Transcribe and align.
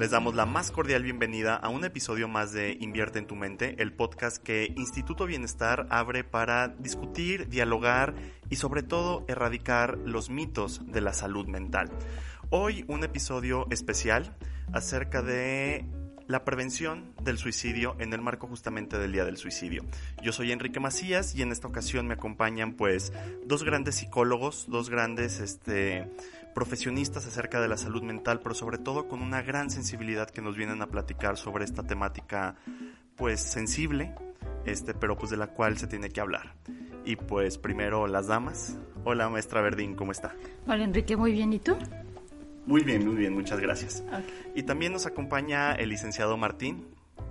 les 0.00 0.12
damos 0.12 0.34
la 0.34 0.46
más 0.46 0.70
cordial 0.70 1.02
bienvenida 1.02 1.56
a 1.56 1.68
un 1.68 1.84
episodio 1.84 2.26
más 2.26 2.54
de 2.54 2.74
Invierte 2.80 3.18
en 3.18 3.26
tu 3.26 3.36
mente, 3.36 3.74
el 3.82 3.92
podcast 3.92 4.42
que 4.42 4.72
Instituto 4.74 5.26
Bienestar 5.26 5.86
abre 5.90 6.24
para 6.24 6.68
discutir, 6.68 7.50
dialogar 7.50 8.14
y 8.48 8.56
sobre 8.56 8.82
todo 8.82 9.26
erradicar 9.28 9.98
los 9.98 10.30
mitos 10.30 10.80
de 10.90 11.02
la 11.02 11.12
salud 11.12 11.46
mental. 11.48 11.90
Hoy 12.48 12.86
un 12.88 13.04
episodio 13.04 13.66
especial 13.70 14.34
acerca 14.72 15.20
de 15.20 15.84
la 16.30 16.44
prevención 16.44 17.12
del 17.22 17.36
suicidio 17.36 17.96
en 17.98 18.14
el 18.14 18.22
marco 18.22 18.46
justamente 18.46 18.96
del 18.96 19.12
Día 19.12 19.26
del 19.26 19.36
Suicidio. 19.36 19.84
Yo 20.22 20.32
soy 20.32 20.52
Enrique 20.52 20.80
Macías 20.80 21.34
y 21.34 21.42
en 21.42 21.52
esta 21.52 21.68
ocasión 21.68 22.06
me 22.06 22.14
acompañan 22.14 22.72
pues 22.72 23.12
dos 23.44 23.64
grandes 23.64 23.96
psicólogos, 23.96 24.64
dos 24.68 24.88
grandes 24.88 25.40
este 25.40 26.08
profesionistas 26.54 27.26
acerca 27.26 27.60
de 27.60 27.68
la 27.68 27.76
salud 27.76 28.02
mental, 28.02 28.40
pero 28.42 28.54
sobre 28.54 28.78
todo 28.78 29.08
con 29.08 29.22
una 29.22 29.42
gran 29.42 29.70
sensibilidad 29.70 30.30
que 30.30 30.42
nos 30.42 30.56
vienen 30.56 30.82
a 30.82 30.86
platicar 30.86 31.36
sobre 31.36 31.64
esta 31.64 31.82
temática 31.82 32.56
pues 33.16 33.40
sensible, 33.40 34.14
este, 34.64 34.94
pero 34.94 35.16
pues 35.16 35.30
de 35.30 35.36
la 35.36 35.48
cual 35.48 35.78
se 35.78 35.86
tiene 35.86 36.10
que 36.10 36.20
hablar. 36.20 36.54
Y 37.04 37.16
pues 37.16 37.58
primero 37.58 38.06
las 38.06 38.26
damas. 38.26 38.76
Hola 39.04 39.28
maestra 39.28 39.60
Verdín, 39.60 39.94
¿cómo 39.94 40.12
está? 40.12 40.34
Hola 40.66 40.84
Enrique, 40.84 41.16
muy 41.16 41.32
bien, 41.32 41.52
¿y 41.52 41.58
tú? 41.58 41.76
Muy 42.66 42.82
bien, 42.82 43.06
muy 43.06 43.16
bien, 43.16 43.32
muchas 43.32 43.58
gracias. 43.58 44.04
Y 44.54 44.62
también 44.64 44.92
nos 44.92 45.06
acompaña 45.06 45.72
el 45.72 45.88
licenciado 45.88 46.36
Martín. 46.36 46.86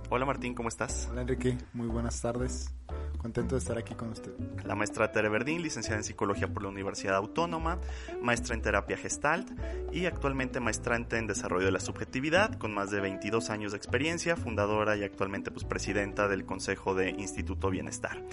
Hola 0.08 0.26
Martín, 0.26 0.54
¿cómo 0.54 0.68
estás? 0.68 1.08
Hola 1.10 1.22
Enrique, 1.22 1.56
muy 1.72 1.86
buenas 1.86 2.20
tardes. 2.20 2.74
Contento 3.20 3.54
de 3.54 3.58
estar 3.58 3.76
aquí 3.76 3.94
con 3.94 4.08
usted. 4.08 4.32
La 4.64 4.74
maestra 4.74 5.12
Tere 5.12 5.28
Verdín, 5.28 5.62
licenciada 5.62 5.98
en 5.98 6.04
Psicología 6.04 6.48
por 6.48 6.62
la 6.62 6.70
Universidad 6.70 7.16
Autónoma, 7.16 7.78
maestra 8.22 8.54
en 8.54 8.62
Terapia 8.62 8.96
Gestalt 8.96 9.50
y 9.92 10.06
actualmente 10.06 10.58
maestrante 10.58 11.18
en 11.18 11.26
Desarrollo 11.26 11.66
de 11.66 11.72
la 11.72 11.80
Subjetividad, 11.80 12.54
con 12.54 12.72
más 12.72 12.90
de 12.90 13.00
22 13.00 13.50
años 13.50 13.72
de 13.72 13.76
experiencia, 13.76 14.36
fundadora 14.36 14.96
y 14.96 15.04
actualmente 15.04 15.50
pues, 15.50 15.66
presidenta 15.66 16.28
del 16.28 16.46
Consejo 16.46 16.94
de 16.94 17.10
Instituto 17.10 17.68
Bienestar. 17.68 18.24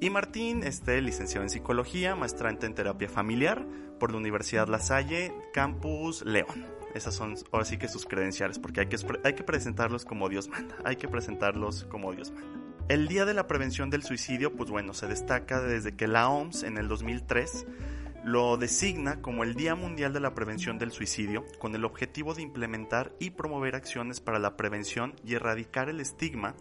Y 0.00 0.08
Martín, 0.10 0.62
este, 0.62 1.02
licenciado 1.02 1.42
en 1.42 1.50
Psicología, 1.50 2.14
maestrante 2.14 2.66
en 2.66 2.74
Terapia 2.74 3.08
Familiar 3.08 3.66
por 3.98 4.12
la 4.12 4.18
Universidad 4.18 4.68
La 4.68 4.78
Salle, 4.78 5.34
Campus 5.52 6.24
León. 6.24 6.64
Esas 6.94 7.12
son 7.14 7.34
ahora 7.50 7.64
sí 7.64 7.76
que 7.76 7.88
sus 7.88 8.06
credenciales, 8.06 8.60
porque 8.60 8.80
hay 8.82 8.86
que, 8.86 8.98
hay 9.24 9.32
que 9.32 9.42
presentarlos 9.42 10.04
como 10.04 10.28
Dios 10.28 10.48
manda. 10.48 10.76
Hay 10.84 10.94
que 10.94 11.08
presentarlos 11.08 11.82
como 11.90 12.12
Dios 12.12 12.30
manda. 12.30 12.67
El 12.88 13.06
Día 13.06 13.26
de 13.26 13.34
la 13.34 13.46
Prevención 13.46 13.90
del 13.90 14.02
Suicidio, 14.02 14.56
pues 14.56 14.70
bueno, 14.70 14.94
se 14.94 15.06
destaca 15.06 15.60
desde 15.60 15.94
que 15.94 16.08
la 16.08 16.30
OMS 16.30 16.62
en 16.62 16.78
el 16.78 16.88
2003 16.88 17.66
lo 18.24 18.56
designa 18.56 19.20
como 19.20 19.44
el 19.44 19.54
Día 19.54 19.74
Mundial 19.74 20.14
de 20.14 20.20
la 20.20 20.34
Prevención 20.34 20.78
del 20.78 20.90
Suicidio, 20.90 21.44
con 21.58 21.74
el 21.74 21.84
objetivo 21.84 22.32
de 22.32 22.40
implementar 22.40 23.12
y 23.18 23.28
promover 23.28 23.76
acciones 23.76 24.20
para 24.20 24.38
la 24.38 24.56
prevención 24.56 25.14
y 25.22 25.34
erradicar 25.34 25.90
el 25.90 26.00
estigma 26.00 26.54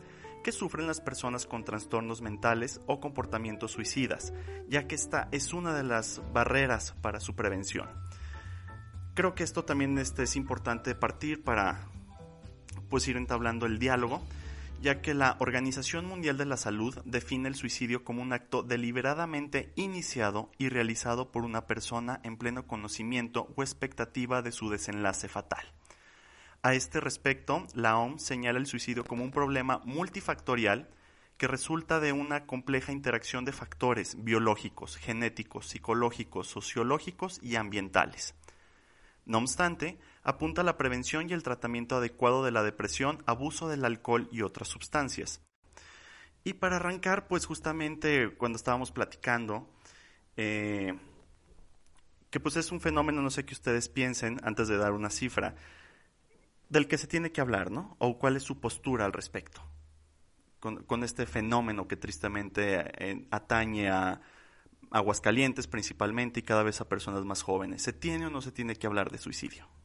que 0.43 0.51
sufren 0.51 0.85
las 0.85 0.99
personas 0.99 1.45
con 1.45 1.63
trastornos 1.63 2.21
mentales 2.21 2.81
o 2.87 2.99
comportamientos 2.99 3.71
suicidas, 3.71 4.33
ya 4.67 4.85
que 4.85 4.95
esta 4.95 5.29
es 5.31 5.53
una 5.53 5.73
de 5.73 5.83
las 5.83 6.21
barreras 6.33 6.93
para 7.01 7.21
su 7.21 7.37
prevención. 7.37 7.87
Creo 9.13 9.33
que 9.33 9.45
esto 9.45 9.63
también 9.63 9.97
este, 9.97 10.23
es 10.23 10.35
importante 10.35 10.93
partir 10.93 11.41
para 11.41 11.87
pues 12.89 13.07
ir 13.07 13.15
entablando 13.15 13.65
el 13.65 13.79
diálogo 13.79 14.21
ya 14.81 15.01
que 15.01 15.13
la 15.13 15.37
Organización 15.39 16.05
Mundial 16.05 16.37
de 16.37 16.45
la 16.45 16.57
Salud 16.57 16.97
define 17.05 17.49
el 17.49 17.55
suicidio 17.55 18.03
como 18.03 18.21
un 18.21 18.33
acto 18.33 18.63
deliberadamente 18.63 19.71
iniciado 19.75 20.51
y 20.57 20.69
realizado 20.69 21.31
por 21.31 21.43
una 21.43 21.65
persona 21.65 22.19
en 22.23 22.37
pleno 22.37 22.67
conocimiento 22.67 23.53
o 23.55 23.63
expectativa 23.63 24.41
de 24.41 24.51
su 24.51 24.69
desenlace 24.69 25.27
fatal. 25.27 25.65
A 26.61 26.73
este 26.73 26.99
respecto, 26.99 27.65
la 27.73 27.97
OMS 27.97 28.21
señala 28.21 28.59
el 28.59 28.65
suicidio 28.65 29.03
como 29.03 29.23
un 29.23 29.31
problema 29.31 29.81
multifactorial 29.85 30.89
que 31.37 31.47
resulta 31.47 31.99
de 31.99 32.13
una 32.13 32.45
compleja 32.45 32.91
interacción 32.91 33.45
de 33.45 33.51
factores 33.51 34.23
biológicos, 34.23 34.97
genéticos, 34.97 35.67
psicológicos, 35.67 36.47
sociológicos 36.47 37.39
y 37.43 37.55
ambientales. 37.55 38.35
No 39.25 39.39
obstante, 39.39 39.99
apunta 40.27 40.59
a 40.61 40.65
la 40.65 40.77
prevención 40.77 41.29
y 41.29 41.33
el 41.33 41.41
tratamiento 41.41 41.95
adecuado 41.95 42.43
de 42.43 42.51
la 42.51 42.61
depresión, 42.61 43.23
abuso 43.25 43.69
del 43.69 43.85
alcohol 43.85 44.27
y 44.29 44.41
otras 44.41 44.67
sustancias. 44.67 45.41
Y 46.43 46.55
para 46.55 46.75
arrancar, 46.75 47.29
pues 47.29 47.45
justamente 47.45 48.35
cuando 48.35 48.57
estábamos 48.57 48.91
platicando, 48.91 49.69
eh, 50.35 50.93
que 52.29 52.41
pues 52.41 52.57
es 52.57 52.73
un 52.73 52.81
fenómeno, 52.81 53.21
no 53.21 53.29
sé 53.29 53.45
qué 53.45 53.53
ustedes 53.53 53.87
piensen 53.87 54.41
antes 54.43 54.67
de 54.67 54.75
dar 54.75 54.91
una 54.91 55.09
cifra, 55.09 55.55
del 56.67 56.89
que 56.89 56.97
se 56.97 57.07
tiene 57.07 57.31
que 57.31 57.39
hablar, 57.39 57.71
¿no? 57.71 57.95
O 57.97 58.19
cuál 58.19 58.35
es 58.35 58.43
su 58.43 58.59
postura 58.59 59.05
al 59.05 59.13
respecto, 59.13 59.61
con, 60.59 61.03
este 61.05 61.25
fenómeno 61.25 61.87
que 61.87 61.95
tristemente 61.95 62.91
eh, 62.99 63.25
atañe 63.31 63.89
a 63.89 64.19
Aguascalientes 64.91 65.67
principalmente 65.67 66.41
y 66.41 66.43
cada 66.43 66.63
vez 66.63 66.81
a 66.81 66.89
personas 66.89 67.23
más 67.23 67.43
jóvenes. 67.43 67.81
¿Se 67.81 67.93
tiene 67.93 68.25
o 68.25 68.29
no 68.29 68.41
se 68.41 68.51
tiene 68.51 68.75
que 68.75 68.87
hablar 68.87 69.09
de 69.09 69.19
suicidio? 69.19 69.76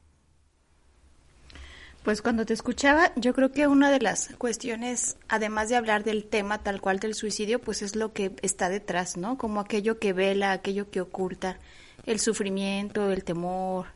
Pues 2.03 2.21
cuando 2.21 2.45
te 2.45 2.53
escuchaba, 2.53 3.13
yo 3.15 3.33
creo 3.33 3.53
que 3.53 3.69
una 3.69 3.89
de 3.93 4.01
las 4.01 4.31
cuestiones, 4.37 5.17
además 5.29 5.69
de 5.69 5.77
hablar 5.77 6.03
del 6.03 6.25
tema 6.25 6.59
tal 6.59 6.81
cual 6.81 6.99
del 6.99 7.15
suicidio, 7.15 7.61
pues 7.61 7.81
es 7.81 7.95
lo 7.95 8.13
que 8.13 8.33
está 8.43 8.69
detrás, 8.69 9.17
¿no? 9.17 9.39
Como 9.39 9.61
aquello 9.61 10.01
que 10.01 10.13
vela, 10.13 10.51
aquello 10.51 10.91
que 10.91 11.01
oculta, 11.01 11.59
el 12.05 12.19
sufrimiento, 12.19 13.13
el 13.13 13.23
temor, 13.23 13.87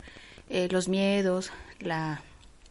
eh, 0.49 0.69
los 0.71 0.89
miedos, 0.89 1.51
la, 1.81 2.23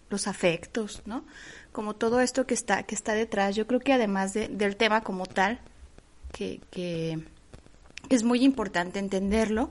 los 0.10 0.28
afectos, 0.28 1.02
¿no? 1.06 1.26
Como 1.74 1.96
todo 1.96 2.22
esto 2.22 2.48
que 2.48 2.54
está, 2.54 2.84
que 2.84 2.96
está 2.96 3.14
detrás. 3.14 3.58
Yo 3.58 3.68
creo 3.68 3.82
que 3.82 3.92
además 3.92 4.34
del 4.34 4.78
tema 4.78 5.02
como 5.02 5.26
tal, 5.26 5.60
que, 6.32 6.62
que 6.72 7.20
es 8.08 8.24
muy 8.24 8.42
importante 8.42 9.00
entenderlo, 9.00 9.70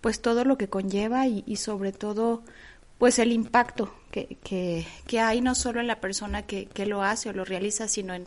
pues 0.00 0.20
todo 0.20 0.44
lo 0.44 0.58
que 0.58 0.68
conlleva 0.68 1.28
y, 1.28 1.44
y 1.46 1.56
sobre 1.56 1.92
todo 1.92 2.42
pues 3.04 3.18
el 3.18 3.32
impacto 3.32 3.92
que, 4.10 4.38
que, 4.42 5.20
hay 5.20 5.42
no 5.42 5.54
solo 5.54 5.80
en 5.80 5.86
la 5.86 6.00
persona 6.00 6.40
que, 6.40 6.64
que, 6.64 6.86
lo 6.86 7.02
hace 7.02 7.28
o 7.28 7.34
lo 7.34 7.44
realiza, 7.44 7.86
sino 7.86 8.14
en 8.14 8.26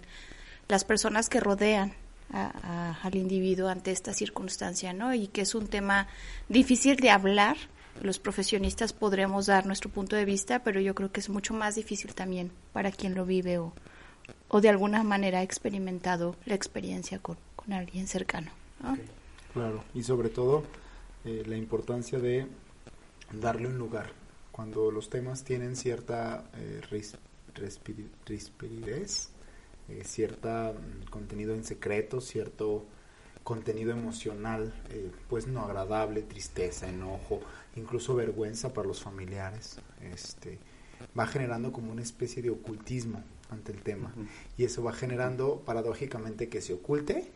las 0.67 0.83
personas 0.83 1.29
que 1.29 1.39
rodean 1.39 1.93
al 2.29 3.15
individuo 3.15 3.69
ante 3.69 3.89
esta 3.89 4.13
circunstancia, 4.13 4.93
¿no? 4.93 5.15
Y 5.15 5.29
que 5.29 5.41
es 5.41 5.55
un 5.55 5.65
tema 5.65 6.07
difícil 6.47 6.97
de 6.97 7.09
hablar. 7.09 7.57
Los 8.03 8.19
profesionistas 8.19 8.93
podremos 8.93 9.47
dar 9.47 9.65
nuestro 9.65 9.89
punto 9.89 10.15
de 10.15 10.25
vista, 10.25 10.59
pero 10.59 10.79
yo 10.79 10.93
creo 10.93 11.11
que 11.11 11.21
es 11.21 11.29
mucho 11.29 11.55
más 11.55 11.73
difícil 11.73 12.13
también 12.13 12.51
para 12.71 12.91
quien 12.91 13.15
lo 13.15 13.25
vive 13.25 13.57
o, 13.57 13.73
o 14.47 14.61
de 14.61 14.69
alguna 14.69 15.01
manera 15.01 15.39
ha 15.39 15.41
experimentado 15.41 16.35
la 16.45 16.53
experiencia 16.53 17.17
con, 17.17 17.39
con 17.55 17.73
alguien 17.73 18.05
cercano. 18.05 18.51
Claro, 19.53 19.83
y 19.95 20.03
sobre 20.03 20.29
todo 20.29 20.65
eh, 21.25 21.41
la 21.47 21.57
importancia 21.57 22.19
de 22.19 22.45
darle 23.31 23.65
un 23.69 23.79
lugar 23.79 24.26
cuando 24.57 24.89
los 24.89 25.11
temas 25.11 25.43
tienen 25.43 25.75
cierta 25.75 26.49
eh, 26.55 26.81
eh 29.87 30.03
cierto 30.03 30.49
mm, 30.49 31.09
contenido 31.11 31.53
en 31.53 31.63
secreto, 31.63 32.21
cierto 32.21 32.83
contenido 33.43 33.91
emocional, 33.91 34.73
eh, 34.89 35.11
pues 35.29 35.45
no 35.45 35.61
agradable, 35.61 36.23
tristeza, 36.23 36.89
enojo, 36.89 37.39
incluso 37.75 38.15
vergüenza 38.15 38.73
para 38.73 38.87
los 38.87 38.99
familiares, 38.99 39.77
este, 40.01 40.57
va 41.17 41.27
generando 41.27 41.71
como 41.71 41.91
una 41.91 42.01
especie 42.01 42.41
de 42.41 42.49
ocultismo 42.49 43.23
ante 43.51 43.71
el 43.71 43.83
tema. 43.83 44.11
Y 44.57 44.63
eso 44.63 44.81
va 44.81 44.91
generando 44.91 45.61
paradójicamente 45.67 46.49
que 46.49 46.61
se 46.61 46.73
oculte 46.73 47.29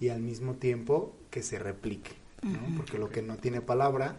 y 0.00 0.10
al 0.10 0.20
mismo 0.20 0.54
tiempo 0.54 1.12
que 1.28 1.42
se 1.42 1.58
replique, 1.58 2.12
Porque 2.76 2.98
lo 2.98 3.10
que 3.10 3.20
no 3.20 3.36
tiene 3.36 3.60
palabra, 3.60 4.16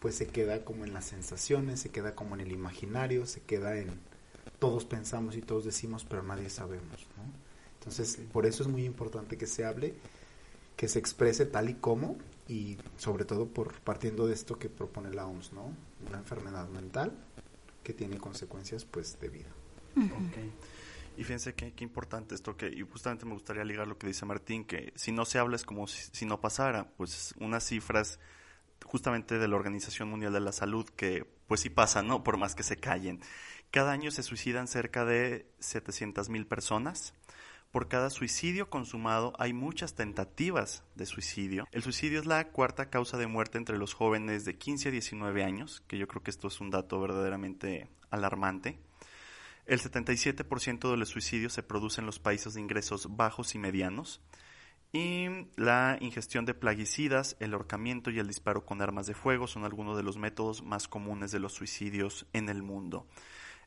pues 0.00 0.14
se 0.16 0.26
queda 0.26 0.64
como 0.64 0.84
en 0.84 0.92
las 0.92 1.06
sensaciones, 1.06 1.80
se 1.80 1.90
queda 1.90 2.14
como 2.14 2.34
en 2.34 2.40
el 2.42 2.52
imaginario, 2.52 3.26
se 3.26 3.40
queda 3.40 3.78
en 3.78 3.98
todos 4.58 4.84
pensamos 4.84 5.36
y 5.36 5.42
todos 5.42 5.64
decimos, 5.64 6.04
pero 6.08 6.22
nadie 6.22 6.50
sabemos, 6.50 7.06
Entonces, 7.78 8.18
por 8.32 8.46
eso 8.46 8.62
es 8.62 8.68
muy 8.68 8.84
importante 8.84 9.36
que 9.36 9.46
se 9.46 9.64
hable, 9.64 9.94
que 10.76 10.88
se 10.88 10.98
exprese 10.98 11.46
tal 11.46 11.68
y 11.68 11.74
como 11.74 12.16
y 12.48 12.78
sobre 12.96 13.24
todo 13.24 13.46
por 13.46 13.74
partiendo 13.80 14.26
de 14.26 14.34
esto 14.34 14.58
que 14.58 14.68
propone 14.68 15.10
la 15.12 15.26
OMS, 15.26 15.52
¿no? 15.52 15.72
Una 16.08 16.18
enfermedad 16.18 16.68
mental 16.68 17.12
que 17.82 17.92
tiene 17.92 18.18
consecuencias 18.18 18.84
pues 18.84 19.18
de 19.20 19.28
vida. 19.28 19.48
Y 21.16 21.24
fíjense 21.24 21.54
qué, 21.54 21.72
importante 21.78 22.34
esto 22.34 22.56
que, 22.56 22.68
y 22.68 22.82
justamente 22.82 23.24
me 23.24 23.32
gustaría 23.32 23.64
ligar 23.64 23.88
lo 23.88 23.96
que 23.96 24.06
dice 24.06 24.26
Martín, 24.26 24.64
que 24.64 24.92
si 24.96 25.12
no 25.12 25.24
se 25.24 25.38
habla 25.38 25.56
es 25.56 25.64
como 25.64 25.86
si, 25.86 26.26
no 26.26 26.40
pasara, 26.40 26.90
pues 26.96 27.34
unas 27.38 27.64
cifras 27.64 28.18
justamente 28.84 29.38
de 29.38 29.48
la 29.48 29.56
Organización 29.56 30.08
Mundial 30.08 30.32
de 30.32 30.40
la 30.40 30.52
Salud 30.52 30.88
que 30.96 31.26
pues 31.46 31.60
sí 31.60 31.70
pasan, 31.70 32.08
¿no? 32.08 32.24
Por 32.24 32.36
más 32.36 32.54
que 32.54 32.62
se 32.62 32.76
callen. 32.76 33.20
Cada 33.70 33.92
año 33.92 34.10
se 34.10 34.22
suicidan 34.22 34.68
cerca 34.68 35.04
de 35.04 35.46
700 35.58 36.28
mil 36.28 36.46
personas. 36.46 37.14
Por 37.72 37.88
cada 37.88 38.10
suicidio 38.10 38.70
consumado 38.70 39.34
hay 39.38 39.52
muchas 39.52 39.94
tentativas 39.94 40.82
de 40.94 41.04
suicidio. 41.04 41.66
El 41.72 41.82
suicidio 41.82 42.20
es 42.20 42.26
la 42.26 42.48
cuarta 42.48 42.88
causa 42.88 43.18
de 43.18 43.26
muerte 43.26 43.58
entre 43.58 43.76
los 43.76 43.92
jóvenes 43.92 44.44
de 44.44 44.56
15 44.56 44.88
a 44.88 44.92
19 44.92 45.44
años, 45.44 45.82
que 45.86 45.98
yo 45.98 46.08
creo 46.08 46.22
que 46.22 46.30
esto 46.30 46.48
es 46.48 46.60
un 46.60 46.70
dato 46.70 47.00
verdaderamente 47.00 47.88
alarmante. 48.10 48.78
El 49.66 49.80
77% 49.80 50.90
de 50.90 50.96
los 50.96 51.08
suicidios 51.08 51.52
se 51.52 51.62
producen 51.64 52.02
en 52.02 52.06
los 52.06 52.20
países 52.20 52.54
de 52.54 52.60
ingresos 52.60 53.16
bajos 53.16 53.54
y 53.54 53.58
medianos. 53.58 54.20
Y 54.96 55.28
la 55.56 55.98
ingestión 56.00 56.46
de 56.46 56.54
plaguicidas, 56.54 57.36
el 57.38 57.52
ahorcamiento 57.52 58.10
y 58.10 58.18
el 58.18 58.26
disparo 58.26 58.64
con 58.64 58.80
armas 58.80 59.06
de 59.06 59.12
fuego 59.12 59.46
son 59.46 59.66
algunos 59.66 59.94
de 59.94 60.02
los 60.02 60.16
métodos 60.16 60.62
más 60.62 60.88
comunes 60.88 61.30
de 61.30 61.38
los 61.38 61.52
suicidios 61.52 62.24
en 62.32 62.48
el 62.48 62.62
mundo. 62.62 63.06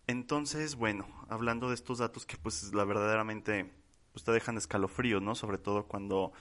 Entonces, 0.08 0.76
bueno, 0.76 1.06
hablando 1.30 1.70
de 1.70 1.76
estos 1.76 2.00
datos 2.00 2.26
que 2.26 2.36
pues 2.38 2.74
la 2.74 2.84
verdaderamente 2.84 3.72
pues, 4.12 4.24
te 4.24 4.32
dejan 4.32 4.58
escalofríos, 4.58 5.22
¿no? 5.22 5.36
Sobre 5.36 5.60
todo 5.60 5.86
cuando 5.86 6.34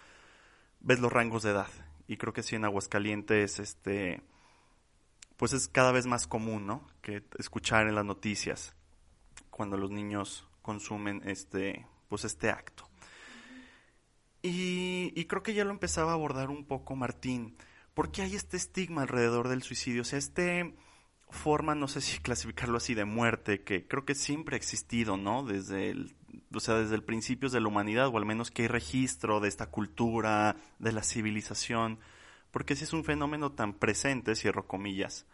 ves 0.81 1.01
los 1.01 1.13
rangos 1.13 1.43
de 1.43 1.51
edad. 1.51 1.69
Y 2.07 2.17
creo 2.17 2.33
que 2.33 2.43
sí 2.43 2.57
en 2.57 2.65
Aguascalientes, 2.65 3.59
este, 3.59 4.23
pues 5.37 5.53
es 5.53 5.69
cada 5.69 5.93
vez 5.93 6.07
más 6.07 6.27
común, 6.27 6.67
¿no? 6.67 6.87
Que 7.03 7.23
escuchar 7.39 7.89
en 7.89 7.95
las 7.95 8.07
noticias 8.07 8.75
cuando 9.51 9.77
los 9.77 9.91
niños 9.91 10.49
consumen 10.63 11.21
este, 11.27 11.85
pues 12.09 12.25
este 12.25 12.49
acto. 12.49 12.88
Y, 14.43 15.25
creo 15.25 15.43
que 15.43 15.55
ya 15.55 15.65
lo 15.65 15.71
empezaba 15.71 16.13
a 16.13 16.15
abordar 16.15 16.51
un 16.51 16.65
poco 16.65 16.97
Martín. 16.97 17.57
¿Por 17.95 18.13
qué 18.13 18.23
hay 18.23 18.35
este 18.37 18.57
estigma 18.57 19.03
alrededor 19.03 19.49
del 19.49 19.63
suicidio? 19.63 20.03
O 20.03 20.05
sea, 20.05 20.19
este 20.19 20.75
forma, 21.31 21.75
no 21.75 21.89
sé 21.89 22.01
si 22.01 22.19
clasificarlo 22.23 22.77
así, 22.77 22.95
de 22.95 23.05
muerte, 23.05 23.63
que 23.63 23.87
creo 23.87 24.05
que 24.05 24.15
siempre 24.15 24.55
ha 24.55 24.59
existido, 24.59 25.17
¿no? 25.17 25.43
Desde 25.43 25.91
el, 25.91 26.15
o 26.55 26.61
sea, 26.61 26.77
desde 26.77 26.95
el 26.95 27.03
principio 27.03 27.49
de 27.49 27.61
la 27.61 27.69
humanidad, 27.69 28.09
o 28.09 28.19
al 28.19 28.27
menos 28.27 28.51
que 28.51 28.63
hay 28.63 28.69
registro 28.69 29.41
de 29.41 29.49
esta 29.49 29.67
cultura, 29.71 30.57
de 30.79 30.93
la 30.93 31.03
civilización. 31.03 31.99
Porque 32.51 32.77
si 32.77 32.85
es 32.85 32.93
un 32.93 33.05
fenómeno 33.05 33.53
tan 33.53 33.75
presente, 33.75 34.37
cierro 34.37 34.67
comillas, 34.67 35.27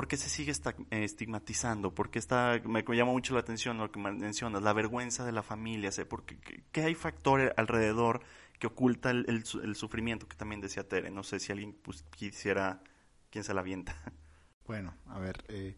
¿Por 0.00 0.08
qué 0.08 0.16
se 0.16 0.30
sigue 0.30 0.50
eh, 0.52 1.04
estigmatizando? 1.04 1.94
¿Por 1.94 2.10
qué 2.10 2.18
está, 2.18 2.58
me 2.64 2.82
llama 2.82 3.12
mucho 3.12 3.34
la 3.34 3.40
atención 3.40 3.76
lo 3.76 3.92
que 3.92 4.00
mencionas, 4.00 4.62
la 4.62 4.72
vergüenza 4.72 5.26
de 5.26 5.32
la 5.32 5.42
familia? 5.42 5.90
Porque, 6.08 6.38
¿Qué 6.72 6.84
hay 6.84 6.94
factor 6.94 7.52
alrededor 7.58 8.22
que 8.58 8.66
oculta 8.66 9.10
el, 9.10 9.44
sufrimiento 9.44 10.26
que 10.26 10.38
también 10.38 10.62
decía 10.62 10.88
Tere? 10.88 11.10
No 11.10 11.22
sé 11.22 11.38
si 11.38 11.52
alguien 11.52 11.74
pues, 11.82 12.02
quisiera, 12.16 12.82
¿quién 13.28 13.44
se 13.44 13.52
la 13.52 13.60
avienta? 13.60 13.94
Bueno, 14.66 14.94
a 15.08 15.18
ver, 15.18 15.44
eh, 15.48 15.76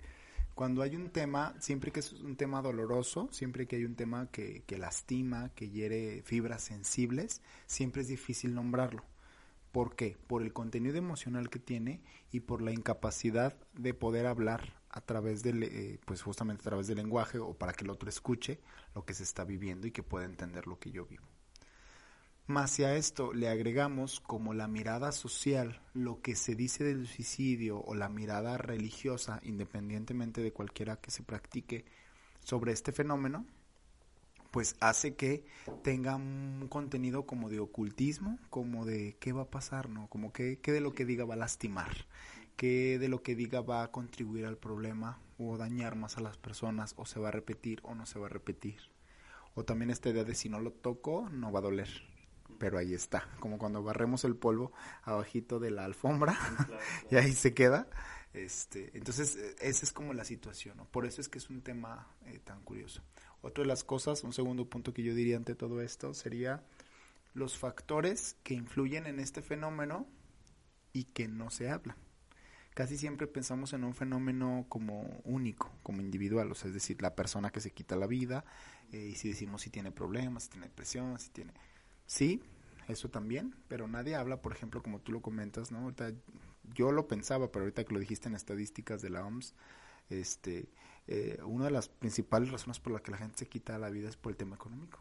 cuando 0.55 0.83
hay 0.83 0.95
un 0.95 1.11
tema, 1.11 1.55
siempre 1.59 1.91
que 1.91 1.99
es 1.99 2.13
un 2.13 2.37
tema 2.37 2.63
doloroso, 2.63 3.29
siempre 3.33 3.67
que 3.67 3.75
hay 3.75 3.85
un 3.85 3.97
tema 3.97 4.29
que, 4.31 4.63
que 4.69 4.79
lastima, 4.79 5.49
que 5.57 5.69
hiere 5.69 6.23
fibras 6.25 6.63
sensibles, 6.63 7.43
siempre 7.67 8.03
es 8.03 8.09
difícil 8.09 8.55
nombrarlo. 8.55 9.03
¿Por 9.73 9.97
qué? 9.97 10.19
Por 10.27 10.43
el 10.43 10.53
contenido 10.53 10.97
emocional 10.97 11.49
que 11.49 11.59
tiene 11.59 12.03
y 12.31 12.41
por 12.41 12.61
la 12.61 12.73
incapacidad 12.73 13.57
de 13.73 13.95
poder 13.95 14.27
hablar 14.27 14.83
a 14.91 15.01
través 15.01 15.43
del, 15.43 15.63
eh, 15.63 15.99
pues 16.05 16.21
justamente 16.21 16.61
a 16.61 16.69
través 16.71 16.87
del 16.87 16.99
lenguaje 16.99 17.39
o 17.39 17.55
para 17.55 17.73
que 17.73 17.85
el 17.85 17.91
otro 17.91 18.11
escuche 18.11 18.61
lo 18.95 19.07
que 19.07 19.15
se 19.15 19.23
está 19.23 19.45
viviendo 19.45 19.87
y 19.87 19.91
que 19.91 20.03
pueda 20.03 20.27
entender 20.27 20.67
lo 20.67 20.79
que 20.79 20.91
yo 20.91 21.07
vivo. 21.07 21.25
Más 22.47 22.73
si 22.73 22.85
a 22.85 22.97
esto 22.97 23.33
le 23.33 23.49
agregamos 23.49 24.21
como 24.21 24.53
la 24.53 24.69
mirada 24.69 25.11
social, 25.13 25.81
lo 25.95 26.21
que 26.21 26.35
se 26.35 26.55
dice 26.55 26.85
del 26.85 27.07
suicidio 27.07 27.81
o 27.81 27.95
la 27.95 28.11
mirada 28.11 28.59
religiosa, 28.59 29.41
independientemente 29.43 30.43
de 30.43 30.53
cualquiera 30.53 30.97
que 30.97 31.11
se 31.11 31.23
practique 31.23 31.87
sobre 32.41 32.73
este 32.73 32.93
fenómeno, 32.93 33.47
pues 34.53 34.77
hace 34.81 35.15
que 35.15 35.45
tenga 35.83 36.15
un 36.15 36.67
contenido 36.69 37.25
como 37.25 37.49
de 37.49 37.59
ocultismo, 37.59 38.39
como 38.51 38.85
de 38.85 39.17
qué 39.19 39.33
va 39.33 39.43
a 39.43 39.51
pasar, 39.51 39.89
¿no? 39.89 40.09
Como 40.09 40.31
que, 40.33 40.61
de 40.63 40.81
lo 40.81 40.93
que 40.93 41.07
diga 41.07 41.25
va 41.25 41.35
a 41.35 41.39
lastimar, 41.39 42.07
qué 42.57 42.99
de 42.99 43.09
lo 43.09 43.23
que 43.23 43.35
diga 43.35 43.63
va 43.63 43.83
a 43.83 43.91
contribuir 43.91 44.45
al 44.45 44.59
problema 44.59 45.19
o 45.39 45.57
dañar 45.57 45.97
más 45.97 46.19
a 46.19 46.21
las 46.21 46.37
personas, 46.37 46.93
o 46.99 47.07
se 47.07 47.19
va 47.19 47.29
a 47.29 47.33
repetir 47.33 47.81
o 47.83 47.95
no 47.95 48.05
se 48.05 48.19
va 48.19 48.27
a 48.27 48.29
repetir. 48.29 48.77
O 49.55 49.65
también 49.65 49.91
esta 49.91 50.11
idea 50.11 50.25
de 50.25 50.35
si 50.35 50.51
no 50.51 50.61
lo 50.61 50.71
toco, 50.71 51.29
no 51.31 51.51
va 51.51 51.61
a 51.61 51.63
doler. 51.63 51.89
Pero 52.59 52.77
ahí 52.77 52.93
está, 52.93 53.27
como 53.41 53.57
cuando 53.57 53.83
barremos 53.83 54.25
el 54.25 54.37
polvo 54.37 54.73
abajito 55.03 55.61
de 55.61 55.71
la 55.71 55.87
alfombra 55.87 56.39
y 57.11 57.17
ahí 57.17 57.33
se 57.33 57.55
queda. 57.55 57.89
Este, 58.35 58.97
entonces, 58.97 59.37
e, 59.37 59.69
esa 59.69 59.85
es 59.85 59.93
como 59.93 60.13
la 60.13 60.25
situación, 60.25 60.77
¿no? 60.77 60.85
Por 60.87 61.07
eso 61.07 61.21
es 61.23 61.29
que 61.29 61.39
es 61.39 61.51
un 61.51 61.63
tema 61.63 62.07
eh, 62.27 62.39
tan 62.39 62.63
curioso. 62.63 63.03
Otra 63.43 63.63
de 63.63 63.69
las 63.69 63.85
cosas, 63.85 64.25
un 64.25 64.33
segundo 64.33 64.69
punto 64.69 64.95
que 64.95 65.03
yo 65.03 65.15
diría 65.15 65.37
ante 65.37 65.55
todo 65.55 65.83
esto 65.83 66.15
sería 66.15 66.63
los 67.35 67.59
factores 67.59 68.37
que 68.43 68.55
influyen 68.55 69.07
en 69.07 69.19
este 69.19 69.43
fenómeno 69.43 70.07
y 70.93 71.05
que 71.05 71.29
no 71.29 71.51
se 71.51 71.69
habla. 71.69 71.97
Casi 72.75 72.97
siempre 72.97 73.27
pensamos 73.27 73.73
en 73.75 73.85
un 73.85 73.95
fenómeno 73.95 74.65
como 74.69 75.21
único, 75.25 75.71
como 75.83 76.01
individual, 76.01 76.51
o 76.51 76.55
sea, 76.55 76.69
es 76.69 76.75
decir, 76.75 77.03
la 77.03 77.15
persona 77.15 77.51
que 77.51 77.61
se 77.61 77.71
quita 77.71 77.97
la 77.97 78.07
vida, 78.07 78.45
eh, 78.93 79.11
y 79.13 79.15
si 79.15 79.29
decimos 79.29 79.63
si 79.63 79.71
tiene 79.71 79.91
problemas, 79.91 80.45
si 80.45 80.51
tiene 80.51 80.69
depresión, 80.69 81.19
si 81.19 81.31
tiene... 81.31 81.53
Sí, 82.07 82.41
eso 82.89 83.11
también, 83.11 83.55
pero 83.69 83.89
nadie 83.89 84.15
habla, 84.15 84.41
por 84.41 84.53
ejemplo, 84.53 84.83
como 84.83 85.01
tú 85.01 85.13
lo 85.13 85.21
comentas, 85.21 85.71
¿no? 85.71 85.93
Yo 86.75 86.93
lo 86.93 87.09
pensaba, 87.09 87.53
pero 87.53 87.65
ahorita 87.65 87.85
que 87.85 87.93
lo 87.93 88.01
dijiste 88.01 88.29
en 88.29 88.35
estadísticas 88.35 89.03
de 89.03 89.11
la 89.11 89.25
OMS, 89.25 89.55
este, 90.09 90.69
eh, 91.07 91.39
una 91.45 91.67
de 91.67 91.71
las 91.71 91.89
principales 91.89 92.51
razones 92.51 92.81
por 92.81 92.93
las 92.93 93.03
que 93.03 93.11
la 93.11 93.19
gente 93.19 93.39
se 93.39 93.49
quita 93.49 93.79
la 93.79 93.91
vida 93.91 94.09
es 94.09 94.17
por 94.17 94.33
el 94.33 94.37
tema 94.37 94.57
económico. 94.57 95.01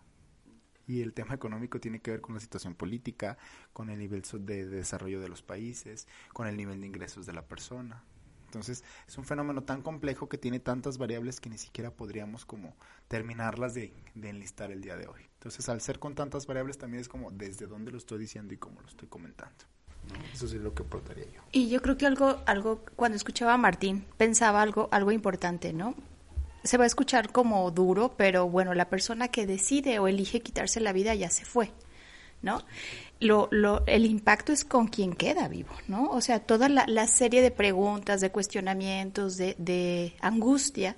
Y 0.88 1.02
el 1.02 1.14
tema 1.14 1.36
económico 1.36 1.80
tiene 1.80 2.02
que 2.02 2.12
ver 2.12 2.22
con 2.22 2.36
la 2.36 2.42
situación 2.42 2.76
política, 2.76 3.38
con 3.72 3.90
el 3.90 4.00
nivel 4.00 4.24
de 4.40 4.66
desarrollo 4.66 5.22
de 5.22 5.30
los 5.30 5.42
países, 5.42 6.08
con 6.34 6.48
el 6.48 6.58
nivel 6.58 6.82
de 6.82 6.88
ingresos 6.88 7.26
de 7.26 7.34
la 7.34 7.48
persona. 7.48 8.04
Entonces, 8.46 8.84
es 9.08 9.18
un 9.18 9.24
fenómeno 9.24 9.64
tan 9.64 9.82
complejo 9.82 10.28
que 10.28 10.38
tiene 10.38 10.60
tantas 10.60 10.98
variables 10.98 11.40
que 11.40 11.50
ni 11.50 11.58
siquiera 11.58 11.92
podríamos 11.92 12.46
como 12.46 12.76
terminarlas 13.08 13.74
de, 13.74 13.94
de, 14.14 14.30
enlistar 14.30 14.72
el 14.72 14.82
día 14.82 14.98
de 14.98 15.08
hoy. 15.08 15.22
Entonces, 15.36 15.70
al 15.70 15.80
ser 15.80 16.00
con 16.00 16.16
tantas 16.16 16.46
variables 16.48 16.78
también 16.78 17.00
es 17.00 17.08
como 17.08 17.32
desde 17.32 17.68
dónde 17.68 17.92
lo 17.92 17.98
estoy 17.98 18.20
diciendo 18.20 18.54
y 18.54 18.58
cómo 18.58 18.82
lo 18.82 18.88
estoy 18.88 19.08
comentando. 19.08 19.64
Eso 20.34 20.48
sí 20.48 20.56
es 20.56 20.62
lo 20.62 20.74
que 20.74 20.84
aportaría 20.84 21.26
yo. 21.26 21.42
Y 21.52 21.70
yo 21.70 21.82
creo 21.82 21.98
que 21.98 22.06
algo, 22.06 22.38
algo, 22.46 22.84
cuando 22.96 23.16
escuchaba 23.16 23.54
a 23.54 23.58
Martín, 23.58 24.06
pensaba 24.18 24.62
algo, 24.62 24.90
algo 24.92 25.12
importante, 25.12 25.74
¿no? 25.74 25.96
Se 26.64 26.78
va 26.78 26.84
a 26.84 26.88
escuchar 26.88 27.32
como 27.32 27.70
duro, 27.72 28.14
pero 28.18 28.48
bueno, 28.48 28.74
la 28.74 28.90
persona 28.90 29.30
que 29.30 29.48
decide 29.48 30.00
o 30.00 30.08
elige 30.08 30.42
quitarse 30.42 30.80
la 30.80 30.94
vida 30.94 31.16
ya 31.16 31.30
se 31.30 31.46
fue, 31.46 31.72
¿no? 32.42 32.64
Lo, 33.20 33.48
lo, 33.52 33.84
el 33.88 34.06
impacto 34.06 34.52
es 34.52 34.64
con 34.66 34.88
quien 34.88 35.14
queda 35.14 35.48
vivo, 35.48 35.72
¿no? 35.88 36.10
O 36.10 36.22
sea, 36.22 36.40
toda 36.40 36.70
la, 36.70 36.86
la 36.88 37.08
serie 37.08 37.42
de 37.42 37.52
preguntas, 37.52 38.22
de 38.22 38.32
cuestionamientos, 38.32 39.38
de, 39.38 39.56
de 39.58 40.16
angustia 40.22 40.96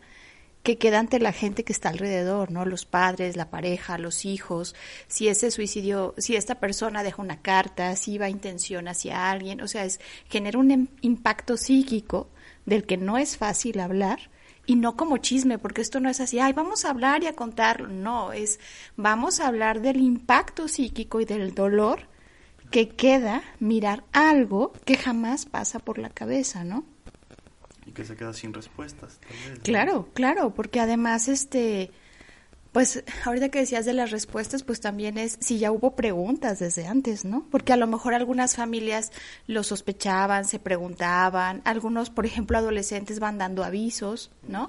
que 0.63 0.77
queda 0.77 0.99
ante 0.99 1.19
la 1.19 1.33
gente 1.33 1.65
que 1.65 1.73
está 1.73 1.89
alrededor, 1.89 2.49
¿no? 2.49 2.63
Los 2.63 2.85
padres, 2.85 3.35
la 3.35 3.49
pareja, 3.49 3.97
los 3.97 4.23
hijos, 4.23 4.75
si 5.07 5.27
ese 5.27 5.51
suicidio, 5.51 6.15
si 6.17 6.37
esta 6.37 6.55
persona 6.55 7.03
deja 7.03 7.21
una 7.21 7.41
carta, 7.41 7.95
si 7.97 8.17
va 8.17 8.29
intención 8.29 8.87
hacia 8.87 9.29
alguien, 9.29 9.59
o 9.61 9.67
sea, 9.67 9.83
es 9.83 9.99
genera 10.29 10.57
un 10.57 10.71
em, 10.71 10.87
impacto 11.01 11.57
psíquico 11.57 12.29
del 12.65 12.85
que 12.85 12.95
no 12.95 13.17
es 13.17 13.37
fácil 13.37 13.81
hablar 13.81 14.31
y 14.65 14.77
no 14.77 14.95
como 14.95 15.17
chisme, 15.17 15.59
porque 15.59 15.81
esto 15.81 15.99
no 15.99 16.09
es 16.09 16.21
así, 16.21 16.39
ay, 16.39 16.53
vamos 16.53 16.85
a 16.85 16.91
hablar 16.91 17.23
y 17.23 17.27
a 17.27 17.35
contarlo, 17.35 17.89
no, 17.89 18.31
es 18.31 18.61
vamos 18.95 19.41
a 19.41 19.47
hablar 19.47 19.81
del 19.81 19.97
impacto 19.97 20.69
psíquico 20.69 21.19
y 21.19 21.25
del 21.25 21.53
dolor 21.53 22.07
que 22.71 22.87
queda 22.87 23.43
mirar 23.59 24.05
algo 24.13 24.71
que 24.85 24.95
jamás 24.95 25.45
pasa 25.45 25.79
por 25.79 25.97
la 25.99 26.09
cabeza, 26.09 26.63
¿no? 26.63 26.85
Que 27.93 28.05
se 28.05 28.15
queda 28.15 28.33
sin 28.33 28.53
respuestas. 28.53 29.19
Claro, 29.63 30.09
claro, 30.13 30.53
porque 30.53 30.79
además 30.79 31.27
este 31.27 31.91
Pues 32.73 33.03
ahorita 33.23 33.49
que 33.49 33.59
decías 33.59 33.85
de 33.85 33.93
las 33.93 34.09
respuestas, 34.09 34.63
pues 34.63 34.81
también 34.81 35.19
es 35.19 35.37
si 35.39 35.59
ya 35.59 35.71
hubo 35.71 35.95
preguntas 35.95 36.57
desde 36.57 36.87
antes, 36.87 37.23
¿no? 37.23 37.45
Porque 37.51 37.71
a 37.71 37.77
lo 37.77 37.85
mejor 37.85 38.15
algunas 38.15 38.55
familias 38.55 39.11
lo 39.45 39.61
sospechaban, 39.61 40.45
se 40.45 40.57
preguntaban, 40.57 41.61
algunos, 41.65 42.09
por 42.09 42.25
ejemplo, 42.25 42.57
adolescentes 42.57 43.19
van 43.19 43.37
dando 43.37 43.63
avisos, 43.63 44.31
¿no? 44.47 44.67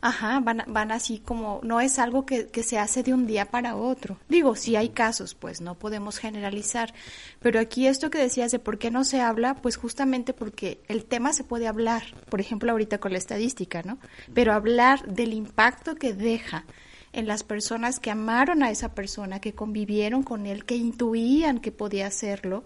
Ajá, 0.00 0.38
van, 0.38 0.62
van 0.68 0.92
así 0.92 1.18
como, 1.18 1.58
no 1.64 1.80
es 1.80 1.98
algo 1.98 2.24
que, 2.24 2.46
que 2.46 2.62
se 2.62 2.78
hace 2.78 3.02
de 3.02 3.14
un 3.14 3.26
día 3.26 3.46
para 3.46 3.74
otro. 3.74 4.16
Digo, 4.28 4.54
sí 4.54 4.76
hay 4.76 4.90
casos, 4.90 5.34
pues 5.34 5.60
no 5.60 5.74
podemos 5.74 6.18
generalizar, 6.18 6.94
pero 7.40 7.58
aquí 7.58 7.88
esto 7.88 8.10
que 8.10 8.18
decías 8.18 8.52
de 8.52 8.60
por 8.60 8.78
qué 8.78 8.92
no 8.92 9.02
se 9.02 9.20
habla, 9.20 9.56
pues 9.56 9.76
justamente 9.76 10.32
porque 10.32 10.80
el 10.86 11.04
tema 11.04 11.32
se 11.32 11.42
puede 11.42 11.66
hablar, 11.66 12.04
por 12.28 12.40
ejemplo, 12.40 12.70
ahorita 12.70 12.98
con 12.98 13.10
la 13.10 13.18
estadística, 13.18 13.82
¿no? 13.82 13.98
Pero 14.32 14.52
hablar 14.52 15.04
del 15.12 15.32
impacto 15.32 15.96
que 15.96 16.14
deja 16.14 16.64
en 17.12 17.26
las 17.26 17.42
personas 17.42 17.98
que 17.98 18.10
amaron 18.10 18.62
a 18.62 18.70
esa 18.70 18.94
persona, 18.94 19.40
que 19.40 19.54
convivieron 19.54 20.22
con 20.22 20.46
él, 20.46 20.64
que 20.64 20.76
intuían 20.76 21.58
que 21.58 21.72
podía 21.72 22.06
hacerlo, 22.06 22.64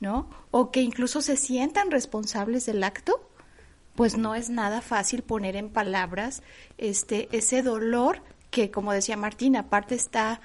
¿no? 0.00 0.28
O 0.50 0.70
que 0.70 0.80
incluso 0.80 1.20
se 1.20 1.36
sientan 1.36 1.90
responsables 1.90 2.66
del 2.66 2.82
acto, 2.82 3.28
pues 3.94 4.16
no 4.16 4.34
es 4.34 4.48
nada 4.48 4.80
fácil 4.80 5.22
poner 5.22 5.56
en 5.56 5.70
palabras 5.70 6.42
este 6.78 7.28
ese 7.36 7.62
dolor 7.62 8.22
que, 8.50 8.70
como 8.70 8.92
decía 8.92 9.16
Martina, 9.16 9.60
aparte 9.60 9.94
está 9.94 10.40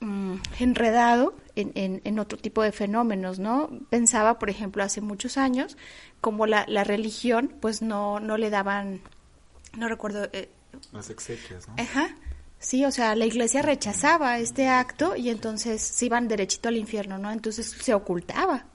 mm, 0.00 0.34
enredado 0.58 1.34
en, 1.56 1.72
en, 1.74 2.00
en, 2.04 2.18
otro 2.18 2.38
tipo 2.38 2.62
de 2.62 2.72
fenómenos, 2.72 3.38
¿no? 3.38 3.70
Pensaba, 3.88 4.38
por 4.38 4.50
ejemplo, 4.50 4.82
hace 4.82 5.00
muchos 5.00 5.38
años, 5.38 5.78
como 6.20 6.46
la, 6.46 6.64
la 6.68 6.84
religión, 6.84 7.54
pues 7.60 7.80
no, 7.80 8.20
no 8.20 8.36
le 8.36 8.50
daban, 8.50 9.00
no 9.76 9.88
recuerdo... 9.88 10.28
Eh, 10.32 10.50
Las 10.92 11.10
exequias, 11.10 11.66
¿no? 11.68 11.74
Ajá, 11.78 12.14
Sí, 12.60 12.84
o 12.84 12.90
sea, 12.90 13.16
la 13.16 13.24
iglesia 13.24 13.62
rechazaba 13.62 14.38
este 14.38 14.68
acto 14.68 15.16
y 15.16 15.30
entonces 15.30 15.80
se 15.80 16.06
iban 16.06 16.28
derechito 16.28 16.68
al 16.68 16.76
infierno, 16.76 17.16
¿no? 17.16 17.32
Entonces 17.32 17.66
se 17.66 17.94
ocultaba 17.94 18.66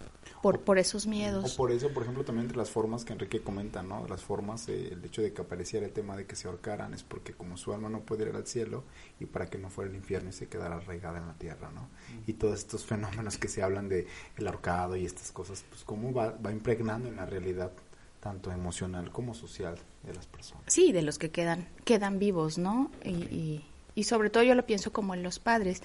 por, 0.41 0.61
por 0.61 0.79
esos 0.79 1.05
miedos. 1.05 1.53
O 1.53 1.55
por 1.55 1.71
eso, 1.71 1.93
por 1.93 2.01
ejemplo, 2.01 2.25
también 2.25 2.45
entre 2.45 2.57
las 2.57 2.71
formas 2.71 3.05
que 3.05 3.13
Enrique 3.13 3.41
comenta, 3.41 3.83
¿no? 3.83 4.07
Las 4.07 4.23
formas, 4.23 4.67
eh, 4.69 4.89
el 4.91 5.05
hecho 5.05 5.21
de 5.21 5.33
que 5.33 5.43
apareciera 5.43 5.85
el 5.85 5.91
tema 5.91 6.17
de 6.17 6.25
que 6.25 6.35
se 6.35 6.47
ahorcaran 6.47 6.95
es 6.95 7.03
porque 7.03 7.33
como 7.33 7.57
su 7.57 7.73
alma 7.73 7.87
no 7.87 7.99
puede 7.99 8.27
ir 8.27 8.35
al 8.35 8.47
cielo 8.47 8.85
y 9.19 9.27
para 9.27 9.51
que 9.51 9.59
no 9.59 9.69
fuera 9.69 9.91
el 9.91 9.95
infierno 9.95 10.31
y 10.31 10.33
se 10.33 10.47
quedara 10.47 10.77
arraigada 10.77 11.19
en 11.19 11.27
la 11.27 11.35
tierra, 11.35 11.69
¿no? 11.71 11.87
Y 12.25 12.33
todos 12.33 12.57
estos 12.57 12.85
fenómenos 12.85 13.37
que 13.37 13.47
se 13.47 13.61
hablan 13.61 13.87
de 13.87 14.07
el 14.35 14.47
ahorcado 14.47 14.95
y 14.95 15.05
estas 15.05 15.31
cosas, 15.31 15.63
pues 15.69 15.83
cómo 15.83 16.11
va, 16.11 16.31
va 16.43 16.51
impregnando 16.51 17.07
en 17.07 17.17
la 17.17 17.27
realidad 17.27 17.71
tanto 18.19 18.51
emocional 18.51 19.11
como 19.11 19.35
social 19.35 19.77
de 20.01 20.11
las 20.15 20.25
personas. 20.25 20.63
Sí, 20.65 20.91
de 20.91 21.03
los 21.03 21.19
que 21.19 21.29
quedan, 21.29 21.67
quedan 21.83 22.17
vivos, 22.17 22.57
¿no? 22.57 22.89
Y, 23.03 23.09
y, 23.09 23.65
y 23.95 24.03
sobre 24.03 24.29
todo 24.29 24.43
yo 24.43 24.55
lo 24.55 24.65
pienso 24.65 24.91
como 24.91 25.13
en 25.13 25.23
los 25.23 25.39
padres. 25.39 25.81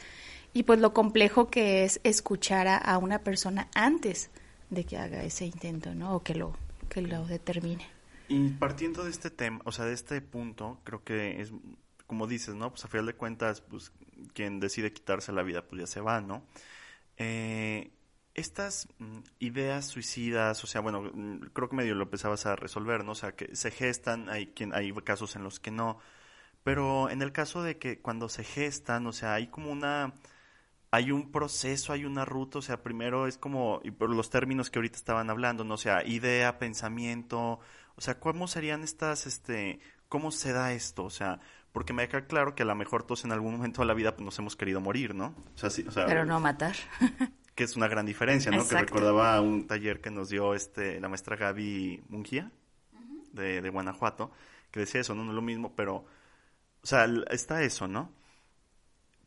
Y 0.52 0.64
pues 0.64 0.80
lo 0.80 0.92
complejo 0.92 1.48
que 1.48 1.84
es 1.84 2.00
escuchar 2.02 2.66
a, 2.66 2.76
a, 2.76 2.98
una 2.98 3.20
persona 3.20 3.68
antes 3.74 4.30
de 4.68 4.84
que 4.84 4.98
haga 4.98 5.22
ese 5.22 5.46
intento, 5.46 5.94
¿no? 5.94 6.16
O 6.16 6.22
que 6.22 6.34
lo, 6.34 6.56
que 6.88 7.02
lo 7.02 7.24
determine. 7.24 7.86
Y 8.28 8.48
partiendo 8.50 9.04
de 9.04 9.10
este 9.10 9.30
tema, 9.30 9.60
o 9.64 9.72
sea, 9.72 9.84
de 9.84 9.92
este 9.92 10.20
punto, 10.20 10.78
creo 10.84 11.02
que 11.02 11.40
es, 11.40 11.52
como 12.06 12.26
dices, 12.26 12.54
¿no? 12.54 12.70
Pues 12.70 12.84
a 12.84 12.88
final 12.88 13.06
de 13.06 13.14
cuentas, 13.14 13.60
pues 13.60 13.92
quien 14.34 14.60
decide 14.60 14.92
quitarse 14.92 15.32
la 15.32 15.42
vida, 15.42 15.66
pues 15.66 15.80
ya 15.80 15.86
se 15.86 16.00
va, 16.00 16.20
¿no? 16.20 16.44
Eh, 17.16 17.90
estas 18.34 18.88
mm, 18.98 19.18
ideas 19.40 19.86
suicidas, 19.86 20.62
o 20.64 20.66
sea, 20.66 20.80
bueno, 20.80 21.02
mm, 21.02 21.50
creo 21.52 21.68
que 21.68 21.76
medio 21.76 21.94
lo 21.94 22.04
empezabas 22.04 22.46
a 22.46 22.56
resolver, 22.56 23.04
¿no? 23.04 23.12
O 23.12 23.16
sea, 23.16 23.32
que 23.32 23.54
se 23.56 23.70
gestan, 23.70 24.28
hay, 24.28 24.48
quien, 24.48 24.74
hay 24.74 24.92
casos 25.04 25.36
en 25.36 25.42
los 25.42 25.60
que 25.60 25.70
no, 25.70 25.98
pero 26.62 27.10
en 27.10 27.22
el 27.22 27.32
caso 27.32 27.62
de 27.62 27.78
que 27.78 28.00
cuando 28.00 28.28
se 28.28 28.44
gestan, 28.44 29.06
o 29.06 29.12
sea, 29.12 29.34
hay 29.34 29.48
como 29.48 29.70
una, 29.70 30.14
hay 30.90 31.12
un 31.12 31.30
proceso, 31.32 31.92
hay 31.92 32.04
una 32.04 32.24
ruta, 32.24 32.58
o 32.58 32.62
sea, 32.62 32.82
primero 32.82 33.26
es 33.26 33.38
como, 33.38 33.80
y 33.84 33.90
por 33.90 34.10
los 34.10 34.30
términos 34.30 34.70
que 34.70 34.78
ahorita 34.78 34.96
estaban 34.96 35.30
hablando, 35.30 35.64
¿no? 35.64 35.74
O 35.74 35.78
sea, 35.78 36.04
idea, 36.06 36.58
pensamiento, 36.58 37.60
o 37.96 38.00
sea, 38.00 38.18
¿cómo 38.20 38.48
serían 38.48 38.82
estas, 38.82 39.26
este, 39.26 39.80
cómo 40.08 40.30
se 40.30 40.52
da 40.52 40.72
esto? 40.72 41.04
O 41.04 41.10
sea, 41.10 41.40
porque 41.72 41.92
me 41.92 42.08
queda 42.08 42.26
claro 42.26 42.54
que 42.54 42.62
a 42.62 42.66
lo 42.66 42.74
mejor 42.74 43.04
todos 43.04 43.24
en 43.24 43.32
algún 43.32 43.52
momento 43.52 43.82
de 43.82 43.86
la 43.86 43.94
vida 43.94 44.14
pues, 44.14 44.24
nos 44.24 44.38
hemos 44.38 44.56
querido 44.56 44.80
morir, 44.80 45.14
¿no? 45.14 45.34
O 45.54 45.58
sea, 45.58 45.70
sí, 45.70 45.84
o 45.86 45.92
sea, 45.92 46.06
Pero 46.06 46.24
no 46.24 46.40
matar. 46.40 46.74
que 47.54 47.64
es 47.64 47.76
una 47.76 47.88
gran 47.88 48.06
diferencia, 48.06 48.50
¿no? 48.50 48.58
Exacto. 48.58 48.86
Que 48.86 48.92
recordaba 48.92 49.40
un 49.40 49.66
taller 49.66 50.00
que 50.00 50.10
nos 50.10 50.28
dio 50.28 50.54
este 50.54 51.00
la 51.00 51.08
maestra 51.08 51.36
Gaby 51.36 52.02
Mungia 52.08 52.50
de, 53.32 53.60
de 53.60 53.70
Guanajuato, 53.70 54.32
que 54.70 54.80
decía 54.80 55.00
eso, 55.02 55.14
no, 55.14 55.24
no 55.24 55.30
es 55.30 55.36
lo 55.36 55.42
mismo, 55.42 55.74
pero 55.76 56.06
o 56.82 56.86
sea, 56.86 57.06
está 57.30 57.62
eso, 57.62 57.88
¿no? 57.88 58.12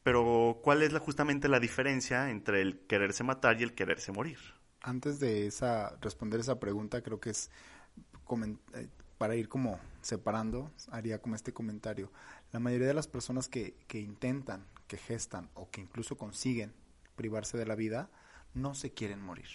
Pero, 0.04 0.60
¿cuál 0.62 0.84
es 0.84 0.92
la, 0.92 1.00
justamente 1.00 1.48
la 1.48 1.60
diferencia 1.60 2.30
entre 2.30 2.62
el 2.62 2.80
quererse 2.88 3.24
matar 3.24 3.60
y 3.60 3.64
el 3.64 3.74
quererse 3.74 4.12
morir? 4.12 4.38
Antes 4.82 5.20
de 5.20 5.48
esa, 5.48 5.96
responder 6.02 6.42
esa 6.42 6.60
pregunta, 6.60 7.02
creo 7.02 7.20
que 7.20 7.30
es 7.30 7.50
para 9.18 9.36
ir 9.36 9.48
como 9.48 9.80
separando, 10.02 10.72
haría 10.92 11.22
como 11.22 11.36
este 11.36 11.54
comentario. 11.54 12.12
La 12.52 12.60
mayoría 12.60 12.88
de 12.88 12.94
las 12.94 13.08
personas 13.08 13.48
que, 13.48 13.78
que 13.88 14.00
intentan, 14.00 14.66
que 14.88 14.98
gestan 14.98 15.50
o 15.54 15.70
que 15.70 15.80
incluso 15.80 16.18
consiguen 16.18 16.74
privarse 17.16 17.58
de 17.58 17.66
la 17.66 17.76
vida, 17.76 18.10
no 18.54 18.76
se 18.76 18.92
quieren 18.92 19.22
morir. 19.22 19.48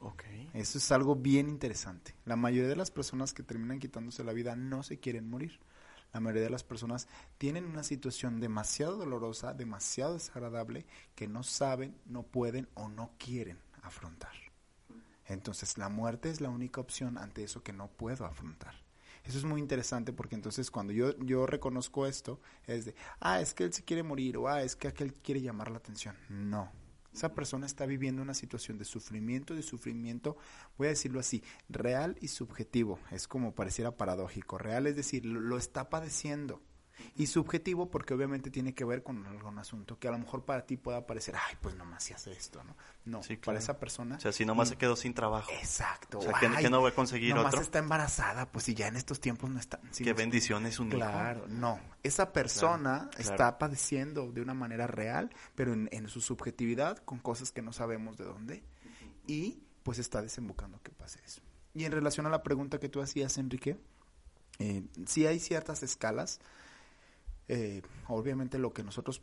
Okay. 0.00 0.50
Eso 0.54 0.78
es 0.78 0.92
algo 0.92 1.16
bien 1.16 1.48
interesante. 1.48 2.14
La 2.24 2.36
mayoría 2.36 2.68
de 2.68 2.76
las 2.76 2.90
personas 2.90 3.32
que 3.32 3.42
terminan 3.42 3.80
quitándose 3.80 4.22
la 4.22 4.32
vida 4.32 4.54
no 4.54 4.82
se 4.82 5.00
quieren 5.00 5.28
morir 5.28 5.58
la 6.12 6.20
mayoría 6.20 6.44
de 6.44 6.50
las 6.50 6.64
personas 6.64 7.08
tienen 7.38 7.64
una 7.64 7.82
situación 7.82 8.40
demasiado 8.40 8.96
dolorosa, 8.96 9.54
demasiado 9.54 10.14
desagradable, 10.14 10.86
que 11.14 11.28
no 11.28 11.42
saben, 11.42 11.96
no 12.06 12.22
pueden 12.22 12.68
o 12.74 12.88
no 12.88 13.12
quieren 13.18 13.58
afrontar. 13.82 14.32
Entonces 15.26 15.78
la 15.78 15.88
muerte 15.88 16.30
es 16.30 16.40
la 16.40 16.50
única 16.50 16.80
opción 16.80 17.16
ante 17.16 17.44
eso 17.44 17.62
que 17.62 17.72
no 17.72 17.88
puedo 17.88 18.24
afrontar. 18.24 18.74
Eso 19.22 19.38
es 19.38 19.44
muy 19.44 19.60
interesante 19.60 20.12
porque 20.12 20.34
entonces 20.34 20.70
cuando 20.70 20.92
yo, 20.92 21.16
yo 21.18 21.46
reconozco 21.46 22.06
esto, 22.06 22.40
es 22.66 22.86
de, 22.86 22.94
ah, 23.20 23.40
es 23.40 23.54
que 23.54 23.64
él 23.64 23.72
se 23.72 23.84
quiere 23.84 24.02
morir 24.02 24.36
o 24.38 24.48
ah, 24.48 24.62
es 24.62 24.76
que 24.76 24.88
aquel 24.88 25.14
quiere 25.14 25.42
llamar 25.42 25.70
la 25.70 25.78
atención. 25.78 26.16
No, 26.28 26.72
esa 27.12 27.34
persona 27.34 27.66
está 27.66 27.86
viviendo 27.86 28.22
una 28.22 28.34
situación 28.34 28.78
de 28.78 28.84
sufrimiento, 28.84 29.54
de 29.54 29.62
sufrimiento, 29.62 30.36
voy 30.78 30.86
a 30.86 30.90
decirlo 30.90 31.20
así, 31.20 31.42
real 31.68 32.16
y 32.20 32.28
subjetivo. 32.28 32.98
Es 33.10 33.26
como 33.26 33.54
pareciera 33.54 33.96
paradójico. 33.96 34.58
Real 34.58 34.86
es 34.86 34.96
decir, 34.96 35.24
lo 35.24 35.56
está 35.56 35.90
padeciendo. 35.90 36.62
Y 37.16 37.26
subjetivo 37.26 37.90
porque 37.90 38.14
obviamente 38.14 38.50
tiene 38.50 38.74
que 38.74 38.84
ver 38.84 39.02
con 39.02 39.26
algún 39.26 39.58
asunto 39.58 39.98
que 39.98 40.08
a 40.08 40.10
lo 40.10 40.18
mejor 40.18 40.44
para 40.44 40.66
ti 40.66 40.76
pueda 40.76 41.06
parecer, 41.06 41.34
ay, 41.36 41.56
pues 41.60 41.74
nomás 41.76 42.04
si 42.04 42.12
hace 42.12 42.32
esto, 42.32 42.62
¿no? 42.64 42.76
No, 43.04 43.22
sí, 43.22 43.36
claro. 43.36 43.42
para 43.46 43.58
esa 43.58 43.78
persona. 43.78 44.16
O 44.16 44.20
sea, 44.20 44.32
si 44.32 44.44
nomás 44.44 44.68
y, 44.68 44.70
se 44.70 44.76
quedó 44.78 44.96
sin 44.96 45.14
trabajo. 45.14 45.50
Exacto. 45.60 46.18
O 46.18 46.22
sea, 46.22 46.32
que, 46.38 46.46
ay, 46.46 46.64
que 46.64 46.70
no 46.70 46.82
va 46.82 46.90
a 46.90 46.94
conseguir 46.94 47.34
nomás 47.34 47.54
otro. 47.54 47.62
está 47.62 47.78
embarazada, 47.78 48.50
pues 48.50 48.64
si 48.64 48.74
ya 48.74 48.88
en 48.88 48.96
estos 48.96 49.20
tiempos 49.20 49.50
no 49.50 49.58
está. 49.58 49.80
Si 49.90 50.04
Qué 50.04 50.10
no 50.10 50.16
bendición 50.16 50.66
es 50.66 50.78
un 50.78 50.90
Claro, 50.90 51.40
hijo. 51.40 51.48
no. 51.48 51.80
Esa 52.02 52.32
persona 52.32 53.08
claro, 53.10 53.30
está 53.30 53.58
padeciendo 53.58 54.32
de 54.32 54.40
una 54.40 54.54
manera 54.54 54.86
real, 54.86 55.30
pero 55.54 55.72
en, 55.72 55.88
en 55.92 56.08
su 56.08 56.20
subjetividad, 56.20 56.98
con 56.98 57.18
cosas 57.18 57.52
que 57.52 57.62
no 57.62 57.72
sabemos 57.72 58.16
de 58.16 58.24
dónde. 58.24 58.62
Y 59.26 59.62
pues 59.82 59.98
está 59.98 60.22
desembocando 60.22 60.80
que 60.82 60.90
pase 60.90 61.20
eso. 61.24 61.42
Y 61.74 61.84
en 61.84 61.92
relación 61.92 62.26
a 62.26 62.30
la 62.30 62.42
pregunta 62.42 62.78
que 62.78 62.88
tú 62.88 63.00
hacías, 63.00 63.38
Enrique, 63.38 63.78
eh, 64.58 64.84
sí 65.06 65.26
hay 65.26 65.38
ciertas 65.38 65.82
escalas. 65.82 66.40
Eh, 67.52 67.82
obviamente 68.06 68.60
lo 68.60 68.72
que 68.72 68.84
nosotros 68.84 69.20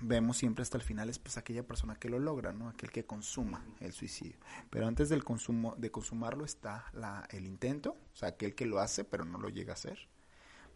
vemos 0.00 0.36
siempre 0.36 0.62
hasta 0.62 0.76
el 0.78 0.82
final 0.82 1.08
es 1.08 1.20
pues 1.20 1.36
aquella 1.36 1.64
persona 1.64 1.94
que 1.94 2.08
lo 2.08 2.18
logra, 2.18 2.52
¿no? 2.52 2.68
Aquel 2.68 2.90
que 2.90 3.04
consuma 3.04 3.64
el 3.78 3.92
suicidio. 3.92 4.36
Pero 4.68 4.88
antes 4.88 5.08
del 5.08 5.22
consumo, 5.22 5.76
de 5.78 5.92
consumarlo 5.92 6.44
está 6.44 6.86
la, 6.92 7.24
el 7.30 7.46
intento, 7.46 7.90
o 8.12 8.16
sea, 8.16 8.30
aquel 8.30 8.56
que 8.56 8.66
lo 8.66 8.80
hace 8.80 9.04
pero 9.04 9.24
no 9.24 9.38
lo 9.38 9.48
llega 9.48 9.72
a 9.72 9.74
hacer. 9.74 10.08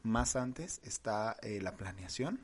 Más 0.05 0.37
antes 0.37 0.81
está 0.85 1.37
eh, 1.43 1.61
la 1.61 1.77
planeación. 1.77 2.39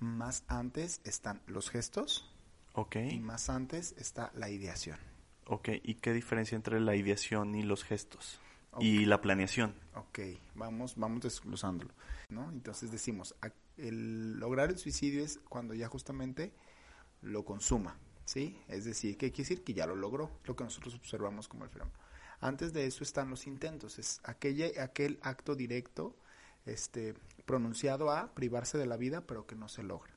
Más 0.00 0.44
antes 0.48 1.02
están 1.04 1.42
los 1.46 1.68
gestos. 1.68 2.32
Ok. 2.72 2.96
Y 3.10 3.20
más 3.20 3.50
antes 3.50 3.94
está 3.98 4.32
la 4.34 4.48
ideación. 4.48 4.98
Ok, 5.44 5.68
¿y 5.82 5.96
qué 5.96 6.14
diferencia 6.14 6.56
entre 6.56 6.80
la 6.80 6.96
ideación 6.96 7.54
y 7.56 7.62
los 7.62 7.84
gestos? 7.84 8.40
Okay. 8.72 8.88
Y 8.88 9.04
la 9.04 9.20
planeación. 9.20 9.74
Ok, 9.94 10.20
vamos, 10.54 10.96
vamos 10.96 11.20
desglosándolo, 11.22 11.92
¿no? 12.30 12.50
Entonces 12.50 12.90
decimos, 12.90 13.34
el 13.76 14.38
lograr 14.38 14.70
el 14.70 14.78
suicidio 14.78 15.22
es 15.22 15.38
cuando 15.48 15.74
ya 15.74 15.88
justamente 15.88 16.54
lo 17.20 17.44
consuma, 17.44 17.98
¿sí? 18.24 18.58
Es 18.68 18.84
decir, 18.84 19.18
¿qué 19.18 19.30
quiere 19.30 19.48
decir? 19.48 19.64
Que 19.64 19.74
ya 19.74 19.86
lo 19.86 19.94
logró, 19.94 20.30
lo 20.44 20.56
que 20.56 20.64
nosotros 20.64 20.94
observamos 20.94 21.48
como 21.48 21.64
el 21.64 21.70
fenómeno. 21.70 21.98
Antes 22.40 22.72
de 22.72 22.86
eso 22.86 23.04
están 23.04 23.30
los 23.30 23.46
intentos, 23.46 23.98
es 23.98 24.20
aquella, 24.24 24.82
aquel 24.82 25.18
acto 25.22 25.54
directo, 25.54 26.16
este, 26.64 27.14
pronunciado 27.44 28.10
a 28.10 28.34
privarse 28.34 28.78
de 28.78 28.86
la 28.86 28.96
vida, 28.96 29.26
pero 29.26 29.46
que 29.46 29.54
no 29.54 29.68
se 29.68 29.82
logra. 29.82 30.14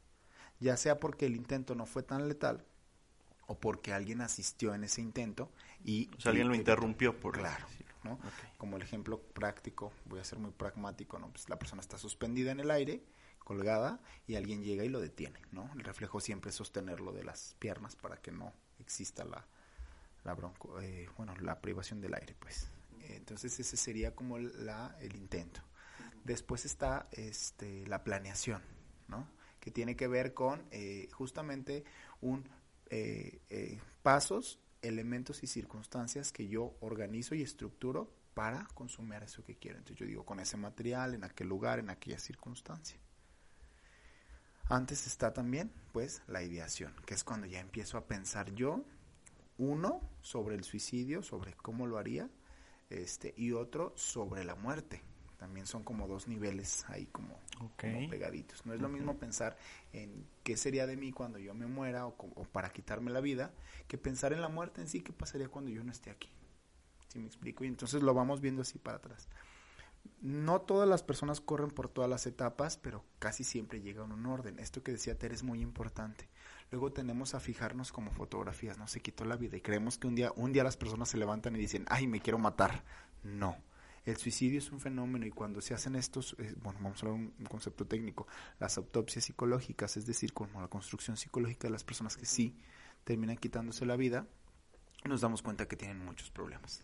Ya 0.59 0.77
sea 0.77 0.99
porque 0.99 1.25
el 1.25 1.35
intento 1.35 1.75
no 1.75 1.85
fue 1.85 2.03
tan 2.03 2.29
letal, 2.29 2.65
o 3.47 3.59
porque 3.59 3.93
alguien 3.93 4.21
asistió 4.21 4.73
en 4.73 4.83
ese 4.83 5.01
intento 5.01 5.51
y... 5.83 6.09
O 6.17 6.21
sea, 6.21 6.29
alguien 6.31 6.47
lo 6.47 6.55
interrumpió 6.55 7.19
por... 7.19 7.37
Claro, 7.37 7.67
¿no? 8.05 8.13
Okay. 8.13 8.49
Como 8.57 8.77
el 8.77 8.83
ejemplo 8.83 9.19
práctico, 9.21 9.91
voy 10.05 10.21
a 10.21 10.23
ser 10.23 10.39
muy 10.39 10.51
pragmático, 10.51 11.19
¿no? 11.19 11.29
Pues 11.29 11.49
la 11.49 11.59
persona 11.59 11.81
está 11.81 11.97
suspendida 11.97 12.51
en 12.51 12.61
el 12.61 12.71
aire 12.71 13.03
colgada 13.39 13.99
y 14.25 14.35
alguien 14.35 14.63
llega 14.63 14.85
y 14.85 14.89
lo 14.89 15.01
detiene, 15.01 15.39
¿no? 15.51 15.69
El 15.75 15.83
reflejo 15.83 16.21
siempre 16.21 16.49
es 16.49 16.55
sostenerlo 16.55 17.11
de 17.11 17.23
las 17.23 17.55
piernas 17.59 17.95
para 17.95 18.17
que 18.17 18.31
no 18.31 18.53
exista 18.79 19.25
la, 19.25 19.45
la 20.23 20.33
bronco, 20.33 20.79
eh, 20.79 21.09
bueno, 21.17 21.35
la 21.41 21.59
privación 21.59 21.99
del 21.99 22.13
aire, 22.13 22.35
pues. 22.39 22.69
Entonces 23.09 23.59
ese 23.59 23.77
sería 23.77 24.15
como 24.15 24.39
la, 24.39 24.95
el 24.99 25.15
intento. 25.15 25.61
Después 26.23 26.65
está 26.65 27.07
este, 27.11 27.85
la 27.85 28.03
planeación, 28.03 28.61
¿no? 29.07 29.27
Que 29.59 29.69
tiene 29.69 29.95
que 29.95 30.07
ver 30.07 30.33
con 30.33 30.63
eh, 30.71 31.07
justamente 31.11 31.83
un 32.21 32.49
eh, 32.89 33.41
eh, 33.49 33.79
pasos, 34.01 34.59
elementos 34.87 35.43
y 35.43 35.47
circunstancias 35.47 36.31
que 36.31 36.47
yo 36.47 36.75
organizo 36.81 37.35
y 37.35 37.41
estructuro 37.41 38.11
para 38.33 38.67
consumir 38.73 39.23
eso 39.23 39.43
que 39.43 39.55
quiero. 39.55 39.77
Entonces 39.77 39.99
yo 39.99 40.05
digo, 40.05 40.25
con 40.25 40.39
ese 40.39 40.57
material, 40.57 41.13
en 41.13 41.23
aquel 41.23 41.47
lugar, 41.47 41.79
en 41.79 41.89
aquella 41.89 42.19
circunstancia. 42.19 42.99
Antes 44.67 45.05
está 45.07 45.33
también, 45.33 45.71
pues, 45.93 46.21
la 46.27 46.43
ideación, 46.43 46.93
que 47.05 47.13
es 47.13 47.23
cuando 47.23 47.47
ya 47.47 47.59
empiezo 47.59 47.97
a 47.97 48.07
pensar 48.07 48.53
yo, 48.53 48.83
uno, 49.57 50.01
sobre 50.21 50.55
el 50.55 50.63
suicidio, 50.63 51.23
sobre 51.23 51.53
cómo 51.53 51.87
lo 51.87 51.97
haría, 51.97 52.29
este, 52.89 53.33
y 53.37 53.51
otro 53.51 53.93
sobre 53.95 54.43
la 54.43 54.55
muerte. 54.55 55.03
También 55.37 55.65
son 55.65 55.83
como 55.83 56.07
dos 56.07 56.27
niveles 56.27 56.85
ahí 56.87 57.05
como, 57.07 57.39
pegaditos. 57.77 58.65
No 58.65 58.73
es 58.73 58.81
lo 58.81 58.89
mismo 58.89 59.17
pensar 59.17 59.57
en 59.93 60.25
qué 60.43 60.57
sería 60.57 60.87
de 60.87 60.97
mí 60.97 61.11
cuando 61.11 61.39
yo 61.39 61.53
me 61.53 61.67
muera 61.67 62.07
o, 62.07 62.15
o, 62.17 62.43
para 62.45 62.71
quitarme 62.71 63.11
la 63.11 63.21
vida, 63.21 63.51
que 63.87 63.97
pensar 63.97 64.33
en 64.33 64.41
la 64.41 64.49
muerte 64.49 64.81
en 64.81 64.87
sí, 64.87 65.01
qué 65.01 65.13
pasaría 65.13 65.49
cuando 65.49 65.71
yo 65.71 65.83
no 65.83 65.91
esté 65.91 66.09
aquí. 66.09 66.29
¿Sí 67.09 67.19
me 67.19 67.27
explico? 67.27 67.63
Y 67.63 67.67
entonces 67.67 68.01
lo 68.01 68.13
vamos 68.13 68.41
viendo 68.41 68.61
así 68.61 68.79
para 68.79 68.97
atrás 68.97 69.27
no 70.21 70.61
todas 70.61 70.87
las 70.87 71.03
personas 71.03 71.41
corren 71.41 71.69
por 71.69 71.89
todas 71.89 72.09
las 72.09 72.25
etapas, 72.25 72.77
pero 72.77 73.03
casi 73.19 73.43
siempre 73.43 73.81
llega 73.81 74.03
en 74.03 74.11
un 74.11 74.25
orden. 74.25 74.59
Esto 74.59 74.83
que 74.83 74.91
decía 74.91 75.17
Tere 75.17 75.35
es 75.35 75.43
muy 75.43 75.61
importante. 75.61 76.27
Luego 76.71 76.91
tenemos 76.91 77.35
a 77.35 77.39
fijarnos 77.39 77.91
como 77.91 78.11
fotografías, 78.11 78.77
no 78.77 78.87
se 78.87 79.01
quitó 79.01 79.23
la 79.25 79.35
vida 79.35 79.57
y 79.57 79.61
creemos 79.61 79.97
que 79.97 80.07
un 80.07 80.15
día, 80.15 80.31
un 80.35 80.51
día 80.51 80.63
las 80.63 80.77
personas 80.77 81.09
se 81.09 81.17
levantan 81.17 81.55
y 81.55 81.59
dicen, 81.59 81.85
ay, 81.89 82.07
me 82.07 82.21
quiero 82.21 82.39
matar. 82.39 82.83
No. 83.23 83.55
El 84.05 84.17
suicidio 84.17 84.59
es 84.59 84.71
un 84.71 84.79
fenómeno 84.79 85.25
y 85.25 85.31
cuando 85.31 85.61
se 85.61 85.73
hacen 85.73 85.95
estos, 85.95 86.35
eh, 86.39 86.53
bueno, 86.61 86.79
vamos 86.81 87.01
a 87.01 87.07
hablar 87.07 87.21
un, 87.21 87.33
un 87.39 87.45
concepto 87.45 87.85
técnico, 87.85 88.27
las 88.59 88.77
autopsias 88.77 89.25
psicológicas, 89.25 89.97
es 89.97 90.05
decir, 90.05 90.33
como 90.33 90.61
la 90.61 90.67
construcción 90.67 91.17
psicológica 91.17 91.67
de 91.67 91.71
las 91.71 91.83
personas 91.83 92.15
que 92.15 92.25
sí 92.25 92.55
terminan 93.03 93.37
quitándose 93.37 93.85
la 93.85 93.95
vida, 93.95 94.27
nos 95.05 95.21
damos 95.21 95.41
cuenta 95.41 95.67
que 95.67 95.75
tienen 95.75 96.03
muchos 96.03 96.31
problemas 96.31 96.83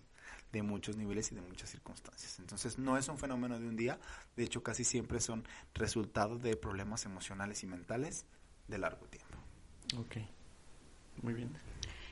de 0.52 0.64
muchos 0.64 0.98
niveles 0.98 1.32
y 1.32 1.36
de 1.36 1.42
muchas 1.42 1.70
circunstancias. 1.70 2.40
Entonces 2.40 2.78
no 2.78 2.98
es 2.98 3.08
un 3.08 3.18
fenómeno 3.18 3.60
de 3.60 3.68
un 3.68 3.76
día, 3.76 4.00
de 4.36 4.44
hecho 4.44 4.64
casi 4.64 4.84
siempre 4.84 5.20
son 5.20 5.48
resultados 5.74 6.42
de 6.42 6.56
problemas 6.56 7.06
emocionales 7.06 7.64
y 7.64 7.68
mentales 7.68 8.26
de 8.68 8.78
largo 8.78 9.06
tiempo. 9.08 9.38
Ok, 9.98 10.18
muy 11.22 11.34
bien. 11.34 11.52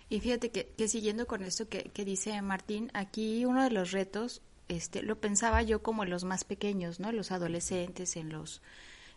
Y 0.10 0.20
fíjate 0.22 0.51
que, 0.51 0.68
que 0.78 0.88
siguiendo 0.88 1.28
con 1.28 1.44
esto 1.44 1.70
que, 1.70 1.84
que, 1.84 2.04
dice 2.04 2.42
Martín, 2.42 2.89
aquí 2.94 3.46
uno 3.46 3.63
de 3.63 3.70
los 3.70 3.92
retos, 3.92 4.42
este, 4.70 5.04
lo 5.04 5.20
pensaba 5.20 5.62
yo 5.62 5.84
como 5.84 6.04
en 6.04 6.10
los 6.10 6.24
más 6.24 6.46
pequeños, 6.46 7.00
¿no? 7.00 7.12
Los 7.12 7.32
adolescentes, 7.32 8.16
en 8.16 8.30
los, 8.30 8.62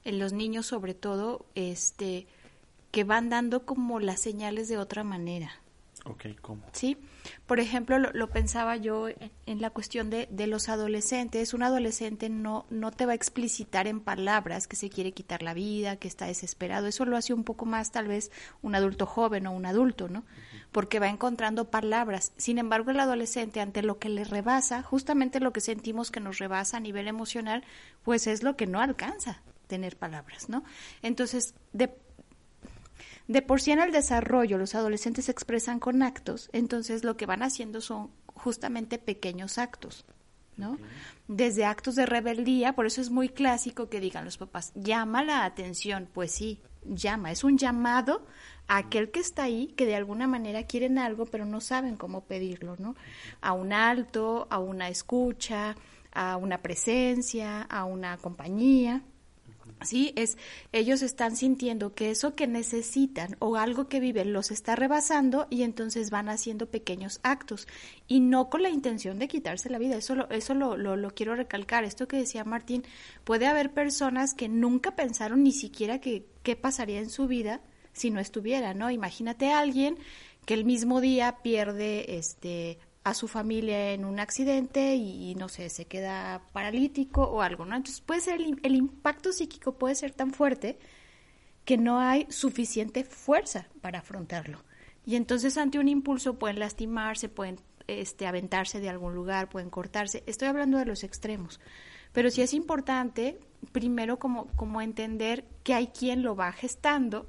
en 0.04 0.18
los 0.18 0.32
niños 0.32 0.66
sobre 0.66 0.94
todo, 0.94 1.46
este, 1.54 2.26
que 2.90 3.04
van 3.04 3.30
dando 3.30 3.64
como 3.64 4.00
las 4.00 4.20
señales 4.20 4.68
de 4.68 4.78
otra 4.78 5.04
manera. 5.04 5.61
Ok, 6.04 6.26
¿cómo? 6.40 6.62
Sí, 6.72 6.96
por 7.46 7.60
ejemplo, 7.60 7.96
lo, 7.96 8.10
lo 8.12 8.28
pensaba 8.28 8.76
yo 8.76 9.08
en, 9.08 9.30
en 9.46 9.60
la 9.60 9.70
cuestión 9.70 10.10
de, 10.10 10.26
de, 10.32 10.48
los 10.48 10.68
adolescentes. 10.68 11.54
Un 11.54 11.62
adolescente 11.62 12.28
no, 12.28 12.66
no 12.70 12.90
te 12.90 13.06
va 13.06 13.12
a 13.12 13.14
explicitar 13.14 13.86
en 13.86 14.00
palabras 14.00 14.66
que 14.66 14.74
se 14.74 14.90
quiere 14.90 15.12
quitar 15.12 15.44
la 15.44 15.54
vida, 15.54 15.96
que 15.96 16.08
está 16.08 16.26
desesperado. 16.26 16.88
Eso 16.88 17.04
lo 17.04 17.16
hace 17.16 17.32
un 17.32 17.44
poco 17.44 17.66
más 17.66 17.92
tal 17.92 18.08
vez 18.08 18.32
un 18.62 18.74
adulto 18.74 19.06
joven 19.06 19.46
o 19.46 19.52
un 19.52 19.64
adulto, 19.64 20.08
¿no? 20.08 20.24
Porque 20.72 20.98
va 20.98 21.08
encontrando 21.08 21.70
palabras. 21.70 22.32
Sin 22.36 22.58
embargo, 22.58 22.90
el 22.90 22.98
adolescente, 22.98 23.60
ante 23.60 23.82
lo 23.82 24.00
que 24.00 24.08
le 24.08 24.24
rebasa, 24.24 24.82
justamente 24.82 25.38
lo 25.38 25.52
que 25.52 25.60
sentimos 25.60 26.10
que 26.10 26.18
nos 26.18 26.38
rebasa 26.38 26.78
a 26.78 26.80
nivel 26.80 27.06
emocional, 27.06 27.62
pues 28.02 28.26
es 28.26 28.42
lo 28.42 28.56
que 28.56 28.66
no 28.66 28.80
alcanza 28.80 29.42
tener 29.68 29.96
palabras, 29.96 30.48
¿no? 30.48 30.64
Entonces, 31.00 31.54
de, 31.72 31.88
de 33.28 33.42
por 33.42 33.60
sí 33.60 33.70
en 33.72 33.80
el 33.80 33.92
desarrollo 33.92 34.58
los 34.58 34.74
adolescentes 34.74 35.26
se 35.26 35.32
expresan 35.32 35.78
con 35.78 36.02
actos, 36.02 36.50
entonces 36.52 37.04
lo 37.04 37.16
que 37.16 37.26
van 37.26 37.42
haciendo 37.42 37.80
son 37.80 38.10
justamente 38.26 38.98
pequeños 38.98 39.58
actos, 39.58 40.04
¿no? 40.56 40.72
Okay. 40.72 40.84
Desde 41.28 41.64
actos 41.64 41.94
de 41.94 42.06
rebeldía, 42.06 42.74
por 42.74 42.86
eso 42.86 43.00
es 43.00 43.10
muy 43.10 43.28
clásico 43.28 43.88
que 43.88 44.00
digan 44.00 44.24
los 44.24 44.38
papás, 44.38 44.72
llama 44.74 45.22
la 45.24 45.44
atención, 45.44 46.08
pues 46.12 46.32
sí, 46.32 46.60
llama, 46.84 47.30
es 47.30 47.44
un 47.44 47.58
llamado 47.58 48.26
a 48.68 48.78
aquel 48.78 49.10
que 49.10 49.20
está 49.20 49.44
ahí, 49.44 49.68
que 49.76 49.86
de 49.86 49.96
alguna 49.96 50.26
manera 50.26 50.64
quieren 50.64 50.98
algo, 50.98 51.26
pero 51.26 51.44
no 51.44 51.60
saben 51.60 51.96
cómo 51.96 52.24
pedirlo, 52.24 52.76
¿no? 52.78 52.96
A 53.40 53.52
un 53.52 53.72
alto, 53.72 54.46
a 54.50 54.58
una 54.58 54.88
escucha, 54.88 55.76
a 56.12 56.36
una 56.36 56.58
presencia, 56.58 57.62
a 57.62 57.84
una 57.84 58.16
compañía. 58.18 59.02
Sí, 59.84 60.12
es 60.16 60.36
ellos 60.72 61.02
están 61.02 61.36
sintiendo 61.36 61.94
que 61.94 62.10
eso 62.10 62.34
que 62.34 62.46
necesitan 62.46 63.36
o 63.38 63.56
algo 63.56 63.88
que 63.88 64.00
viven 64.00 64.32
los 64.32 64.50
está 64.50 64.76
rebasando 64.76 65.46
y 65.50 65.62
entonces 65.62 66.10
van 66.10 66.28
haciendo 66.28 66.66
pequeños 66.66 67.20
actos 67.22 67.66
y 68.08 68.20
no 68.20 68.48
con 68.50 68.62
la 68.62 68.70
intención 68.70 69.18
de 69.18 69.28
quitarse 69.28 69.70
la 69.70 69.78
vida. 69.78 69.96
Eso 69.96 70.14
lo, 70.14 70.30
eso 70.30 70.54
lo, 70.54 70.76
lo, 70.76 70.96
lo 70.96 71.10
quiero 71.14 71.34
recalcar. 71.34 71.84
Esto 71.84 72.08
que 72.08 72.16
decía 72.16 72.44
Martín, 72.44 72.84
puede 73.24 73.46
haber 73.46 73.72
personas 73.72 74.34
que 74.34 74.48
nunca 74.48 74.96
pensaron 74.96 75.42
ni 75.42 75.52
siquiera 75.52 76.00
que 76.00 76.26
qué 76.42 76.56
pasaría 76.56 76.98
en 76.98 77.10
su 77.10 77.26
vida 77.26 77.60
si 77.92 78.10
no 78.10 78.20
estuviera, 78.20 78.74
¿no? 78.74 78.90
Imagínate 78.90 79.50
a 79.50 79.58
alguien 79.58 79.98
que 80.46 80.54
el 80.54 80.64
mismo 80.64 81.00
día 81.00 81.38
pierde 81.42 82.16
este 82.16 82.78
a 83.04 83.14
su 83.14 83.26
familia 83.26 83.92
en 83.92 84.04
un 84.04 84.20
accidente 84.20 84.94
y, 84.94 85.34
no 85.34 85.48
sé, 85.48 85.68
se 85.70 85.86
queda 85.86 86.42
paralítico 86.52 87.24
o 87.24 87.42
algo, 87.42 87.64
¿no? 87.64 87.74
Entonces 87.76 88.00
puede 88.00 88.20
ser 88.20 88.40
el, 88.40 88.76
impacto 88.76 89.32
psíquico 89.32 89.74
puede 89.74 89.94
ser 89.96 90.12
tan 90.12 90.32
fuerte 90.32 90.78
que 91.64 91.76
no 91.76 91.98
hay 91.98 92.26
suficiente 92.30 93.02
fuerza 93.04 93.66
para 93.80 94.00
afrontarlo. 94.00 94.62
Y 95.04 95.16
entonces 95.16 95.58
ante 95.58 95.80
un 95.80 95.88
impulso 95.88 96.38
pueden 96.38 96.60
lastimarse, 96.60 97.28
pueden 97.28 97.58
este, 97.88 98.26
aventarse 98.26 98.78
de 98.78 98.88
algún 98.88 99.14
lugar, 99.14 99.48
pueden 99.48 99.70
cortarse. 99.70 100.22
Estoy 100.26 100.48
hablando 100.48 100.78
de 100.78 100.86
los 100.86 101.02
extremos. 101.02 101.60
Pero 102.12 102.30
sí 102.30 102.42
es 102.42 102.54
importante, 102.54 103.40
primero, 103.72 104.18
como, 104.18 104.46
como 104.54 104.80
entender 104.80 105.44
que 105.64 105.74
hay 105.74 105.88
quien 105.88 106.22
lo 106.22 106.36
va 106.36 106.52
gestando, 106.52 107.28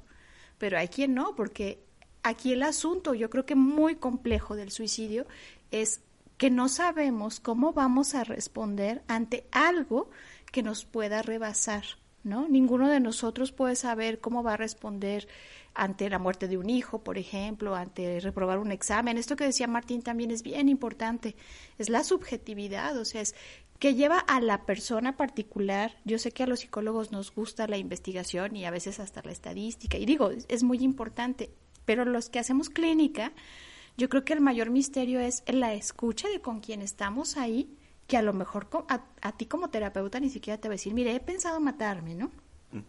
pero 0.58 0.78
hay 0.78 0.88
quien 0.88 1.14
no, 1.14 1.34
porque 1.34 1.84
aquí 2.24 2.52
el 2.52 2.62
asunto, 2.62 3.14
yo 3.14 3.30
creo 3.30 3.46
que 3.46 3.54
muy 3.54 3.96
complejo 3.96 4.56
del 4.56 4.72
suicidio, 4.72 5.26
es 5.82 6.02
que 6.36 6.50
no 6.50 6.68
sabemos 6.68 7.40
cómo 7.40 7.72
vamos 7.72 8.14
a 8.14 8.24
responder 8.24 9.02
ante 9.08 9.46
algo 9.52 10.10
que 10.52 10.62
nos 10.62 10.84
pueda 10.84 11.22
rebasar, 11.22 11.84
¿no? 12.22 12.48
Ninguno 12.48 12.88
de 12.88 13.00
nosotros 13.00 13.52
puede 13.52 13.76
saber 13.76 14.20
cómo 14.20 14.42
va 14.42 14.54
a 14.54 14.56
responder 14.56 15.28
ante 15.74 16.08
la 16.08 16.18
muerte 16.18 16.46
de 16.46 16.56
un 16.56 16.70
hijo, 16.70 17.02
por 17.02 17.18
ejemplo, 17.18 17.74
ante 17.74 18.20
reprobar 18.20 18.58
un 18.58 18.70
examen. 18.70 19.18
Esto 19.18 19.36
que 19.36 19.44
decía 19.44 19.66
Martín 19.66 20.02
también 20.02 20.30
es 20.30 20.42
bien 20.42 20.68
importante, 20.68 21.34
es 21.78 21.88
la 21.88 22.04
subjetividad, 22.04 22.96
o 22.96 23.04
sea, 23.04 23.20
es 23.20 23.34
que 23.80 23.94
lleva 23.94 24.18
a 24.18 24.40
la 24.40 24.64
persona 24.66 25.16
particular. 25.16 25.96
Yo 26.04 26.18
sé 26.18 26.30
que 26.30 26.44
a 26.44 26.46
los 26.46 26.60
psicólogos 26.60 27.10
nos 27.10 27.34
gusta 27.34 27.66
la 27.66 27.76
investigación 27.76 28.54
y 28.54 28.64
a 28.64 28.70
veces 28.70 29.00
hasta 29.00 29.22
la 29.22 29.32
estadística, 29.32 29.98
y 29.98 30.06
digo, 30.06 30.30
es 30.30 30.62
muy 30.62 30.78
importante, 30.78 31.50
pero 31.84 32.04
los 32.04 32.30
que 32.30 32.38
hacemos 32.38 32.70
clínica, 32.70 33.32
yo 33.96 34.08
creo 34.08 34.24
que 34.24 34.32
el 34.32 34.40
mayor 34.40 34.70
misterio 34.70 35.20
es 35.20 35.42
la 35.46 35.72
escucha 35.74 36.28
de 36.28 36.40
con 36.40 36.60
quien 36.60 36.82
estamos 36.82 37.36
ahí, 37.36 37.76
que 38.06 38.16
a 38.16 38.22
lo 38.22 38.32
mejor 38.32 38.68
a, 38.88 39.04
a 39.22 39.32
ti 39.36 39.46
como 39.46 39.70
terapeuta 39.70 40.20
ni 40.20 40.30
siquiera 40.30 40.60
te 40.60 40.68
va 40.68 40.72
a 40.72 40.76
decir, 40.76 40.94
mire, 40.94 41.14
he 41.14 41.20
pensado 41.20 41.60
matarme, 41.60 42.14
¿no? 42.14 42.26
Uh 42.72 42.78
-huh. 42.78 42.82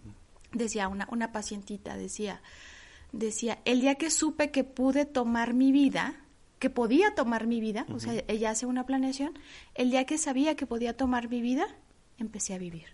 Decía 0.52 0.88
una, 0.88 1.08
una 1.12 1.32
pacientita, 1.32 1.96
decía, 1.96 2.42
decía, 3.12 3.60
el 3.66 3.82
día 3.82 3.96
que 3.96 4.10
supe 4.10 4.52
que 4.52 4.64
pude 4.64 5.06
tomar 5.06 5.54
mi 5.54 5.72
vida, 5.72 6.16
que 6.60 6.70
podía 6.70 7.14
tomar 7.14 7.48
mi 7.48 7.62
vida, 7.62 7.86
uh 7.88 7.92
-huh. 7.92 7.96
o 7.96 8.00
sea, 8.00 8.24
ella 8.28 8.50
hace 8.50 8.66
una 8.66 8.86
planeación, 8.86 9.38
el 9.76 9.92
día 9.92 10.06
que 10.06 10.18
sabía 10.18 10.56
que 10.56 10.66
podía 10.66 10.98
tomar 10.98 11.30
mi 11.30 11.42
vida, 11.42 11.68
empecé 12.18 12.54
a 12.56 12.58
vivir. 12.58 12.88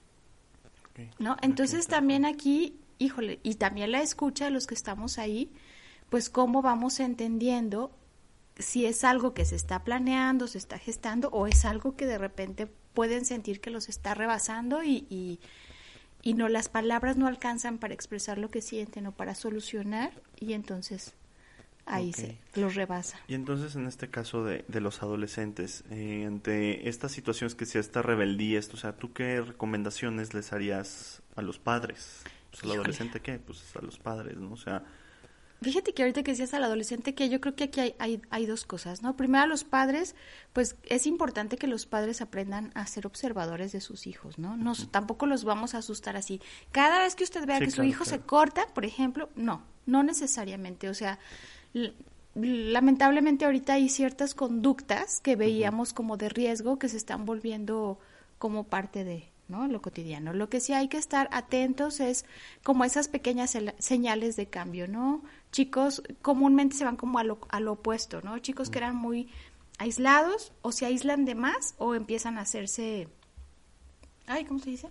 Okay. 0.92 1.10
¿No? 1.18 1.38
Entonces 1.42 1.86
okay. 1.86 1.98
también 1.98 2.26
aquí, 2.26 2.78
híjole, 3.00 3.40
y 3.42 3.56
también 3.56 3.92
la 3.92 4.02
escucha 4.02 4.46
de 4.46 4.52
los 4.52 4.68
que 4.68 4.76
estamos 4.76 5.18
ahí, 5.18 5.52
pues 6.10 6.30
cómo 6.30 6.62
vamos 6.62 7.00
entendiendo 7.00 7.92
si 8.62 8.86
es 8.86 9.04
algo 9.04 9.34
que 9.34 9.46
se 9.46 9.56
está 9.56 9.84
planeando, 9.84 10.48
se 10.48 10.58
está 10.58 10.78
gestando 10.78 11.30
o 11.30 11.48
es 11.48 11.66
algo 11.66 11.96
que 11.96 12.06
de 12.06 12.18
repente 12.18 12.68
pueden 12.94 13.26
sentir 13.26 13.62
que 13.62 13.70
los 13.70 13.90
está 13.90 14.14
rebasando 14.14 14.84
y, 14.84 15.06
y, 15.10 15.40
y, 16.22 16.34
no 16.34 16.50
las 16.50 16.70
palabras 16.70 17.18
no 17.18 17.28
alcanzan 17.28 17.78
para 17.78 17.94
expresar 17.94 18.38
lo 18.38 18.50
que 18.50 18.62
sienten 18.62 19.08
o 19.08 19.12
para 19.12 19.36
solucionar 19.36 20.12
y 20.40 20.54
entonces 20.54 21.14
ahí 21.86 22.14
se 22.14 22.38
los 22.56 22.76
rebasa. 22.76 23.20
Y 23.28 23.34
entonces 23.34 23.76
en 23.76 23.88
este 23.88 24.10
caso 24.10 24.44
de, 24.44 24.66
de 24.68 24.82
los 24.82 25.02
adolescentes, 25.02 25.84
eh, 25.90 26.26
ante 26.26 26.90
estas 26.90 27.12
situaciones 27.12 27.56
que 27.56 27.66
sea 27.66 27.82
esta 27.82 28.02
rebeldía, 28.02 28.60
esto, 28.60 28.76
o 28.76 28.80
sea, 28.80 28.94
¿tú 28.98 29.14
qué 29.14 29.42
recomendaciones 29.42 30.34
les 30.34 30.54
harías 30.54 31.22
a 31.36 31.42
los 31.42 31.60
padres? 31.60 32.24
Pues 32.52 32.64
al 32.64 32.72
adolescente 32.72 33.22
qué? 33.22 33.40
Pues 33.40 33.64
a 33.76 33.82
los 33.82 33.98
padres, 33.98 34.38
¿no? 34.38 34.52
O 34.52 34.58
sea, 34.58 34.84
Fíjate 35.64 35.94
que 35.94 36.02
ahorita 36.02 36.24
que 36.24 36.32
decías 36.32 36.56
al 36.56 36.64
adolescente, 36.64 37.14
que 37.14 37.30
yo 37.30 37.40
creo 37.40 37.56
que 37.56 37.66
aquí 37.66 37.80
hay, 37.80 37.96
hay, 38.00 38.22
hay, 38.32 38.48
dos 38.48 38.66
cosas, 38.66 39.04
¿no? 39.04 39.16
Primero, 39.16 39.46
los 39.46 39.64
padres, 39.64 40.16
pues 40.54 40.76
es 40.90 41.06
importante 41.06 41.56
que 41.56 41.68
los 41.68 41.86
padres 41.86 42.22
aprendan 42.22 42.72
a 42.74 42.88
ser 42.88 43.06
observadores 43.06 43.72
de 43.72 43.80
sus 43.80 44.08
hijos, 44.08 44.40
¿no? 44.40 44.58
no 44.58 44.74
Tampoco 44.90 45.28
los 45.28 45.44
vamos 45.44 45.76
a 45.76 45.78
asustar 45.78 46.18
así. 46.18 46.42
Cada 46.72 47.02
vez 47.02 47.16
que 47.16 47.24
usted 47.24 47.46
vea 47.46 47.60
que 47.60 47.70
su 47.70 47.84
hijo 47.84 48.06
se 48.06 48.22
corta, 48.22 48.66
por 48.74 48.86
ejemplo, 48.86 49.30
no, 49.36 49.62
no 49.86 50.02
necesariamente. 50.02 50.90
O 50.90 50.96
sea, 50.96 51.20
lamentablemente 52.34 53.46
ahorita 53.46 53.74
hay 53.74 53.88
ciertas 53.88 54.34
conductas 54.34 55.20
que 55.22 55.36
veíamos 55.36 55.94
como 55.94 56.18
de 56.18 56.30
riesgo 56.30 56.80
que 56.80 56.90
se 56.90 56.98
están 56.98 57.24
volviendo 57.26 58.00
como 58.40 58.64
parte 58.64 59.04
de, 59.04 59.31
¿no? 59.52 59.68
Lo 59.68 59.82
cotidiano. 59.82 60.34
Lo 60.34 60.50
que 60.50 60.60
sí 60.60 60.74
hay 60.74 60.88
que 60.88 60.98
estar 60.98 61.28
atentos 61.32 62.00
es 62.00 62.26
como 62.64 62.86
esas 62.86 63.08
pequeñas 63.10 63.56
señales 63.78 64.36
de 64.36 64.48
cambio, 64.48 64.88
¿no? 64.88 65.22
Chicos 65.52 66.02
comúnmente 66.22 66.78
se 66.78 66.86
van 66.86 66.96
como 66.96 67.20
a 67.20 67.24
lo, 67.24 67.72
opuesto, 67.72 68.22
¿no? 68.22 68.40
Chicos 68.40 68.70
que 68.70 68.80
eran 68.80 68.96
muy 68.96 69.30
aislados 69.78 70.54
o 70.62 70.72
se 70.72 70.86
aíslan 70.86 71.26
de 71.26 71.36
más 71.36 71.76
o 71.78 71.94
empiezan 71.94 72.38
a 72.38 72.42
hacerse... 72.42 73.10
Ay, 74.26 74.46
¿cómo 74.46 74.60
se 74.60 74.70
dice? 74.70 74.90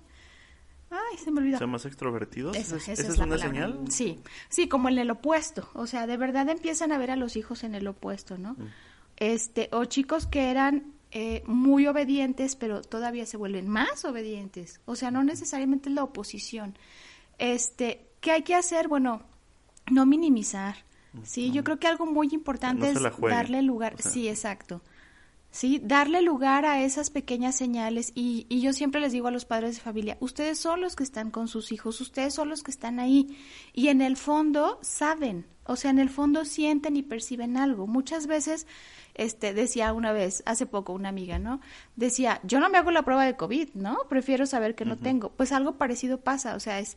Ay, 0.91 1.19
se 1.19 1.31
me 1.31 1.41
olvidó. 1.41 1.59
¿Son 1.59 1.71
más 1.71 1.87
extrovertidos? 1.87 2.57
Esa, 2.57 2.77
es, 2.77 3.19
una 3.19 3.39
señal? 3.39 3.85
Sí, 3.89 4.21
sí, 4.49 4.69
como 4.69 4.89
en 4.89 4.99
el 4.99 5.11
opuesto. 5.11 5.71
O 5.75 5.87
sea, 5.87 6.07
de 6.07 6.17
verdad 6.17 6.49
empiezan 6.49 6.93
a 6.93 6.99
ver 6.99 7.11
a 7.11 7.17
los 7.17 7.37
hijos 7.37 7.65
en 7.65 7.75
el 7.75 7.87
opuesto, 7.87 8.39
¿no? 8.39 8.55
Mm. 8.55 8.67
Este, 9.17 9.69
o 9.73 9.85
chicos 9.85 10.27
que 10.27 10.51
eran 10.51 10.93
eh, 11.13 11.43
muy 11.47 11.87
obedientes, 11.87 12.57
pero 12.57 12.83
todavía 12.83 13.27
se 13.27 13.37
vuelven 13.37 13.69
más 13.69 14.05
obedientes. 14.05 14.81
O 14.85 14.97
sea, 14.97 15.11
no 15.11 15.25
necesariamente 15.25 15.91
la 15.91 16.05
oposición. 16.05 16.77
Este, 17.39 18.07
¿qué 18.21 18.31
hay 18.33 18.43
que 18.43 18.55
hacer? 18.55 18.89
Bueno, 18.89 19.23
no 19.91 20.07
minimizar. 20.07 20.77
Sí, 21.25 21.51
yo 21.51 21.65
creo 21.65 21.79
que 21.81 21.89
algo 21.89 22.07
muy 22.07 22.29
importante 22.31 22.91
es 22.91 23.03
darle 23.29 23.63
lugar. 23.63 24.01
Sí, 24.01 24.29
exacto. 24.29 24.81
¿Sí? 25.51 25.81
Darle 25.83 26.23
lugar 26.23 26.65
a 26.65 26.83
esas 26.83 27.11
pequeñas 27.11 27.55
señales 27.55 28.13
y, 28.15 28.47
y, 28.49 28.61
yo 28.61 28.73
siempre 28.73 29.01
les 29.01 29.13
digo 29.13 29.29
a 29.29 29.33
los 29.33 29.45
padres 29.45 29.77
de 29.77 29.83
familia, 29.83 30.17
ustedes 30.21 30.59
son 30.59 30.81
los 30.81 30.97
que 30.97 31.03
están 31.03 31.31
con 31.31 31.49
sus 31.49 31.73
hijos, 31.73 32.01
ustedes 32.01 32.35
son 32.35 32.49
los 32.49 32.63
que 32.63 32.71
están 32.71 33.01
ahí 33.01 33.39
y 33.73 33.89
en 33.89 34.01
el 34.01 34.17
fondo 34.17 34.79
saben, 34.83 35.47
o 35.65 35.77
sea, 35.77 35.91
en 35.91 35.99
el 35.99 36.11
fondo 36.11 36.45
sienten 36.45 36.97
y 36.97 37.03
perciben 37.03 37.57
algo. 37.57 37.87
Muchas 37.87 38.27
veces, 38.27 38.67
este, 39.15 39.55
decía 39.55 39.93
una 39.93 40.13
vez, 40.13 40.43
hace 40.47 40.67
poco 40.67 40.93
una 40.93 41.09
amiga, 41.09 41.39
¿no? 41.39 41.61
Decía, 41.97 42.41
yo 42.43 42.61
no 42.61 42.69
me 42.71 42.79
hago 42.79 42.91
la 42.91 43.05
prueba 43.05 43.25
de 43.25 43.37
COVID, 43.37 43.75
¿no? 43.75 43.99
Prefiero 44.09 44.47
saber 44.47 44.75
que 44.75 44.85
no 44.85 44.97
tengo. 44.97 45.31
Pues 45.31 45.53
algo 45.53 45.77
parecido 45.77 46.21
pasa, 46.21 46.57
o 46.57 46.61
sea, 46.61 46.81
es, 46.81 46.97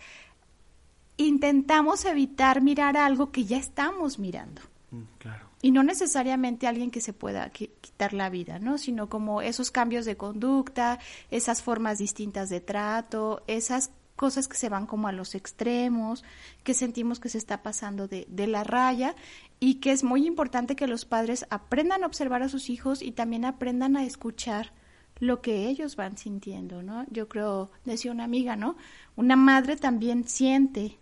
intentamos 1.18 2.06
evitar 2.06 2.62
mirar 2.62 2.98
algo 2.98 3.32
que 3.32 3.46
ya 3.46 3.58
estamos 3.58 4.18
mirando. 4.18 4.62
Mm, 4.92 5.04
claro 5.20 5.53
y 5.64 5.72
no 5.72 5.82
necesariamente 5.82 6.68
alguien 6.68 6.92
que 6.92 7.00
se 7.00 7.14
pueda 7.14 7.50
quitar 7.50 8.12
la 8.12 8.30
vida, 8.30 8.60
¿no? 8.60 8.78
Sino 8.78 9.08
como 9.08 9.42
esos 9.42 9.72
cambios 9.72 10.04
de 10.04 10.18
conducta, 10.18 11.00
esas 11.32 11.64
formas 11.64 12.00
distintas 12.00 12.50
de 12.50 12.60
trato, 12.60 13.44
esas 13.48 13.92
cosas 14.18 14.50
que 14.50 14.58
se 14.58 14.68
van 14.68 14.86
como 14.86 15.08
a 15.08 15.14
los 15.14 15.36
extremos, 15.36 16.26
que 16.66 16.74
sentimos 16.74 17.22
que 17.22 17.30
se 17.30 17.38
está 17.38 17.64
pasando 17.64 18.10
de, 18.10 18.28
de 18.28 18.46
la 18.46 18.66
raya 18.66 19.16
y 19.62 19.76
que 19.76 19.94
es 19.94 20.04
muy 20.04 20.28
importante 20.28 20.76
que 20.76 20.86
los 20.86 21.06
padres 21.06 21.46
aprendan 21.50 22.04
a 22.04 22.08
observar 22.08 22.44
a 22.44 22.50
sus 22.50 22.70
hijos 22.70 23.02
y 23.02 23.14
también 23.14 23.46
aprendan 23.46 23.96
a 23.96 24.04
escuchar 24.04 24.74
lo 25.20 25.42
que 25.42 25.70
ellos 25.70 25.96
van 25.96 26.18
sintiendo, 26.18 26.84
¿no? 26.84 27.06
Yo 27.10 27.30
creo, 27.30 27.72
decía 27.86 28.12
una 28.12 28.26
amiga, 28.26 28.58
¿no? 28.58 28.76
Una 29.16 29.38
madre 29.38 29.78
también 29.78 30.28
siente 30.28 31.00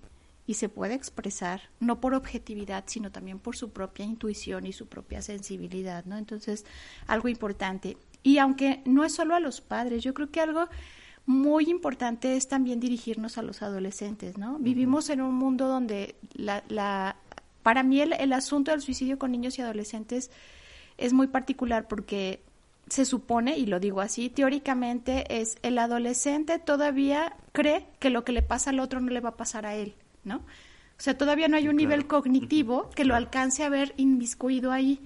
y 0.52 0.54
se 0.54 0.68
puede 0.68 0.96
expresar, 0.96 1.62
no 1.80 2.02
por 2.02 2.14
objetividad, 2.14 2.84
sino 2.88 3.10
también 3.10 3.40
por 3.40 3.56
su 3.56 3.70
propia 3.70 4.04
intuición 4.04 4.66
y 4.66 4.74
su 4.74 4.88
propia 4.88 5.22
sensibilidad, 5.22 6.04
¿no? 6.04 6.18
Entonces, 6.18 6.66
algo 7.08 7.30
importante. 7.30 7.96
Y 8.22 8.38
aunque 8.38 8.82
no 8.84 9.06
es 9.06 9.16
solo 9.16 9.34
a 9.34 9.40
los 9.40 9.62
padres, 9.62 10.04
yo 10.04 10.14
creo 10.14 10.30
que 10.30 10.42
algo 10.42 10.68
muy 11.26 11.70
importante 11.70 12.36
es 12.36 12.50
también 12.50 12.82
dirigirnos 12.82 13.38
a 13.38 13.44
los 13.44 13.62
adolescentes, 13.62 14.38
¿no? 14.38 14.60
Vivimos 14.60 15.10
en 15.10 15.22
un 15.22 15.36
mundo 15.36 15.70
donde 15.70 16.16
la, 16.34 16.66
la 16.68 17.16
para 17.64 17.82
mí 17.82 18.02
el, 18.02 18.12
el 18.12 18.34
asunto 18.34 18.72
del 18.72 18.82
suicidio 18.82 19.18
con 19.18 19.32
niños 19.32 19.58
y 19.58 19.62
adolescentes 19.62 20.32
es 20.98 21.14
muy 21.14 21.28
particular 21.28 21.88
porque 21.88 22.44
se 22.90 23.06
supone, 23.06 23.58
y 23.58 23.68
lo 23.68 23.80
digo 23.80 24.02
así, 24.02 24.30
teóricamente 24.30 25.40
es 25.40 25.56
el 25.62 25.78
adolescente 25.78 26.60
todavía 26.60 27.38
cree 27.54 27.88
que 28.00 28.10
lo 28.10 28.26
que 28.26 28.34
le 28.34 28.42
pasa 28.42 28.72
al 28.72 28.82
otro 28.82 29.00
no 29.00 29.12
le 29.12 29.22
va 29.22 29.30
a 29.30 29.38
pasar 29.38 29.66
a 29.66 29.76
él. 29.76 29.96
¿No? 30.24 30.38
O 30.38 31.04
sea, 31.04 31.18
todavía 31.18 31.48
no 31.48 31.58
hay 31.58 31.68
un 31.68 31.78
nivel 31.78 32.06
cognitivo 32.06 32.92
que 32.92 33.06
lo 33.06 33.16
alcance 33.16 33.64
a 33.64 33.70
ver 33.70 33.96
inmiscuido 33.98 34.72
ahí. 34.72 35.00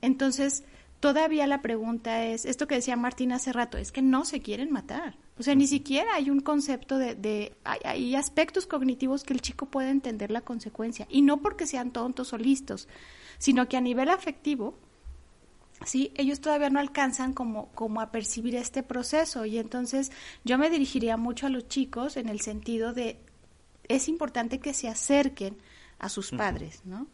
Entonces, 0.00 0.64
todavía 1.00 1.46
la 1.46 1.60
pregunta 1.60 2.24
es, 2.24 2.46
esto 2.46 2.66
que 2.66 2.76
decía 2.76 2.96
Martín 2.96 3.32
hace 3.32 3.52
rato, 3.52 3.76
es 3.76 3.92
que 3.92 4.00
no 4.00 4.24
se 4.24 4.40
quieren 4.40 4.72
matar. 4.72 5.18
O 5.38 5.42
sea, 5.42 5.54
ni 5.54 5.66
siquiera 5.66 6.14
hay 6.14 6.30
un 6.30 6.40
concepto 6.40 6.96
de, 6.96 7.14
de 7.14 7.54
hay, 7.64 8.14
aspectos 8.14 8.66
cognitivos 8.66 9.24
que 9.24 9.34
el 9.34 9.42
chico 9.42 9.66
puede 9.66 9.90
entender 9.90 10.30
la 10.30 10.40
consecuencia. 10.40 11.06
Y 11.10 11.20
no 11.20 11.42
porque 11.42 11.66
sean 11.66 11.90
tontos 11.90 12.32
o 12.32 12.38
listos, 12.38 12.88
sino 13.36 13.68
que 13.68 13.76
a 13.76 13.82
nivel 13.82 14.08
afectivo, 14.08 14.78
sí, 15.84 16.12
ellos 16.16 16.40
todavía 16.40 16.70
no 16.70 16.80
alcanzan 16.80 17.34
como, 17.34 17.68
como 17.72 18.00
a 18.00 18.10
percibir 18.10 18.54
este 18.54 18.82
proceso. 18.82 19.44
Y 19.44 19.58
entonces 19.58 20.10
yo 20.44 20.56
me 20.56 20.70
dirigiría 20.70 21.18
mucho 21.18 21.46
a 21.46 21.50
los 21.50 21.68
chicos 21.68 22.16
en 22.16 22.30
el 22.30 22.40
sentido 22.40 22.94
de 22.94 23.20
es 23.88 24.08
importante 24.08 24.58
que 24.58 24.74
se 24.74 24.88
acerquen 24.88 25.56
a 25.98 26.08
sus 26.08 26.30
padres, 26.30 26.82
¿no? 26.84 27.06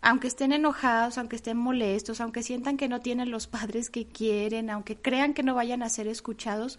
Aunque 0.00 0.26
estén 0.26 0.52
enojados, 0.52 1.16
aunque 1.16 1.36
estén 1.36 1.56
molestos, 1.56 2.20
aunque 2.20 2.42
sientan 2.42 2.76
que 2.76 2.88
no 2.88 3.00
tienen 3.00 3.30
los 3.30 3.46
padres 3.46 3.88
que 3.88 4.06
quieren, 4.06 4.68
aunque 4.68 4.96
crean 4.96 5.32
que 5.32 5.44
no 5.44 5.54
vayan 5.54 5.82
a 5.82 5.88
ser 5.88 6.08
escuchados, 6.08 6.78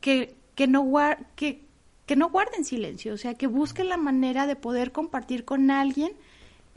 que, 0.00 0.34
que, 0.54 0.66
no, 0.66 0.90
que, 1.36 1.62
que 2.06 2.16
no 2.16 2.30
guarden 2.30 2.64
silencio, 2.64 3.14
o 3.14 3.18
sea, 3.18 3.34
que 3.34 3.46
busquen 3.46 3.88
la 3.88 3.98
manera 3.98 4.46
de 4.46 4.56
poder 4.56 4.92
compartir 4.92 5.44
con 5.44 5.70
alguien 5.70 6.12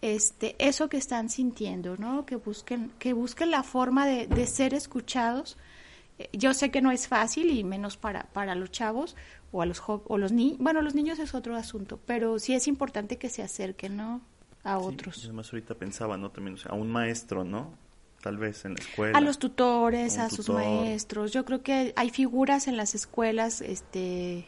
este, 0.01 0.55
eso 0.59 0.89
que 0.89 0.97
están 0.97 1.29
sintiendo, 1.29 1.97
¿no? 1.97 2.25
Que 2.25 2.35
busquen, 2.35 2.91
que 2.99 3.13
busquen 3.13 3.49
la 3.49 3.63
forma 3.63 4.05
de, 4.05 4.27
de 4.27 4.45
ser 4.45 4.73
escuchados. 4.73 5.57
Yo 6.33 6.53
sé 6.53 6.71
que 6.71 6.81
no 6.81 6.91
es 6.91 7.07
fácil 7.07 7.51
y 7.51 7.63
menos 7.63 7.97
para, 7.97 8.23
para 8.33 8.55
los 8.55 8.71
chavos, 8.71 9.15
o 9.51 9.61
a 9.61 9.65
los 9.65 9.81
o 9.85 10.17
los 10.17 10.31
niños, 10.31 10.57
bueno, 10.59 10.81
los 10.81 10.95
niños 10.95 11.19
es 11.19 11.33
otro 11.33 11.55
asunto, 11.55 11.99
pero 12.05 12.39
sí 12.39 12.53
es 12.53 12.67
importante 12.67 13.17
que 13.17 13.29
se 13.29 13.43
acerquen, 13.43 13.97
¿no? 13.97 14.21
A 14.63 14.79
otros. 14.79 15.23
además 15.23 15.53
ahorita 15.53 15.75
pensaba, 15.75 16.17
¿no? 16.17 16.31
También, 16.31 16.55
o 16.55 16.57
sea, 16.57 16.71
a 16.71 16.75
un 16.75 16.89
maestro, 16.89 17.43
¿no? 17.43 17.73
Tal 18.21 18.37
vez 18.37 18.65
en 18.65 18.73
la 18.73 18.79
escuela. 18.79 19.17
A 19.17 19.21
los 19.21 19.37
tutores, 19.39 20.17
a, 20.17 20.29
sus 20.29 20.49
maestros. 20.49 21.31
Yo 21.31 21.45
creo 21.45 21.61
que 21.61 21.93
hay 21.95 22.09
figuras 22.09 22.67
en 22.67 22.75
las 22.75 22.95
escuelas, 22.95 23.61
este, 23.61 24.45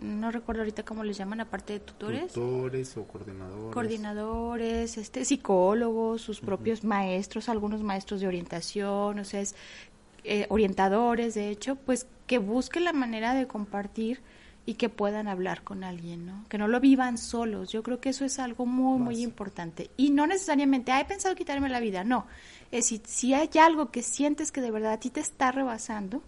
no 0.00 0.30
recuerdo 0.30 0.62
ahorita 0.62 0.84
cómo 0.84 1.04
les 1.04 1.18
llaman, 1.18 1.40
aparte 1.40 1.74
de 1.74 1.80
tutores. 1.80 2.32
Tutores 2.32 2.96
o 2.96 3.04
coordinadores. 3.04 3.74
Coordinadores, 3.74 4.96
este, 4.96 5.24
psicólogos, 5.24 6.22
sus 6.22 6.40
propios 6.40 6.84
maestros, 6.84 7.48
algunos 7.48 7.82
maestros 7.82 8.20
de 8.20 8.28
orientación, 8.28 9.18
o 9.18 9.24
sea, 9.24 9.40
es, 9.40 9.54
eh, 10.24 10.46
orientadores, 10.48 11.34
de 11.34 11.48
hecho, 11.50 11.76
pues 11.76 12.06
que 12.26 12.38
busquen 12.38 12.84
la 12.84 12.92
manera 12.92 13.34
de 13.34 13.46
compartir 13.46 14.20
y 14.66 14.74
que 14.74 14.88
puedan 14.88 15.26
hablar 15.26 15.64
con 15.64 15.82
alguien, 15.84 16.26
¿no? 16.26 16.44
Que 16.48 16.58
no 16.58 16.68
lo 16.68 16.80
vivan 16.80 17.18
solos. 17.18 17.72
Yo 17.72 17.82
creo 17.82 18.00
que 18.00 18.10
eso 18.10 18.24
es 18.24 18.38
algo 18.38 18.66
muy, 18.66 18.98
muy 18.98 19.22
importante. 19.22 19.90
Y 19.96 20.10
no 20.10 20.26
necesariamente, 20.26 20.92
he 20.92 21.04
pensado 21.04 21.34
quitarme 21.34 21.68
la 21.68 21.80
vida, 21.80 22.04
no. 22.04 22.26
Es 22.70 22.86
si, 22.86 23.02
si 23.04 23.34
hay 23.34 23.50
algo 23.60 23.90
que 23.90 24.02
sientes 24.02 24.52
que 24.52 24.60
de 24.60 24.70
verdad 24.70 24.92
a 24.92 25.00
ti 25.00 25.10
te 25.10 25.20
está 25.20 25.50
rebasando, 25.50 26.22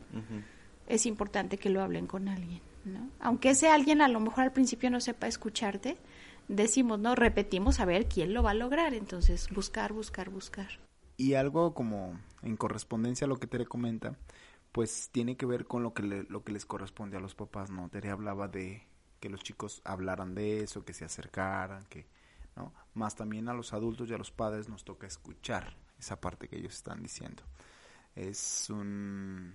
es 0.88 1.07
importante 1.07 1.57
que 1.59 1.70
lo 1.70 1.83
hablen 1.83 2.07
con 2.07 2.28
alguien, 2.28 2.62
¿no? 2.85 3.09
Aunque 3.20 3.50
ese 3.50 3.68
alguien 3.68 4.02
a 4.02 4.09
lo 4.09 4.18
mejor 4.18 4.44
al 4.44 4.52
principio 4.52 4.90
no 4.90 5.00
sepa 5.00 5.28
escucharte, 5.28 5.96
decimos, 6.48 6.98
¿no? 6.98 7.14
Repetimos 7.14 7.81
a 7.81 7.85
ver 7.85 8.07
quién 8.09 8.35
lo 8.35 8.42
va 8.42 8.50
a 8.50 8.55
lograr. 8.55 8.94
Entonces, 8.94 9.48
buscar, 9.50 9.92
buscar, 9.92 10.31
buscar. 10.31 10.82
Y 11.16 11.35
algo 11.35 11.75
como 11.75 12.18
en 12.42 12.57
correspondencia 12.57 13.27
a 13.27 13.29
lo 13.29 13.37
que 13.37 13.46
Tere 13.46 13.66
comenta, 13.66 14.16
pues 14.72 15.11
tiene 15.12 15.37
que 15.37 15.46
ver 15.46 15.66
con 15.66 15.83
lo 15.83 15.92
que, 15.94 16.03
lo 16.03 16.44
que 16.44 16.53
les 16.53 16.66
corresponde 16.66 17.16
a 17.16 17.20
los 17.20 17.35
papás, 17.35 17.70
¿no? 17.70 17.88
Tere 17.88 18.11
hablaba 18.11 18.48
de 18.48 18.87
que 19.20 19.29
los 19.29 19.42
chicos 19.42 19.83
hablaran 19.85 20.35
de 20.35 20.62
eso, 20.62 20.85
que 20.85 20.94
se 20.94 21.05
acercaran, 21.05 21.85
que, 21.87 22.07
¿no? 22.57 22.72
Más 22.94 23.14
también 23.14 23.48
a 23.48 23.55
los 23.55 23.72
adultos 23.72 24.11
y 24.11 24.14
a 24.14 24.18
los 24.18 24.33
padres 24.33 24.68
nos 24.68 24.85
toca 24.85 25.07
escuchar 25.07 25.77
esa 25.98 26.20
parte 26.20 26.48
que 26.48 26.57
ellos 26.57 26.75
están 26.75 27.03
diciendo. 27.03 27.42
Es 28.16 28.68
un 28.68 29.55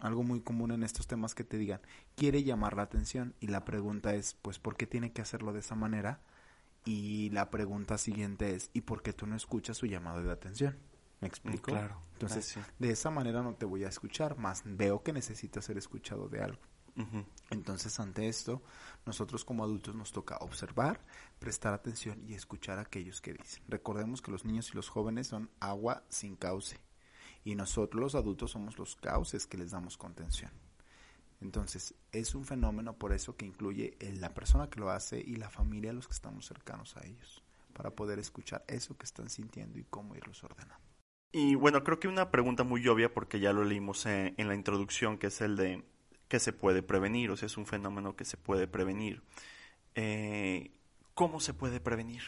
algo 0.00 0.22
muy 0.22 0.40
común 0.40 0.72
en 0.72 0.82
estos 0.82 1.06
temas 1.06 1.34
que 1.34 1.44
te 1.44 1.58
digan, 1.58 1.80
quiere 2.16 2.42
llamar 2.42 2.74
la 2.74 2.82
atención 2.82 3.34
y 3.38 3.48
la 3.48 3.64
pregunta 3.64 4.14
es, 4.14 4.34
pues, 4.40 4.58
¿por 4.58 4.76
qué 4.76 4.86
tiene 4.86 5.12
que 5.12 5.22
hacerlo 5.22 5.52
de 5.52 5.60
esa 5.60 5.74
manera? 5.74 6.20
Y 6.84 7.28
la 7.30 7.50
pregunta 7.50 7.98
siguiente 7.98 8.54
es, 8.54 8.70
¿y 8.72 8.82
por 8.82 9.02
qué 9.02 9.12
tú 9.12 9.26
no 9.26 9.36
escuchas 9.36 9.76
su 9.76 9.86
llamado 9.86 10.22
de 10.22 10.32
atención? 10.32 10.78
¿Me 11.20 11.28
explico? 11.28 11.70
Claro. 11.70 12.00
Entonces, 12.14 12.56
Ah, 12.56 12.66
de 12.78 12.90
esa 12.90 13.10
manera 13.10 13.42
no 13.42 13.54
te 13.54 13.66
voy 13.66 13.84
a 13.84 13.88
escuchar, 13.88 14.36
más 14.36 14.62
veo 14.64 15.02
que 15.02 15.12
necesitas 15.12 15.64
ser 15.64 15.78
escuchado 15.78 16.28
de 16.28 16.40
algo. 16.42 16.60
Entonces, 17.48 17.98
ante 17.98 18.28
esto, 18.28 18.62
nosotros 19.06 19.44
como 19.44 19.64
adultos 19.64 19.94
nos 19.94 20.12
toca 20.12 20.36
observar, 20.38 21.00
prestar 21.38 21.72
atención 21.72 22.22
y 22.28 22.34
escuchar 22.34 22.78
a 22.78 22.82
aquellos 22.82 23.22
que 23.22 23.32
dicen. 23.32 23.62
Recordemos 23.68 24.20
que 24.20 24.30
los 24.30 24.44
niños 24.44 24.70
y 24.70 24.74
los 24.74 24.90
jóvenes 24.90 25.28
son 25.28 25.50
agua 25.60 26.04
sin 26.10 26.36
cauce 26.36 26.78
y 27.42 27.54
nosotros 27.54 28.02
los 28.02 28.14
adultos 28.14 28.50
somos 28.50 28.76
los 28.78 28.96
cauces 28.96 29.46
que 29.46 29.56
les 29.56 29.70
damos 29.70 29.96
contención. 29.96 30.50
Entonces, 31.40 31.94
es 32.12 32.34
un 32.34 32.44
fenómeno 32.44 32.92
por 32.98 33.14
eso 33.14 33.34
que 33.34 33.46
incluye 33.46 33.96
en 34.00 34.20
la 34.20 34.34
persona 34.34 34.68
que 34.68 34.80
lo 34.80 34.90
hace 34.90 35.20
y 35.20 35.36
la 35.36 35.48
familia, 35.48 35.94
los 35.94 36.06
que 36.06 36.12
estamos 36.12 36.44
cercanos 36.44 36.98
a 36.98 37.06
ellos, 37.06 37.42
para 37.72 37.90
poder 37.90 38.18
escuchar 38.18 38.62
eso 38.68 38.96
que 38.98 39.04
están 39.06 39.30
sintiendo 39.30 39.78
y 39.78 39.84
cómo 39.84 40.14
irlos 40.16 40.44
ordenando. 40.44 40.89
Y 41.32 41.54
bueno, 41.54 41.84
creo 41.84 42.00
que 42.00 42.08
una 42.08 42.30
pregunta 42.30 42.64
muy 42.64 42.86
obvia, 42.88 43.12
porque 43.12 43.38
ya 43.40 43.52
lo 43.52 43.64
leímos 43.64 44.06
en, 44.06 44.34
en 44.36 44.48
la 44.48 44.54
introducción, 44.54 45.16
que 45.18 45.28
es 45.28 45.40
el 45.40 45.56
de 45.56 45.84
qué 46.30 46.38
se 46.38 46.52
puede 46.52 46.82
prevenir, 46.82 47.30
o 47.30 47.36
sea, 47.36 47.46
es 47.46 47.56
un 47.56 47.66
fenómeno 47.66 48.16
que 48.16 48.24
se 48.24 48.36
puede 48.36 48.66
prevenir. 48.68 49.22
Eh, 49.96 50.70
¿Cómo 51.14 51.40
se 51.40 51.54
puede 51.54 51.80
prevenir? 51.80 52.22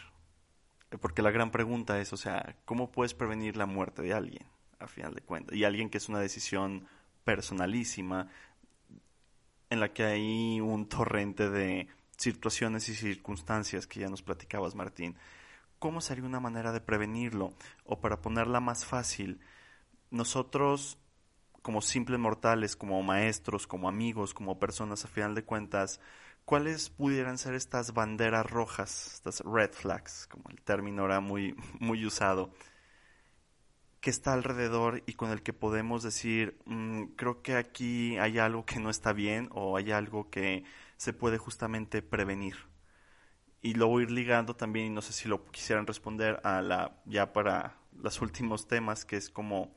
Eh, 0.90 0.98
Porque 0.98 1.22
la 1.22 1.30
gran 1.30 1.50
pregunta 1.50 2.00
es, 2.00 2.12
o 2.12 2.16
sea, 2.16 2.56
¿cómo 2.64 2.90
puedes 2.90 3.14
prevenir 3.14 3.56
la 3.56 3.66
muerte 3.66 4.02
de 4.02 4.12
alguien, 4.12 4.44
a 4.80 4.88
final 4.88 5.14
de 5.14 5.22
cuentas? 5.22 5.56
Y 5.56 5.64
alguien 5.64 5.88
que 5.88 5.98
es 5.98 6.08
una 6.08 6.18
decisión 6.20 6.86
personalísima, 7.24 8.28
en 9.70 9.80
la 9.80 9.92
que 9.92 10.04
hay 10.04 10.60
un 10.60 10.88
torrente 10.88 11.48
de 11.48 11.88
situaciones 12.16 12.88
y 12.88 12.94
circunstancias 12.94 13.86
que 13.86 14.00
ya 14.00 14.08
nos 14.08 14.22
platicabas, 14.22 14.74
Martín. 14.74 15.16
¿Cómo 15.82 16.00
sería 16.00 16.22
una 16.22 16.38
manera 16.38 16.70
de 16.70 16.80
prevenirlo? 16.80 17.54
O 17.84 18.00
para 18.00 18.22
ponerla 18.22 18.60
más 18.60 18.84
fácil, 18.86 19.40
nosotros 20.12 20.96
como 21.60 21.80
simples 21.82 22.20
mortales, 22.20 22.76
como 22.76 23.02
maestros, 23.02 23.66
como 23.66 23.88
amigos, 23.88 24.32
como 24.32 24.60
personas, 24.60 25.04
a 25.04 25.08
final 25.08 25.34
de 25.34 25.44
cuentas, 25.44 25.98
¿cuáles 26.44 26.88
pudieran 26.88 27.36
ser 27.36 27.54
estas 27.54 27.94
banderas 27.94 28.48
rojas, 28.48 29.10
estas 29.14 29.40
red 29.40 29.72
flags, 29.72 30.28
como 30.28 30.50
el 30.50 30.62
término 30.62 31.04
era 31.04 31.18
muy, 31.18 31.56
muy 31.80 32.06
usado, 32.06 32.52
que 34.00 34.10
está 34.10 34.34
alrededor 34.34 35.02
y 35.06 35.14
con 35.14 35.32
el 35.32 35.42
que 35.42 35.52
podemos 35.52 36.04
decir, 36.04 36.58
"Mm, 36.66 37.06
creo 37.16 37.42
que 37.42 37.56
aquí 37.56 38.16
hay 38.18 38.38
algo 38.38 38.64
que 38.64 38.78
no 38.78 38.88
está 38.88 39.12
bien 39.12 39.48
o 39.50 39.76
hay 39.76 39.90
algo 39.90 40.30
que 40.30 40.62
se 40.96 41.12
puede 41.12 41.38
justamente 41.38 42.02
prevenir? 42.02 42.71
Y 43.62 43.74
lo 43.74 43.88
voy 43.88 44.02
a 44.02 44.04
ir 44.06 44.10
ligando 44.10 44.54
también, 44.56 44.86
y 44.86 44.90
no 44.90 45.02
sé 45.02 45.12
si 45.12 45.28
lo 45.28 45.46
quisieran 45.50 45.86
responder 45.86 46.40
a 46.44 46.60
la, 46.62 47.00
ya 47.06 47.32
para 47.32 47.78
los 47.96 48.20
últimos 48.20 48.66
temas, 48.66 49.04
que 49.04 49.16
es 49.16 49.30
como 49.30 49.74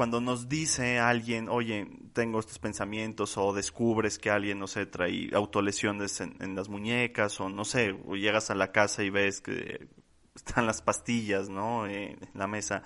cuando 0.00 0.20
nos 0.22 0.48
dice 0.48 0.98
alguien, 0.98 1.50
oye, 1.50 1.86
tengo 2.14 2.40
estos 2.40 2.58
pensamientos, 2.58 3.36
o 3.36 3.52
descubres 3.52 4.18
que 4.18 4.30
alguien, 4.30 4.58
no 4.58 4.66
sé, 4.66 4.86
trae 4.86 5.28
autolesiones 5.34 6.22
en, 6.22 6.56
las 6.56 6.70
muñecas, 6.70 7.38
o 7.38 7.50
no 7.50 7.66
sé, 7.66 7.92
o 8.06 8.16
llegas 8.16 8.50
a 8.50 8.54
la 8.54 8.72
casa 8.72 9.02
y 9.02 9.10
ves 9.10 9.42
que 9.42 9.88
están 10.34 10.66
las 10.66 10.80
pastillas, 10.80 11.50
¿no? 11.50 11.86
En 11.86 12.18
la 12.32 12.46
mesa. 12.46 12.82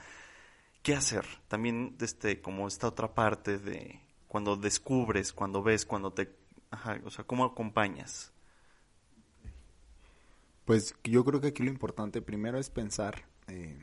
¿Qué 0.83 0.95
hacer? 0.95 1.25
También, 1.47 1.97
este, 2.01 2.41
como 2.41 2.67
esta 2.67 2.89
otra 2.89 3.15
parte 3.15 3.59
de 3.59 4.01
cuando 4.27 4.57
descubres, 4.57 5.33
cuando 5.33 5.63
ves, 5.63 5.87
cuando 5.87 6.13
te, 6.13 6.35
ajá, 6.73 7.01
o 7.05 7.11
sea, 7.11 7.25
¿cómo 7.25 7.45
acompañas? 7.45 8.34
Pues 10.65 10.95
yo 11.05 11.25
creo 11.25 11.41
que 11.41 11.49
aquí 11.49 11.63
lo 11.63 11.71
importante 11.71 12.23
primero 12.23 12.59
es 12.59 12.71
pensar 12.71 13.27
eh, 13.49 13.77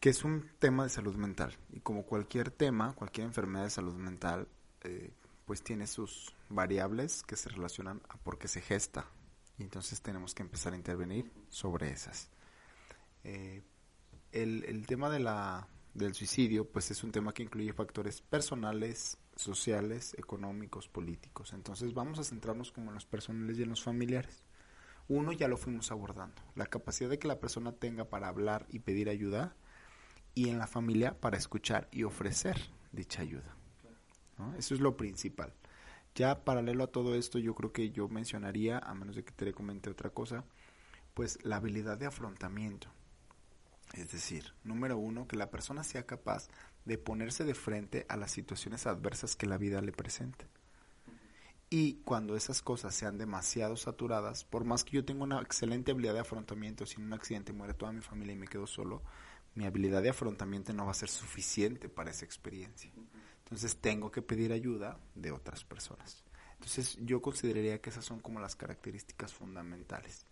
que 0.00 0.08
es 0.08 0.24
un 0.24 0.48
tema 0.58 0.84
de 0.84 0.90
salud 0.90 1.16
mental 1.16 1.56
y 1.70 1.80
como 1.80 2.04
cualquier 2.06 2.50
tema, 2.50 2.94
cualquier 2.94 3.26
enfermedad 3.26 3.64
de 3.64 3.70
salud 3.70 3.94
mental, 3.94 4.48
eh, 4.82 5.12
pues 5.44 5.62
tiene 5.62 5.86
sus 5.86 6.34
variables 6.48 7.22
que 7.22 7.36
se 7.36 7.50
relacionan 7.50 8.00
a 8.08 8.16
por 8.16 8.38
qué 8.38 8.48
se 8.48 8.62
gesta 8.62 9.06
y 9.58 9.62
entonces 9.62 10.00
tenemos 10.00 10.34
que 10.34 10.42
empezar 10.42 10.72
a 10.72 10.76
intervenir 10.76 11.30
sobre 11.48 11.90
esas. 11.90 12.30
Eh, 13.24 13.62
el, 14.32 14.64
el 14.64 14.86
tema 14.86 15.10
de 15.10 15.20
la, 15.20 15.68
del 15.92 16.14
suicidio 16.14 16.66
pues 16.66 16.90
es 16.90 17.04
un 17.04 17.12
tema 17.12 17.34
que 17.34 17.42
incluye 17.42 17.74
factores 17.74 18.22
personales, 18.22 19.18
sociales, 19.36 20.14
económicos, 20.18 20.88
políticos. 20.88 21.52
Entonces 21.52 21.92
vamos 21.92 22.18
a 22.18 22.24
centrarnos 22.24 22.72
como 22.72 22.88
en 22.88 22.94
los 22.94 23.06
personales 23.06 23.58
y 23.58 23.62
en 23.62 23.68
los 23.68 23.82
familiares. 23.82 24.44
Uno 25.08 25.32
ya 25.32 25.48
lo 25.48 25.56
fuimos 25.56 25.90
abordando, 25.90 26.40
la 26.54 26.66
capacidad 26.66 27.10
de 27.10 27.18
que 27.18 27.28
la 27.28 27.40
persona 27.40 27.72
tenga 27.72 28.08
para 28.08 28.28
hablar 28.28 28.66
y 28.70 28.78
pedir 28.78 29.08
ayuda 29.08 29.54
y 30.34 30.48
en 30.48 30.58
la 30.58 30.66
familia 30.66 31.20
para 31.20 31.36
escuchar 31.36 31.88
y 31.92 32.04
ofrecer 32.04 32.56
dicha 32.92 33.22
ayuda. 33.22 33.56
Eso 34.58 34.74
es 34.74 34.80
lo 34.80 34.96
principal. 34.96 35.52
Ya 36.14 36.44
paralelo 36.44 36.84
a 36.84 36.88
todo 36.88 37.14
esto, 37.14 37.38
yo 37.38 37.54
creo 37.54 37.72
que 37.72 37.90
yo 37.90 38.08
mencionaría, 38.08 38.78
a 38.78 38.94
menos 38.94 39.16
de 39.16 39.24
que 39.24 39.32
te 39.32 39.52
comente 39.52 39.90
otra 39.90 40.10
cosa, 40.10 40.44
pues 41.12 41.38
la 41.44 41.56
habilidad 41.56 41.98
de 41.98 42.06
afrontamiento. 42.06 42.88
Es 43.94 44.10
decir, 44.12 44.54
número 44.64 44.96
uno, 44.96 45.28
que 45.28 45.36
la 45.36 45.50
persona 45.50 45.84
sea 45.84 46.06
capaz 46.06 46.48
de 46.84 46.98
ponerse 46.98 47.44
de 47.44 47.54
frente 47.54 48.06
a 48.08 48.16
las 48.16 48.32
situaciones 48.32 48.86
adversas 48.86 49.36
que 49.36 49.46
la 49.46 49.58
vida 49.58 49.80
le 49.80 49.92
presenta. 49.92 50.46
Y 51.76 51.94
cuando 52.04 52.36
esas 52.36 52.62
cosas 52.62 52.94
sean 52.94 53.18
demasiado 53.18 53.76
saturadas, 53.76 54.44
por 54.44 54.64
más 54.64 54.84
que 54.84 54.92
yo 54.92 55.04
tenga 55.04 55.24
una 55.24 55.40
excelente 55.40 55.90
habilidad 55.90 56.14
de 56.14 56.20
afrontamiento, 56.20 56.86
si 56.86 57.00
en 57.00 57.06
un 57.06 57.14
accidente 57.14 57.52
muere 57.52 57.74
toda 57.74 57.90
mi 57.90 58.00
familia 58.00 58.32
y 58.32 58.38
me 58.38 58.46
quedo 58.46 58.68
solo, 58.68 59.02
mi 59.56 59.64
habilidad 59.64 60.00
de 60.00 60.10
afrontamiento 60.10 60.72
no 60.72 60.84
va 60.84 60.92
a 60.92 60.94
ser 60.94 61.08
suficiente 61.08 61.88
para 61.88 62.12
esa 62.12 62.24
experiencia. 62.24 62.92
Entonces 63.38 63.76
tengo 63.78 64.12
que 64.12 64.22
pedir 64.22 64.52
ayuda 64.52 65.00
de 65.16 65.32
otras 65.32 65.64
personas. 65.64 66.22
Entonces 66.52 66.96
yo 67.00 67.20
consideraría 67.20 67.80
que 67.80 67.90
esas 67.90 68.04
son 68.04 68.20
como 68.20 68.38
las 68.38 68.54
características 68.54 69.34
fundamentales. 69.34 70.26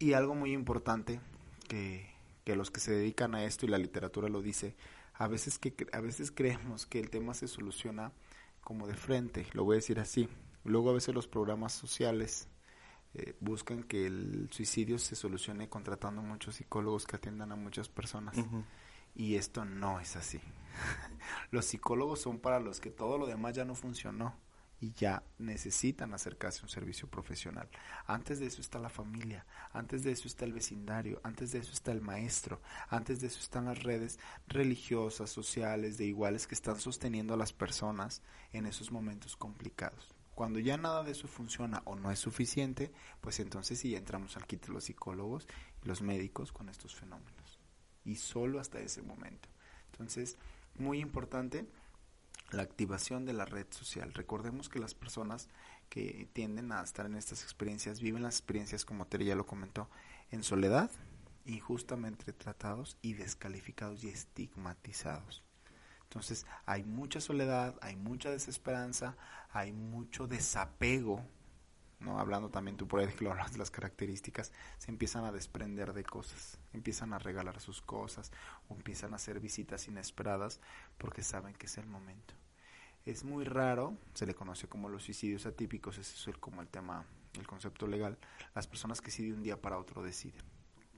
Y 0.00 0.14
algo 0.14 0.34
muy 0.34 0.52
importante 0.52 1.20
que, 1.68 2.10
que 2.44 2.56
los 2.56 2.72
que 2.72 2.80
se 2.80 2.90
dedican 2.90 3.36
a 3.36 3.44
esto 3.44 3.64
y 3.64 3.68
la 3.68 3.78
literatura 3.78 4.28
lo 4.28 4.42
dice, 4.42 4.74
a 5.12 5.28
veces, 5.28 5.60
que, 5.60 5.72
a 5.92 6.00
veces 6.00 6.32
creemos 6.32 6.84
que 6.84 6.98
el 6.98 7.10
tema 7.10 7.32
se 7.32 7.46
soluciona 7.46 8.10
como 8.60 8.88
de 8.88 8.96
frente, 8.96 9.46
lo 9.52 9.62
voy 9.62 9.74
a 9.74 9.76
decir 9.76 10.00
así. 10.00 10.28
Luego 10.64 10.90
a 10.90 10.94
veces 10.94 11.14
los 11.14 11.28
programas 11.28 11.72
sociales 11.72 12.48
eh, 13.14 13.36
buscan 13.40 13.84
que 13.84 14.06
el 14.06 14.48
suicidio 14.50 14.98
se 14.98 15.14
solucione 15.14 15.68
contratando 15.68 16.22
muchos 16.22 16.56
psicólogos 16.56 17.06
que 17.06 17.16
atiendan 17.16 17.52
a 17.52 17.56
muchas 17.56 17.88
personas. 17.88 18.36
Y 19.14 19.36
esto 19.36 19.64
no 19.64 20.00
es 20.00 20.16
así. 20.16 20.40
los 21.50 21.64
psicólogos 21.64 22.20
son 22.20 22.40
para 22.40 22.58
los 22.58 22.80
que 22.80 22.90
todo 22.90 23.18
lo 23.18 23.26
demás 23.26 23.54
ya 23.54 23.64
no 23.64 23.74
funcionó 23.74 24.34
y 24.80 24.92
ya 24.92 25.22
necesitan 25.38 26.12
acercarse 26.12 26.60
a 26.60 26.64
un 26.64 26.68
servicio 26.68 27.08
profesional. 27.08 27.68
Antes 28.06 28.40
de 28.40 28.46
eso 28.46 28.60
está 28.60 28.78
la 28.78 28.90
familia, 28.90 29.46
antes 29.72 30.02
de 30.02 30.12
eso 30.12 30.28
está 30.28 30.44
el 30.44 30.52
vecindario, 30.52 31.20
antes 31.22 31.52
de 31.52 31.60
eso 31.60 31.72
está 31.72 31.92
el 31.92 32.00
maestro, 32.00 32.60
antes 32.88 33.20
de 33.20 33.28
eso 33.28 33.38
están 33.38 33.66
las 33.66 33.82
redes 33.82 34.18
religiosas, 34.46 35.30
sociales, 35.30 35.96
de 35.96 36.06
iguales 36.06 36.46
que 36.46 36.54
están 36.54 36.78
sosteniendo 36.78 37.34
a 37.34 37.38
las 37.38 37.52
personas 37.52 38.22
en 38.52 38.66
esos 38.66 38.90
momentos 38.90 39.36
complicados. 39.36 40.13
Cuando 40.34 40.58
ya 40.58 40.76
nada 40.76 41.04
de 41.04 41.12
eso 41.12 41.28
funciona 41.28 41.82
o 41.84 41.94
no 41.94 42.10
es 42.10 42.18
suficiente, 42.18 42.92
pues 43.20 43.38
entonces 43.40 43.78
sí 43.78 43.94
entramos 43.94 44.36
al 44.36 44.46
kit 44.46 44.66
de 44.66 44.72
los 44.72 44.84
psicólogos 44.84 45.46
y 45.82 45.88
los 45.88 46.02
médicos 46.02 46.52
con 46.52 46.68
estos 46.68 46.94
fenómenos. 46.94 47.60
Y 48.04 48.16
solo 48.16 48.60
hasta 48.60 48.80
ese 48.80 49.02
momento. 49.02 49.48
Entonces, 49.92 50.36
muy 50.76 51.00
importante 51.00 51.66
la 52.50 52.62
activación 52.62 53.24
de 53.24 53.32
la 53.32 53.44
red 53.44 53.66
social. 53.70 54.12
Recordemos 54.12 54.68
que 54.68 54.78
las 54.78 54.94
personas 54.94 55.48
que 55.88 56.28
tienden 56.32 56.72
a 56.72 56.82
estar 56.82 57.06
en 57.06 57.14
estas 57.14 57.42
experiencias 57.42 58.00
viven 58.00 58.22
las 58.22 58.36
experiencias, 58.36 58.84
como 58.84 59.06
Tere 59.06 59.24
ya 59.24 59.36
lo 59.36 59.46
comentó, 59.46 59.88
en 60.30 60.42
soledad, 60.42 60.90
injustamente 61.46 62.32
tratados 62.32 62.96
y 63.02 63.14
descalificados 63.14 64.02
y 64.04 64.08
estigmatizados. 64.08 65.42
Entonces 66.14 66.46
hay 66.64 66.84
mucha 66.84 67.20
soledad, 67.20 67.74
hay 67.82 67.96
mucha 67.96 68.30
desesperanza, 68.30 69.16
hay 69.50 69.72
mucho 69.72 70.28
desapego, 70.28 71.26
¿no? 71.98 72.20
Hablando 72.20 72.50
también 72.50 72.76
tú 72.76 72.86
por 72.86 73.00
ahí 73.00 73.06
de 73.06 73.14
las 73.58 73.72
características, 73.72 74.52
se 74.78 74.92
empiezan 74.92 75.24
a 75.24 75.32
desprender 75.32 75.92
de 75.92 76.04
cosas, 76.04 76.60
empiezan 76.72 77.14
a 77.14 77.18
regalar 77.18 77.58
sus 77.58 77.82
cosas 77.82 78.30
o 78.68 78.74
empiezan 78.74 79.12
a 79.12 79.16
hacer 79.16 79.40
visitas 79.40 79.88
inesperadas 79.88 80.60
porque 80.98 81.24
saben 81.24 81.52
que 81.54 81.66
es 81.66 81.78
el 81.78 81.86
momento. 81.86 82.34
Es 83.04 83.24
muy 83.24 83.44
raro, 83.44 83.98
se 84.14 84.24
le 84.24 84.34
conoce 84.34 84.68
como 84.68 84.88
los 84.88 85.02
suicidios 85.02 85.46
atípicos, 85.46 85.98
ese 85.98 86.30
es 86.30 86.36
como 86.38 86.62
el 86.62 86.68
tema, 86.68 87.06
el 87.32 87.46
concepto 87.48 87.88
legal, 87.88 88.18
las 88.54 88.68
personas 88.68 89.00
que 89.00 89.10
sí 89.10 89.26
de 89.26 89.34
un 89.34 89.42
día 89.42 89.60
para 89.60 89.78
otro 89.78 90.00
deciden. 90.04 90.53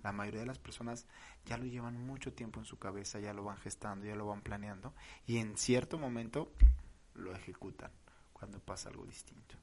La 0.06 0.12
mayoría 0.12 0.38
de 0.42 0.46
las 0.46 0.60
personas 0.60 1.04
ya 1.46 1.58
lo 1.58 1.64
llevan 1.64 2.00
mucho 2.06 2.32
tiempo 2.32 2.60
en 2.60 2.64
su 2.64 2.78
cabeza, 2.78 3.18
ya 3.18 3.32
lo 3.32 3.42
van 3.42 3.56
gestando, 3.56 4.06
ya 4.06 4.14
lo 4.14 4.24
van 4.24 4.40
planeando 4.40 4.94
y 5.26 5.38
en 5.38 5.56
cierto 5.56 5.98
momento 5.98 6.52
lo 7.14 7.34
ejecutan 7.34 7.90
cuando 8.32 8.60
pasa 8.60 8.88
algo 8.88 9.04
distinto. 9.04 9.56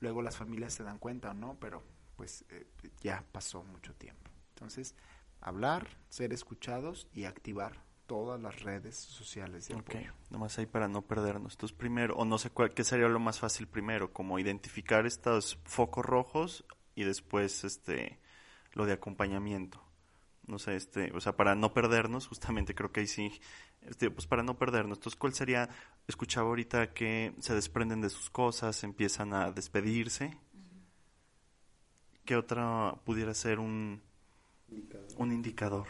Luego 0.00 0.20
las 0.20 0.36
familias 0.36 0.74
se 0.74 0.82
dan 0.82 0.98
cuenta, 0.98 1.32
¿no? 1.32 1.56
Pero 1.58 1.82
pues 2.14 2.44
eh, 2.50 2.66
ya 3.00 3.24
pasó 3.32 3.62
mucho 3.62 3.94
tiempo. 3.94 4.30
Entonces, 4.50 4.94
hablar, 5.40 5.88
ser 6.10 6.34
escuchados 6.34 7.08
y 7.14 7.24
activar 7.24 7.82
todas 8.06 8.38
las 8.38 8.60
redes 8.60 8.96
sociales 8.96 9.66
de 9.68 9.76
Ok, 9.76 9.94
apoyo. 9.94 10.12
nomás 10.28 10.58
ahí 10.58 10.66
para 10.66 10.88
no 10.88 11.00
perdernos. 11.00 11.54
Entonces, 11.54 11.74
primero, 11.74 12.16
o 12.16 12.26
no 12.26 12.36
sé 12.36 12.50
cuál, 12.50 12.74
qué 12.74 12.84
sería 12.84 13.08
lo 13.08 13.18
más 13.18 13.38
fácil 13.38 13.66
primero, 13.66 14.12
como 14.12 14.38
identificar 14.38 15.06
estos 15.06 15.58
focos 15.64 16.04
rojos 16.04 16.66
y 16.94 17.04
después 17.04 17.64
este 17.64 18.20
lo 18.72 18.86
de 18.86 18.92
acompañamiento. 18.92 19.82
No 20.46 20.58
sé, 20.58 20.76
este, 20.76 21.12
o 21.12 21.20
sea, 21.20 21.36
para 21.36 21.54
no 21.54 21.72
perdernos, 21.72 22.26
justamente 22.26 22.74
creo 22.74 22.90
que 22.90 23.00
ahí 23.00 23.06
sí, 23.06 23.40
este, 23.82 24.10
pues 24.10 24.26
para 24.26 24.42
no 24.42 24.58
perdernos. 24.58 24.98
Entonces, 24.98 25.18
¿cuál 25.18 25.34
sería? 25.34 25.68
Escuchaba 26.08 26.48
ahorita 26.48 26.92
que 26.92 27.34
se 27.38 27.54
desprenden 27.54 28.00
de 28.00 28.10
sus 28.10 28.30
cosas, 28.30 28.82
empiezan 28.82 29.32
a 29.32 29.52
despedirse. 29.52 30.36
¿Qué 32.24 32.36
otra 32.36 32.96
pudiera 33.04 33.32
ser 33.34 33.58
un, 33.60 34.02
un 35.16 35.32
indicador? 35.32 35.86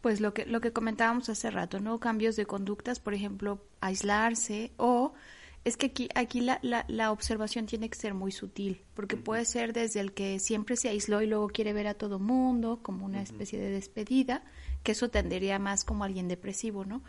Pues 0.00 0.20
lo 0.20 0.32
que, 0.34 0.46
lo 0.46 0.60
que 0.60 0.72
comentábamos 0.72 1.28
hace 1.28 1.50
rato, 1.50 1.78
¿no? 1.78 2.00
Cambios 2.00 2.36
de 2.36 2.46
conductas, 2.46 3.00
por 3.00 3.14
ejemplo, 3.14 3.64
aislarse 3.80 4.72
o... 4.76 5.14
Es 5.62 5.76
que 5.76 5.86
aquí, 5.86 6.08
aquí 6.14 6.40
la, 6.40 6.58
la, 6.62 6.86
la 6.88 7.12
observación 7.12 7.66
tiene 7.66 7.90
que 7.90 7.98
ser 7.98 8.14
muy 8.14 8.32
sutil, 8.32 8.82
porque 8.94 9.16
puede 9.16 9.44
ser 9.44 9.74
desde 9.74 10.00
el 10.00 10.12
que 10.12 10.38
siempre 10.38 10.76
se 10.76 10.88
aisló 10.88 11.20
y 11.20 11.26
luego 11.26 11.48
quiere 11.48 11.74
ver 11.74 11.86
a 11.86 11.94
todo 11.94 12.18
mundo, 12.18 12.80
como 12.82 13.04
una 13.04 13.20
especie 13.20 13.58
de 13.58 13.70
despedida, 13.70 14.42
que 14.82 14.92
eso 14.92 15.10
tendería 15.10 15.58
más 15.58 15.84
como 15.84 16.04
alguien 16.04 16.28
depresivo, 16.28 16.86
¿no? 16.86 17.02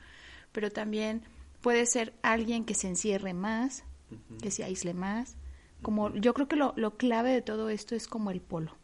Pero 0.52 0.70
también 0.70 1.22
puede 1.62 1.86
ser 1.86 2.14
alguien 2.24 2.66
que 2.66 2.74
se 2.74 2.90
encierre 2.90 3.34
más, 3.34 3.86
que 4.42 4.52
se 4.52 4.66
aísle 4.66 4.94
más. 4.94 5.38
Como 5.82 6.14
yo 6.14 6.34
creo 6.34 6.50
que 6.50 6.58
lo, 6.58 6.74
lo 6.76 6.98
clave 6.98 7.32
de 7.32 7.42
todo 7.42 7.70
esto 7.70 7.96
es 7.96 8.08
como 8.08 8.32
el 8.32 8.42
polo, 8.42 8.76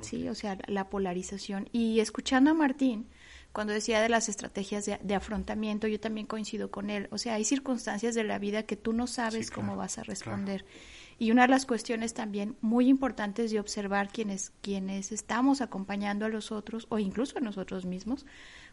¿sí? 0.00 0.28
O 0.28 0.34
sea, 0.34 0.58
la 0.66 0.90
polarización. 0.90 1.68
Y 1.70 2.00
escuchando 2.00 2.50
a 2.50 2.54
Martín, 2.54 3.06
cuando 3.52 3.72
decía 3.72 4.00
de 4.00 4.08
las 4.08 4.28
estrategias 4.28 4.86
de, 4.86 4.98
de, 5.02 5.14
afrontamiento, 5.14 5.86
yo 5.86 6.00
también 6.00 6.26
coincido 6.26 6.70
con 6.70 6.90
él. 6.90 7.08
O 7.10 7.18
sea, 7.18 7.34
hay 7.34 7.44
circunstancias 7.44 8.14
de 8.14 8.24
la 8.24 8.38
vida 8.38 8.62
que 8.62 8.76
tú 8.76 8.92
no 8.92 9.06
sabes 9.06 9.46
Sí, 9.46 9.52
claro, 9.52 9.68
cómo 9.68 9.76
vas 9.76 9.98
a 9.98 10.02
responder. 10.02 10.62
claro. 10.62 10.76
Y 11.18 11.30
una 11.30 11.42
de 11.42 11.48
las 11.48 11.66
cuestiones 11.66 12.14
también 12.14 12.56
muy 12.62 12.88
importantes 12.88 13.50
de 13.50 13.60
observar 13.60 14.08
quienes, 14.08 14.52
quienes 14.60 15.12
estamos 15.12 15.60
acompañando 15.60 16.24
a 16.24 16.28
los 16.28 16.50
otros 16.50 16.86
o 16.88 16.98
incluso 16.98 17.38
a 17.38 17.40
nosotros 17.40 17.84
mismos, 17.84 18.26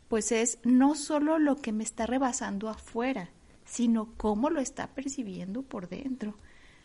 pues 0.07 0.31
es 0.31 0.57
no 0.63 0.95
solo 0.95 1.37
lo 1.37 1.57
que 1.57 1.71
me 1.71 1.83
está 1.83 2.07
rebasando 2.07 2.69
afuera, 2.69 3.29
sino 3.65 4.13
cómo 4.17 4.49
lo 4.49 4.61
está 4.61 4.87
percibiendo 4.87 5.61
por 5.61 5.89
dentro. 5.89 6.35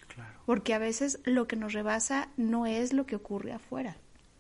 Claro. 0.09 0.39
Porque 0.45 0.75
a 0.75 0.79
veces 0.79 1.19
lo 1.25 1.47
que 1.49 1.57
nos 1.57 1.73
rebasa 1.73 2.29
no 2.37 2.67
es 2.67 2.93
lo 2.93 3.07
que 3.07 3.17
ocurre 3.17 3.53
afuera. 3.53 3.97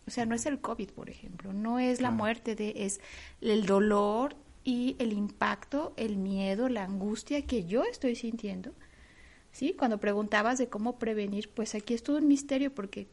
O 0.06 0.10
sea, 0.10 0.26
no 0.26 0.34
es 0.34 0.44
el 0.46 0.60
COVID, 0.60 0.90
por 0.90 1.08
ejemplo, 1.10 1.52
no 1.52 1.78
es 1.78 2.00
la 2.00 2.10
muerte, 2.10 2.54
de, 2.54 2.72
es 2.76 3.00
el 3.40 3.64
dolor 3.66 4.36
y 4.62 4.96
el 4.98 5.12
impacto, 5.12 5.94
el 5.96 6.16
miedo, 6.16 6.68
la 6.68 6.84
angustia 6.84 7.42
que 7.46 7.64
yo 7.64 7.84
estoy 7.84 8.14
sintiendo. 8.16 8.72
¿Sí? 9.52 9.72
Cuando 9.78 9.98
preguntabas 9.98 10.58
de 10.58 10.68
cómo 10.68 10.98
prevenir, 10.98 11.48
pues 11.48 11.74
aquí 11.74 11.94
es 11.94 12.02
todo 12.02 12.18
un 12.18 12.26
misterio 12.26 12.74
porque 12.74 13.06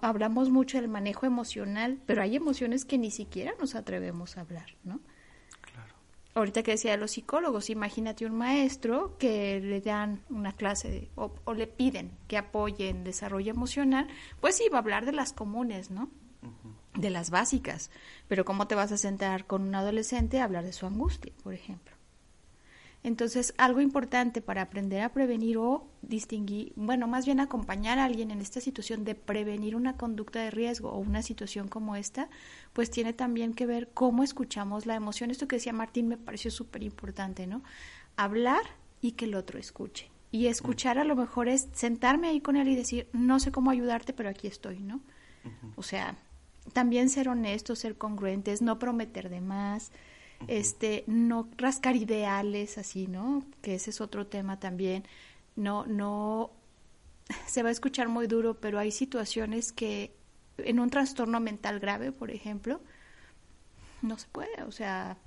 hablamos 0.00 0.48
mucho 0.50 0.78
del 0.80 0.88
manejo 0.88 1.26
emocional, 1.26 1.98
pero 2.06 2.22
hay 2.22 2.36
emociones 2.36 2.84
que 2.84 2.98
ni 2.98 3.10
siquiera 3.10 3.52
nos 3.60 3.74
atrevemos 3.74 4.36
a 4.36 4.42
hablar, 4.42 4.66
¿no? 4.84 5.00
Claro. 5.60 5.94
ahorita 6.34 6.62
que 6.62 6.70
decía 6.72 6.92
de 6.92 6.98
los 6.98 7.10
psicólogos, 7.12 7.68
imagínate 7.68 8.24
un 8.26 8.36
maestro 8.36 9.16
que 9.18 9.60
le 9.60 9.80
dan 9.80 10.20
una 10.30 10.52
clase 10.52 10.88
de- 10.88 11.08
o, 11.16 11.32
o 11.44 11.52
le 11.54 11.66
piden 11.66 12.12
que 12.28 12.36
apoye 12.38 12.88
en 12.90 13.02
desarrollo 13.02 13.50
emocional, 13.52 14.06
pues 14.40 14.54
sí, 14.56 14.68
va 14.72 14.78
a 14.78 14.80
hablar 14.82 15.04
de 15.04 15.12
las 15.12 15.32
comunes, 15.32 15.90
¿no? 15.90 16.10
De 16.94 17.10
las 17.10 17.30
básicas. 17.30 17.90
Pero 18.28 18.44
¿cómo 18.44 18.66
te 18.66 18.74
vas 18.74 18.92
a 18.92 18.98
sentar 18.98 19.46
con 19.46 19.62
un 19.62 19.74
adolescente 19.74 20.40
a 20.40 20.44
hablar 20.44 20.64
de 20.64 20.72
su 20.72 20.86
angustia, 20.86 21.32
por 21.42 21.54
ejemplo? 21.54 21.98
Entonces, 23.04 23.54
algo 23.58 23.80
importante 23.80 24.42
para 24.42 24.62
aprender 24.62 25.02
a 25.02 25.12
prevenir 25.12 25.56
o 25.58 25.86
distinguir, 26.02 26.72
bueno, 26.74 27.06
más 27.06 27.26
bien 27.26 27.38
acompañar 27.38 27.98
a 27.98 28.04
alguien 28.04 28.32
en 28.32 28.40
esta 28.40 28.60
situación 28.60 29.04
de 29.04 29.14
prevenir 29.14 29.76
una 29.76 29.96
conducta 29.96 30.40
de 30.40 30.50
riesgo 30.50 30.90
o 30.90 30.98
una 30.98 31.22
situación 31.22 31.68
como 31.68 31.94
esta, 31.94 32.28
pues 32.72 32.90
tiene 32.90 33.12
también 33.12 33.54
que 33.54 33.66
ver 33.66 33.88
cómo 33.94 34.24
escuchamos 34.24 34.84
la 34.84 34.96
emoción. 34.96 35.30
Esto 35.30 35.46
que 35.46 35.56
decía 35.56 35.72
Martín 35.72 36.08
me 36.08 36.16
pareció 36.16 36.50
súper 36.50 36.82
importante, 36.82 37.46
¿no? 37.46 37.62
Hablar 38.16 38.62
y 39.00 39.12
que 39.12 39.26
el 39.26 39.36
otro 39.36 39.60
escuche. 39.60 40.10
Y 40.32 40.46
escuchar 40.46 40.98
a 40.98 41.04
lo 41.04 41.14
mejor 41.14 41.48
es 41.48 41.68
sentarme 41.72 42.28
ahí 42.28 42.40
con 42.40 42.56
él 42.56 42.68
y 42.68 42.74
decir, 42.74 43.08
no 43.12 43.38
sé 43.38 43.52
cómo 43.52 43.70
ayudarte, 43.70 44.12
pero 44.12 44.28
aquí 44.28 44.48
estoy, 44.48 44.80
¿no? 44.80 45.00
O 45.76 45.82
sea, 45.82 46.16
también 46.72 47.08
ser 47.10 47.28
honestos, 47.28 47.80
ser 47.80 47.96
congruentes, 47.96 48.62
no 48.62 48.78
prometer 48.78 49.28
de 49.28 49.40
más, 49.40 49.90
este, 50.46 51.04
no 51.06 51.48
rascar 51.56 51.96
ideales 51.96 52.78
así, 52.78 53.06
¿no? 53.06 53.44
Que 53.62 53.74
ese 53.74 53.90
es 53.90 54.00
otro 54.00 54.26
tema 54.26 54.60
también. 54.60 55.04
No, 55.56 55.86
no, 55.86 56.50
se 57.46 57.62
va 57.62 57.70
a 57.70 57.72
escuchar 57.72 58.08
muy 58.08 58.26
duro, 58.26 58.54
pero 58.60 58.78
hay 58.78 58.90
situaciones 58.90 59.72
que 59.72 60.14
en 60.58 60.80
un 60.80 60.90
trastorno 60.90 61.40
mental 61.40 61.80
grave, 61.80 62.12
por 62.12 62.30
ejemplo, 62.30 62.80
no 64.02 64.18
se 64.18 64.28
puede, 64.28 64.62
o 64.62 64.72
sea, 64.72 65.18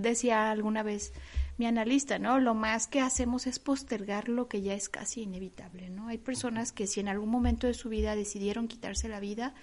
decía 0.00 0.50
alguna 0.50 0.82
vez 0.82 1.12
mi 1.58 1.66
analista, 1.66 2.18
¿no? 2.18 2.40
Lo 2.40 2.54
más 2.54 2.86
que 2.86 3.00
hacemos 3.00 3.46
es 3.46 3.58
postergar 3.58 4.28
lo 4.28 4.48
que 4.48 4.62
ya 4.62 4.74
es 4.74 4.88
casi 4.88 5.22
inevitable, 5.22 5.90
¿no? 5.90 6.08
Hay 6.08 6.18
personas 6.18 6.72
que 6.72 6.86
si 6.86 7.00
en 7.00 7.08
algún 7.08 7.30
momento 7.30 7.66
de 7.66 7.74
su 7.74 7.88
vida 7.88 8.16
decidieron 8.16 8.68
quitarse 8.68 9.08
la 9.08 9.20
vida 9.20 9.54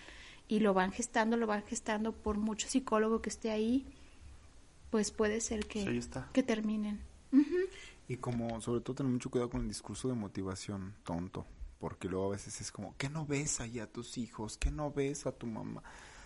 y 0.50 0.60
lo 0.60 0.74
van 0.74 0.92
gestando, 0.92 1.38
lo 1.38 1.48
van 1.48 1.64
gestando 1.64 2.12
por 2.12 2.38
mucho 2.38 2.68
psicólogo 2.68 3.22
que 3.22 3.30
esté 3.30 3.52
ahí, 3.52 3.86
pues 4.90 5.12
puede 5.12 5.40
ser 5.40 5.66
que, 5.68 6.02
que 6.34 6.44
terminen. 6.44 7.00
Y 8.08 8.18
como, 8.18 8.60
sobre 8.60 8.82
todo, 8.82 8.96
tener 8.96 9.12
mucho 9.14 9.30
cuidado 9.30 9.52
con 9.52 9.62
el 9.62 9.68
discurso 9.68 10.08
de 10.10 10.16
motivación 10.16 10.96
tonto. 11.04 11.46
Porque 11.80 12.10
luego 12.10 12.26
a 12.28 12.32
veces 12.32 12.60
es 12.60 12.72
como, 12.72 12.96
¿qué 12.98 13.08
no 13.10 13.26
ves 13.26 13.62
ahí 13.62 13.80
a 13.80 13.90
tus 13.90 14.18
hijos? 14.18 14.58
¿Qué 14.58 14.72
no 14.72 14.92
ves 14.92 15.28
a 15.28 15.32
tu 15.32 15.46
mamá? 15.48 15.82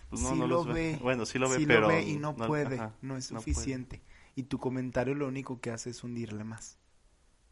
Pues 0.08 0.22
no, 0.22 0.30
sí 0.30 0.38
no 0.38 0.46
lo 0.48 0.64
ve. 0.64 0.72
ve. 0.72 0.98
Bueno, 1.00 1.26
sí 1.26 1.38
lo 1.38 1.48
ve, 1.48 1.58
sí 1.58 1.66
pero 1.66 1.88
ve 1.88 2.02
y 2.02 2.16
no, 2.16 2.32
no- 2.32 2.46
puede. 2.46 2.76
ajá, 2.76 2.94
no 3.02 3.16
es 3.16 3.30
no 3.30 3.38
puede. 3.40 3.54
suficiente. 3.54 4.02
Y 4.34 4.44
tu 4.44 4.58
comentario 4.58 5.14
lo 5.14 5.28
único 5.28 5.60
que 5.60 5.70
hace 5.70 5.90
es 5.90 6.02
hundirle 6.02 6.42
más. 6.42 6.78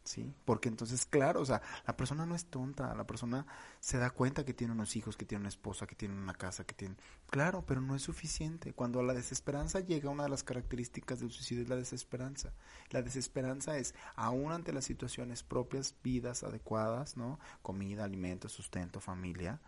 ¿Sí? 0.03 0.35
Porque 0.43 0.67
entonces, 0.67 1.05
claro, 1.05 1.39
o 1.39 1.45
sea, 1.45 1.61
la 1.87 1.95
persona 1.95 2.25
no 2.25 2.35
es 2.35 2.45
tonta. 2.47 2.93
La 2.93 3.07
persona 3.07 3.45
se 3.79 3.97
da 3.97 4.09
cuenta 4.09 4.43
que 4.43 4.53
tiene 4.53 4.73
unos 4.73 4.95
hijos, 4.97 5.15
que 5.15 5.25
tiene 5.25 5.41
una 5.41 5.49
esposa, 5.49 5.87
que 5.87 5.95
tiene 5.95 6.13
una 6.13 6.33
casa, 6.33 6.65
que 6.65 6.73
tiene... 6.73 6.95
Claro, 7.29 7.63
pero 7.65 7.79
no 7.79 7.95
es 7.95 8.01
suficiente. 8.01 8.73
Cuando 8.73 8.99
a 8.99 9.03
la 9.03 9.13
desesperanza 9.13 9.79
llega, 9.79 10.09
una 10.09 10.23
de 10.23 10.29
las 10.29 10.43
características 10.43 11.21
del 11.21 11.31
suicidio 11.31 11.63
es 11.63 11.69
la 11.69 11.77
desesperanza. 11.77 12.53
La 12.89 13.01
desesperanza 13.01 13.77
es, 13.77 13.95
aún 14.15 14.51
ante 14.51 14.73
las 14.73 14.83
situaciones 14.83 15.41
propias, 15.41 15.95
vidas 16.03 16.43
adecuadas, 16.43 17.15
¿no? 17.15 17.39
Comida, 17.61 18.03
alimento, 18.03 18.49
sustento, 18.49 18.99
familia, 18.99 19.61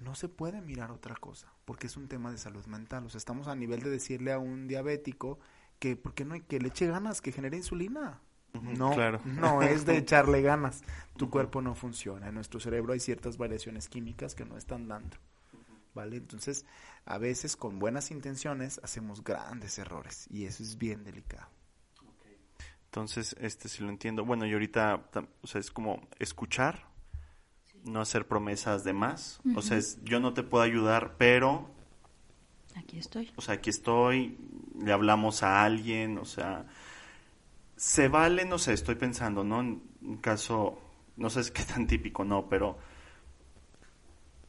no 0.00 0.14
se 0.14 0.28
puede 0.28 0.60
mirar 0.60 0.90
otra 0.90 1.16
cosa, 1.16 1.52
porque 1.64 1.86
es 1.86 1.96
un 1.96 2.08
tema 2.08 2.30
de 2.30 2.38
salud 2.38 2.64
mental. 2.66 3.06
O 3.06 3.08
sea, 3.08 3.18
estamos 3.18 3.48
a 3.48 3.54
nivel 3.54 3.82
de 3.82 3.90
decirle 3.90 4.32
a 4.32 4.38
un 4.38 4.68
diabético 4.68 5.38
que, 5.78 5.96
¿por 5.96 6.14
qué 6.14 6.24
no 6.24 6.36
que 6.46 6.60
le 6.60 6.68
eche 6.68 6.86
ganas, 6.86 7.20
que 7.20 7.32
genere 7.32 7.56
insulina? 7.56 8.20
No, 8.62 8.92
claro. 8.92 9.20
no 9.24 9.62
es 9.62 9.84
de 9.84 9.96
echarle 9.98 10.42
ganas. 10.42 10.82
Tu 11.16 11.30
cuerpo 11.30 11.60
no 11.60 11.74
funciona. 11.74 12.28
En 12.28 12.34
nuestro 12.34 12.60
cerebro 12.60 12.92
hay 12.92 13.00
ciertas 13.00 13.36
variaciones 13.36 13.88
químicas 13.88 14.34
que 14.34 14.44
no 14.44 14.56
están 14.56 14.88
dando. 14.88 15.16
¿Vale? 15.94 16.16
Entonces, 16.16 16.66
a 17.04 17.18
veces 17.18 17.56
con 17.56 17.78
buenas 17.78 18.10
intenciones 18.10 18.80
hacemos 18.82 19.22
grandes 19.22 19.78
errores 19.78 20.26
y 20.28 20.44
eso 20.46 20.62
es 20.62 20.76
bien 20.76 21.04
delicado. 21.04 21.48
Entonces, 22.86 23.34
este, 23.40 23.68
si 23.68 23.82
lo 23.82 23.90
entiendo. 23.90 24.24
Bueno, 24.24 24.46
y 24.46 24.52
ahorita, 24.52 25.08
o 25.42 25.46
sea, 25.46 25.60
es 25.60 25.70
como 25.70 26.06
escuchar, 26.20 26.86
no 27.84 28.00
hacer 28.00 28.26
promesas 28.26 28.84
de 28.84 28.92
más. 28.92 29.40
O 29.56 29.62
sea, 29.62 29.76
es, 29.76 30.02
yo 30.04 30.20
no 30.20 30.32
te 30.32 30.44
puedo 30.44 30.62
ayudar, 30.62 31.16
pero, 31.18 31.70
Aquí 32.76 32.98
estoy. 32.98 33.32
o 33.36 33.42
sea, 33.42 33.54
aquí 33.54 33.70
estoy, 33.70 34.38
le 34.80 34.92
hablamos 34.92 35.42
a 35.42 35.64
alguien, 35.64 36.18
o 36.18 36.24
sea, 36.24 36.66
se 37.76 38.08
vale, 38.08 38.44
no 38.44 38.58
sé, 38.58 38.72
estoy 38.72 38.94
pensando, 38.96 39.44
¿no? 39.44 39.60
En 39.60 39.82
un 40.02 40.16
caso, 40.18 40.78
no 41.16 41.30
sé 41.30 41.44
si 41.44 41.52
qué 41.52 41.62
tan 41.74 41.86
típico, 41.86 42.24
no, 42.24 42.48
pero 42.48 42.78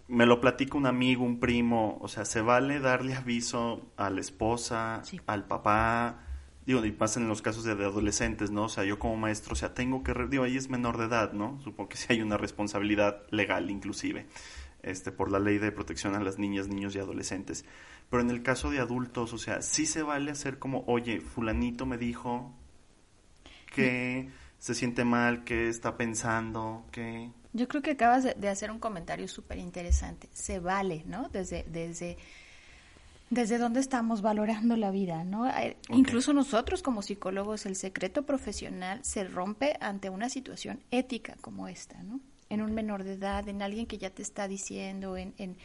me 0.08 0.26
lo 0.26 0.40
platica 0.40 0.78
un 0.78 0.86
amigo, 0.86 1.24
un 1.24 1.40
primo, 1.40 1.98
o 2.02 2.08
sea, 2.08 2.26
se 2.26 2.42
vale 2.42 2.80
darle 2.80 3.16
aviso 3.16 3.82
a 3.98 4.10
la 4.10 4.22
esposa, 4.22 5.02
Sí. 5.04 5.20
al 5.26 5.46
papá, 5.46 6.20
digo, 6.66 6.86
y 6.86 6.92
pasa 6.92 7.20
en 7.20 7.28
los 7.28 7.42
casos 7.42 7.64
de, 7.64 7.76
de 7.76 7.86
adolescentes, 7.86 8.52
¿no? 8.52 8.66
O 8.66 8.70
sea, 8.70 8.84
yo 8.84 9.00
como 9.00 9.18
maestro, 9.18 9.54
o 9.54 9.56
sea, 9.56 9.74
tengo 9.74 10.04
que, 10.04 10.14
digo, 10.30 10.44
ahí 10.44 10.58
es 10.58 10.70
menor 10.70 10.98
de 10.98 11.06
edad, 11.06 11.34
¿no? 11.34 11.60
Supongo 11.64 11.90
que 11.90 11.98
sí 11.98 12.08
hay 12.10 12.22
una 12.22 12.38
responsabilidad 12.38 13.24
legal, 13.32 13.72
inclusive, 13.72 14.28
este, 14.84 15.12
por 15.12 15.32
la 15.32 15.40
ley 15.40 15.58
de 15.58 15.72
protección 15.72 16.14
a 16.16 16.20
las 16.20 16.38
niñas, 16.38 16.68
niños 16.68 16.96
y 16.96 17.00
adolescentes. 17.00 17.66
Pero 18.12 18.22
en 18.22 18.30
el 18.30 18.44
caso 18.44 18.70
de 18.70 18.80
adultos, 18.80 19.34
o 19.34 19.40
sea, 19.40 19.64
sí 19.64 19.88
se 19.88 20.04
vale 20.04 20.30
hacer 20.30 20.60
como, 20.60 20.84
oye, 20.86 21.20
fulanito 21.20 21.88
me 21.88 21.98
dijo 21.98 22.54
que 23.76 24.30
se 24.58 24.74
siente 24.74 25.04
mal, 25.04 25.44
que 25.44 25.70
está 25.70 25.98
pensando, 25.98 26.86
que... 26.92 27.30
Yo 27.54 27.68
creo 27.68 27.82
que 27.82 27.92
acabas 27.92 28.24
de, 28.24 28.50
hacer 28.50 28.72
un 28.72 28.80
comentario 28.80 29.28
súper 29.28 29.60
interesante. 29.60 30.28
Se 30.34 30.60
vale, 30.60 31.04
¿no? 31.06 31.30
Desde, 31.30 31.64
desde, 31.70 32.18
desde 33.30 33.58
dónde 33.58 33.80
estamos 33.80 34.22
valorando 34.22 34.76
la 34.76 34.92
vida, 34.92 35.24
¿no? 35.24 35.50
Incluso 35.90 36.34
nosotros 36.34 36.82
como 36.82 37.02
psicólogos, 37.02 37.66
el 37.66 37.76
secreto 37.76 38.26
profesional 38.26 39.00
se 39.04 39.24
rompe 39.24 39.78
ante 39.80 40.10
una 40.10 40.30
situación 40.30 40.82
ética 40.92 41.36
como 41.42 41.68
esta, 41.68 42.02
¿no? 42.04 42.20
En 42.50 42.62
un 42.62 42.74
menor 42.74 43.04
de 43.04 43.14
edad, 43.14 43.48
en 43.48 43.62
alguien 43.62 43.86
que 43.86 43.98
ya 43.98 44.10
te 44.10 44.22
está 44.22 44.48
diciendo, 44.48 45.16
en, 45.16 45.34
en, 45.38 45.58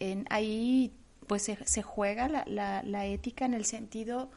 en 0.00 0.26
ahí 0.30 0.92
pues 1.26 1.42
se, 1.42 1.56
se 1.64 1.82
juega 1.82 2.28
la, 2.28 2.44
la, 2.46 2.82
la 2.82 3.06
ética 3.06 3.44
en 3.44 3.54
el 3.54 3.64
sentido 3.64 4.30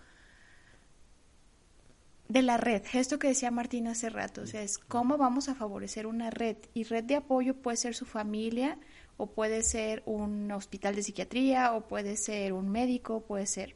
de 2.27 2.41
la 2.41 2.57
red, 2.57 2.81
esto 2.93 3.19
que 3.19 3.27
decía 3.27 3.51
Martín 3.51 3.87
hace 3.87 4.09
rato, 4.09 4.41
o 4.41 4.45
sea, 4.47 4.63
es 4.63 4.77
cómo 4.77 5.17
vamos 5.17 5.47
a 5.47 5.55
favorecer 5.55 6.07
una 6.07 6.29
red. 6.31 6.57
Y 6.73 6.83
red 6.83 7.03
de 7.03 7.15
apoyo 7.15 7.55
puede 7.55 7.77
ser 7.77 7.95
su 7.95 8.05
familia, 8.05 8.79
o 9.17 9.27
puede 9.27 9.61
ser 9.63 10.01
un 10.05 10.51
hospital 10.51 10.95
de 10.95 11.03
psiquiatría, 11.03 11.73
o 11.73 11.87
puede 11.87 12.17
ser 12.17 12.53
un 12.53 12.69
médico, 12.69 13.21
puede 13.21 13.45
ser. 13.45 13.75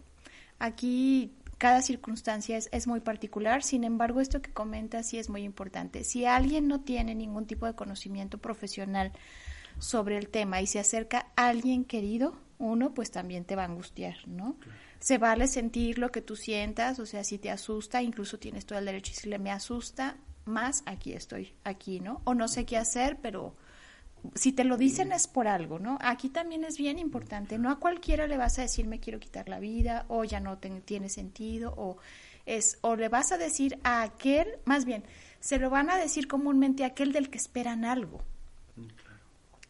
Aquí 0.57 1.31
cada 1.57 1.81
circunstancia 1.81 2.57
es, 2.57 2.69
es 2.71 2.87
muy 2.87 3.01
particular, 3.01 3.63
sin 3.63 3.83
embargo, 3.83 4.19
esto 4.19 4.41
que 4.41 4.51
comenta 4.51 5.03
sí 5.03 5.19
es 5.19 5.29
muy 5.29 5.43
importante. 5.43 6.03
Si 6.03 6.25
alguien 6.25 6.67
no 6.67 6.81
tiene 6.81 7.15
ningún 7.15 7.45
tipo 7.45 7.65
de 7.65 7.75
conocimiento 7.75 8.39
profesional 8.39 9.11
sobre 9.77 10.17
el 10.17 10.29
tema 10.29 10.61
y 10.61 10.67
se 10.67 10.79
acerca 10.79 11.27
a 11.35 11.49
alguien 11.49 11.85
querido, 11.85 12.37
uno 12.57 12.93
pues 12.93 13.11
también 13.11 13.45
te 13.45 13.55
va 13.55 13.63
a 13.63 13.65
angustiar, 13.65 14.27
¿no? 14.27 14.57
Se 14.99 15.17
vale 15.17 15.47
sentir 15.47 15.97
lo 15.97 16.11
que 16.11 16.21
tú 16.21 16.35
sientas, 16.35 16.99
o 16.99 17.05
sea, 17.05 17.23
si 17.23 17.37
te 17.37 17.49
asusta, 17.49 18.01
incluso 18.01 18.37
tienes 18.37 18.65
todo 18.65 18.79
el 18.79 18.85
derecho 18.85 19.11
y 19.11 19.15
decirle, 19.15 19.39
me 19.39 19.51
asusta 19.51 20.17
más, 20.45 20.83
aquí 20.85 21.13
estoy, 21.13 21.53
aquí, 21.63 21.99
¿no? 21.99 22.21
O 22.25 22.33
no 22.33 22.47
sé 22.47 22.65
qué 22.65 22.77
hacer, 22.77 23.17
pero 23.21 23.55
si 24.35 24.51
te 24.51 24.65
lo 24.65 24.75
dicen 24.75 25.11
es 25.13 25.27
por 25.27 25.47
algo, 25.47 25.79
¿no? 25.79 25.97
Aquí 26.01 26.29
también 26.29 26.65
es 26.65 26.77
bien 26.77 26.99
importante, 26.99 27.57
no 27.57 27.69
a 27.69 27.79
cualquiera 27.79 28.27
le 28.27 28.37
vas 28.37 28.59
a 28.59 28.63
decir, 28.63 28.87
me 28.87 28.99
quiero 28.99 29.19
quitar 29.19 29.47
la 29.47 29.59
vida, 29.59 30.05
o 30.09 30.25
ya 30.25 30.41
no 30.41 30.57
tiene 30.57 31.09
sentido, 31.09 31.73
o 31.77 31.97
es, 32.45 32.77
o 32.81 32.95
le 32.95 33.07
vas 33.07 33.31
a 33.31 33.37
decir 33.37 33.79
a 33.83 34.01
aquel, 34.01 34.47
más 34.65 34.83
bien, 34.83 35.03
se 35.39 35.59
lo 35.59 35.69
van 35.69 35.89
a 35.89 35.97
decir 35.97 36.27
comúnmente 36.27 36.83
a 36.83 36.87
aquel 36.87 37.13
del 37.13 37.29
que 37.29 37.37
esperan 37.37 37.85
algo. 37.85 38.21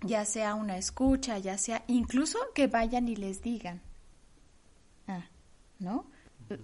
Ya 0.01 0.25
sea 0.25 0.55
una 0.55 0.77
escucha, 0.77 1.37
ya 1.37 1.57
sea 1.57 1.83
incluso 1.87 2.39
que 2.55 2.67
vayan 2.67 3.09
y 3.09 3.15
les 3.15 3.41
digan, 3.41 3.81
¿no? 5.79 6.05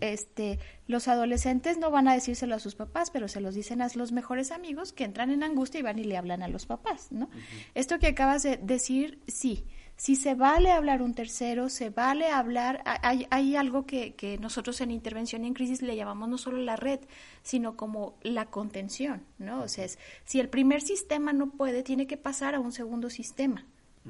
Este, 0.01 0.59
los 0.88 1.07
adolescentes 1.07 1.78
no 1.78 1.91
van 1.91 2.07
a 2.07 2.13
decírselo 2.13 2.55
a 2.55 2.59
sus 2.59 2.76
papás, 2.76 3.11
pero 3.11 3.28
se 3.28 3.41
los 3.41 3.53
dicen 3.53 3.82
a 3.82 3.88
los 3.95 4.11
mejores 4.11 4.51
amigos 4.51 4.93
que 4.93 5.03
entran 5.03 5.30
en 5.30 5.43
angustia 5.43 5.80
y 5.80 5.84
van 5.84 5.99
y 5.99 6.03
le 6.03 6.18
hablan 6.18 6.41
a 6.41 6.47
los 6.47 6.66
papás, 6.66 7.11
¿no? 7.11 7.30
Esto 7.76 7.99
que 7.99 8.07
acabas 8.07 8.43
de 8.43 8.57
decir, 8.57 9.20
sí, 9.28 9.66
si 9.97 10.16
se 10.16 10.36
vale 10.36 10.72
hablar 10.72 11.01
un 11.01 11.13
tercero, 11.13 11.70
se 11.70 11.89
vale 11.89 12.28
hablar, 12.28 12.82
hay, 12.86 13.28
hay 13.30 13.55
algo 13.55 13.86
que, 13.86 14.16
que, 14.16 14.38
nosotros 14.38 14.82
en 14.82 14.91
intervención 14.91 15.43
y 15.43 15.47
en 15.47 15.53
crisis 15.53 15.82
le 15.82 15.95
llamamos 15.95 16.28
no 16.28 16.38
solo 16.38 16.57
la 16.57 16.76
red, 16.76 16.99
sino 17.43 17.78
como 17.78 18.16
la 18.22 18.47
contención, 18.47 19.24
¿no? 19.38 19.61
O 19.61 19.68
sea, 19.68 19.86
es, 19.86 19.99
si 20.26 20.39
el 20.39 20.49
primer 20.49 20.82
sistema 20.82 21.32
no 21.32 21.51
puede, 21.51 21.84
tiene 21.84 22.07
que 22.07 22.18
pasar 22.18 22.55
a 22.55 22.59
un 22.59 22.72
segundo 22.72 23.09
sistema, 23.09 23.66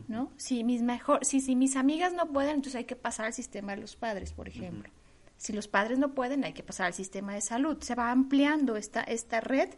¿no? 0.08 0.32
Si 0.38 0.64
mis 0.64 0.82
mejor, 0.82 1.24
si, 1.24 1.42
si 1.42 1.56
mis 1.56 1.76
amigas 1.76 2.14
no 2.14 2.28
pueden, 2.28 2.56
entonces 2.56 2.76
hay 2.76 2.86
que 2.86 2.96
pasar 2.96 3.28
al 3.28 3.34
sistema 3.34 3.76
de 3.76 3.82
los 3.82 3.96
padres, 3.96 4.34
por 4.34 4.48
ejemplo. 4.48 4.92
Si 5.38 5.54
los 5.54 5.68
padres 5.68 6.00
no 6.00 6.14
pueden, 6.14 6.44
hay 6.44 6.54
que 6.54 6.64
pasar 6.64 6.88
al 6.88 6.94
sistema 6.94 7.34
de 7.34 7.42
salud. 7.42 7.78
Se 7.82 7.96
va 7.96 8.12
ampliando 8.12 8.78
esta, 8.78 9.02
esta 9.02 9.42
red, 9.42 9.70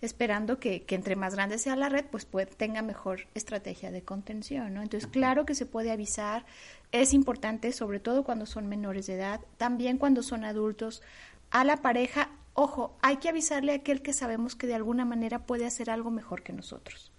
esperando 0.00 0.58
que, 0.58 0.82
que 0.82 0.94
entre 0.94 1.16
más 1.16 1.34
grande 1.34 1.58
sea 1.58 1.76
la 1.76 1.88
red, 1.88 2.04
pues 2.10 2.26
tenga 2.56 2.82
mejor 2.82 3.26
estrategia 3.34 3.90
de 3.90 4.02
contención, 4.02 4.74
¿no? 4.74 4.82
Entonces, 4.82 5.08
claro 5.08 5.46
que 5.46 5.54
se 5.54 5.64
puede 5.64 5.92
avisar, 5.92 6.44
es 6.90 7.14
importante, 7.14 7.72
sobre 7.72 8.00
todo 8.00 8.24
cuando 8.24 8.44
son 8.44 8.68
menores 8.68 9.06
de 9.06 9.14
edad, 9.14 9.40
también 9.56 9.98
cuando 9.98 10.22
son 10.22 10.44
adultos, 10.44 11.02
a 11.50 11.64
la 11.64 11.76
pareja, 11.78 12.30
ojo, 12.54 12.96
hay 13.00 13.18
que 13.18 13.28
avisarle 13.28 13.72
a 13.72 13.76
aquel 13.76 14.02
que 14.02 14.12
sabemos 14.12 14.56
que 14.56 14.66
de 14.66 14.74
alguna 14.74 15.04
manera 15.04 15.46
puede 15.46 15.66
hacer 15.66 15.88
algo 15.88 16.10
mejor 16.10 16.42
que 16.42 16.52
nosotros. 16.52 17.11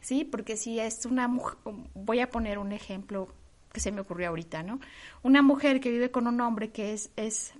Sí, 0.00 0.24
porque 0.24 0.56
si 0.56 0.78
es 0.78 1.04
una 1.06 1.28
mujer, 1.28 1.58
voy 1.94 2.20
a 2.20 2.30
poner 2.30 2.58
un 2.58 2.72
ejemplo 2.72 3.28
que 3.72 3.80
se 3.80 3.92
me 3.92 4.00
ocurrió 4.00 4.28
ahorita, 4.28 4.62
¿no? 4.62 4.80
Una 5.22 5.42
mujer 5.42 5.80
que 5.80 5.90
vive 5.90 6.10
con 6.10 6.26
un 6.26 6.40
hombre 6.40 6.70
que 6.70 6.92
es, 6.92 7.10
es 7.16 7.52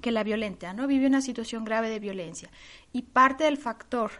que 0.00 0.12
la 0.12 0.22
violenta, 0.22 0.72
¿no? 0.72 0.86
Vive 0.86 1.06
una 1.06 1.20
situación 1.20 1.64
grave 1.64 1.88
de 1.88 1.98
violencia 1.98 2.50
y 2.92 3.02
parte 3.02 3.44
del 3.44 3.56
factor 3.56 4.10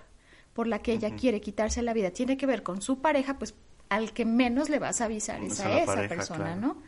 por 0.53 0.66
la 0.66 0.80
que 0.80 0.92
ella 0.92 1.14
quiere 1.14 1.40
quitarse 1.40 1.82
la 1.82 1.92
vida 1.92 2.11
tiene 2.11 2.38
que 2.38 2.47
ver 2.47 2.62
con 2.62 2.80
su 2.80 3.01
pareja, 3.01 3.38
pues 3.38 3.55
al 3.90 4.12
que 4.12 4.24
menos 4.24 4.70
le 4.70 4.78
vas 4.78 5.01
a 5.01 5.05
avisar 5.05 5.42
es 5.42 5.61
a, 5.61 5.78
esa 5.80 6.09
persona, 6.09 6.57
¿no? 6.57 6.78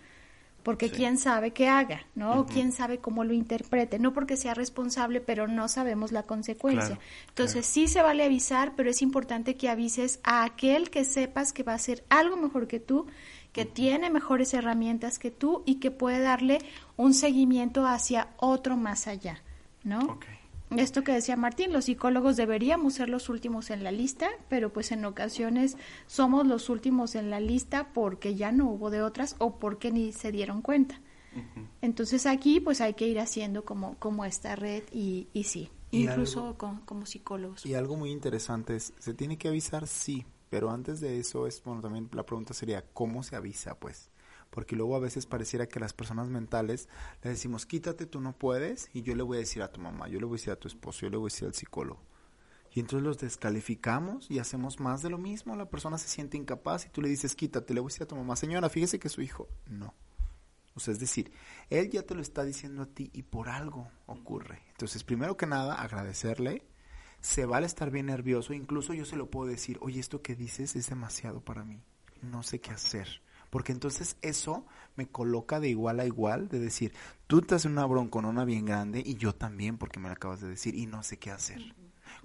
Porque 0.68 0.90
quién 0.90 1.16
sabe 1.16 1.52
qué 1.52 1.66
haga, 1.66 2.02
¿no? 2.14 2.44
quién 2.44 2.72
sabe 2.72 2.98
cómo 2.98 3.24
lo 3.24 3.32
interprete, 3.32 3.98
no 3.98 4.12
porque 4.12 4.36
sea 4.36 4.52
responsable, 4.52 5.22
pero 5.22 5.48
no 5.48 5.66
sabemos 5.66 6.12
la 6.12 6.24
consecuencia. 6.24 6.98
Entonces 7.28 7.64
sí 7.64 7.88
se 7.88 8.02
vale 8.02 8.22
avisar, 8.22 8.74
pero 8.76 8.90
es 8.90 9.00
importante 9.00 9.56
que 9.56 9.70
avises 9.70 10.20
a 10.24 10.44
aquel 10.44 10.90
que 10.90 11.06
sepas 11.06 11.54
que 11.54 11.62
va 11.62 11.72
a 11.72 11.76
hacer 11.76 12.04
algo 12.10 12.36
mejor 12.36 12.66
que 12.68 12.80
tú, 12.80 13.06
que 13.50 13.64
tiene 13.64 14.10
mejores 14.10 14.52
herramientas 14.52 15.18
que 15.18 15.30
tú 15.30 15.62
y 15.64 15.76
que 15.76 15.90
puede 15.90 16.20
darle 16.20 16.58
un 16.98 17.14
seguimiento 17.14 17.86
hacia 17.86 18.28
otro 18.36 18.76
más 18.76 19.06
allá, 19.06 19.42
¿no? 19.84 20.18
Esto 20.76 21.02
que 21.02 21.12
decía 21.12 21.36
Martín, 21.36 21.72
los 21.72 21.86
psicólogos 21.86 22.36
deberíamos 22.36 22.94
ser 22.94 23.08
los 23.08 23.28
últimos 23.28 23.70
en 23.70 23.84
la 23.84 23.90
lista, 23.90 24.28
pero 24.48 24.72
pues 24.72 24.92
en 24.92 25.04
ocasiones 25.04 25.76
somos 26.06 26.46
los 26.46 26.68
últimos 26.68 27.14
en 27.14 27.30
la 27.30 27.40
lista 27.40 27.92
porque 27.92 28.34
ya 28.34 28.52
no 28.52 28.68
hubo 28.70 28.90
de 28.90 29.02
otras 29.02 29.36
o 29.38 29.58
porque 29.58 29.90
ni 29.90 30.12
se 30.12 30.32
dieron 30.32 30.62
cuenta. 30.62 31.00
Entonces 31.82 32.26
aquí 32.26 32.58
pues 32.58 32.80
hay 32.80 32.94
que 32.94 33.06
ir 33.06 33.20
haciendo 33.20 33.64
como, 33.64 33.96
como 33.98 34.24
esta 34.24 34.56
red 34.56 34.82
y, 34.92 35.28
y 35.32 35.44
sí, 35.44 35.70
incluso 35.90 36.56
como 36.58 37.06
psicólogos. 37.06 37.64
Y 37.64 37.74
algo 37.74 37.96
muy 37.96 38.10
interesante 38.10 38.76
es, 38.76 38.92
¿se 38.98 39.14
tiene 39.14 39.38
que 39.38 39.48
avisar? 39.48 39.86
Sí, 39.86 40.26
pero 40.50 40.70
antes 40.70 41.00
de 41.00 41.18
eso 41.18 41.46
es, 41.46 41.62
bueno, 41.62 41.80
también 41.80 42.08
la 42.12 42.24
pregunta 42.24 42.54
sería, 42.54 42.84
¿cómo 42.92 43.22
se 43.22 43.36
avisa? 43.36 43.78
Pues 43.78 44.10
porque 44.50 44.76
luego 44.76 44.96
a 44.96 45.00
veces 45.00 45.26
pareciera 45.26 45.66
que 45.66 45.80
las 45.80 45.92
personas 45.92 46.28
mentales 46.28 46.88
le 47.22 47.30
decimos, 47.30 47.66
quítate, 47.66 48.06
tú 48.06 48.20
no 48.20 48.36
puedes, 48.36 48.90
y 48.92 49.02
yo 49.02 49.14
le 49.14 49.22
voy 49.22 49.36
a 49.36 49.40
decir 49.40 49.62
a 49.62 49.72
tu 49.72 49.80
mamá, 49.80 50.08
yo 50.08 50.18
le 50.18 50.26
voy 50.26 50.36
a 50.36 50.38
decir 50.38 50.52
a 50.52 50.56
tu 50.56 50.68
esposo, 50.68 51.00
yo 51.02 51.10
le 51.10 51.16
voy 51.16 51.28
a 51.28 51.32
decir 51.32 51.46
al 51.46 51.54
psicólogo. 51.54 52.00
Y 52.74 52.80
entonces 52.80 53.04
los 53.04 53.18
descalificamos 53.18 54.30
y 54.30 54.38
hacemos 54.38 54.78
más 54.78 55.02
de 55.02 55.10
lo 55.10 55.18
mismo, 55.18 55.56
la 55.56 55.70
persona 55.70 55.98
se 55.98 56.08
siente 56.08 56.36
incapaz 56.36 56.86
y 56.86 56.90
tú 56.90 57.02
le 57.02 57.08
dices, 57.08 57.34
quítate, 57.34 57.74
le 57.74 57.80
voy 57.80 57.88
a 57.88 57.92
decir 57.92 58.02
a 58.02 58.08
tu 58.08 58.16
mamá, 58.16 58.36
señora, 58.36 58.68
fíjese 58.68 58.98
que 58.98 59.08
su 59.08 59.22
hijo, 59.22 59.48
no. 59.66 59.94
O 60.74 60.80
sea, 60.80 60.92
es 60.92 61.00
decir, 61.00 61.32
él 61.70 61.90
ya 61.90 62.02
te 62.02 62.14
lo 62.14 62.20
está 62.20 62.44
diciendo 62.44 62.82
a 62.82 62.86
ti 62.86 63.10
y 63.12 63.24
por 63.24 63.48
algo 63.48 63.90
ocurre. 64.06 64.62
Entonces, 64.70 65.02
primero 65.02 65.36
que 65.36 65.46
nada, 65.46 65.74
agradecerle, 65.74 66.64
se 67.20 67.46
vale 67.46 67.66
estar 67.66 67.90
bien 67.90 68.06
nervioso, 68.06 68.52
incluso 68.52 68.94
yo 68.94 69.04
se 69.04 69.16
lo 69.16 69.28
puedo 69.28 69.50
decir, 69.50 69.78
oye, 69.80 69.98
esto 69.98 70.22
que 70.22 70.36
dices 70.36 70.76
es 70.76 70.88
demasiado 70.88 71.40
para 71.40 71.64
mí, 71.64 71.82
no 72.22 72.44
sé 72.44 72.60
qué 72.60 72.70
hacer 72.70 73.22
porque 73.50 73.72
entonces 73.72 74.16
eso 74.22 74.66
me 74.96 75.06
coloca 75.06 75.60
de 75.60 75.68
igual 75.68 76.00
a 76.00 76.06
igual, 76.06 76.48
de 76.48 76.58
decir, 76.58 76.92
tú 77.26 77.42
te 77.42 77.54
haces 77.54 77.70
una 77.70 77.86
bronconona 77.86 78.44
bien 78.44 78.66
grande 78.66 79.02
y 79.04 79.14
yo 79.14 79.34
también, 79.34 79.78
porque 79.78 80.00
me 80.00 80.08
lo 80.08 80.14
acabas 80.14 80.40
de 80.40 80.48
decir, 80.48 80.74
y 80.74 80.86
no 80.86 81.02
sé 81.02 81.18
qué 81.18 81.30
hacer. 81.30 81.74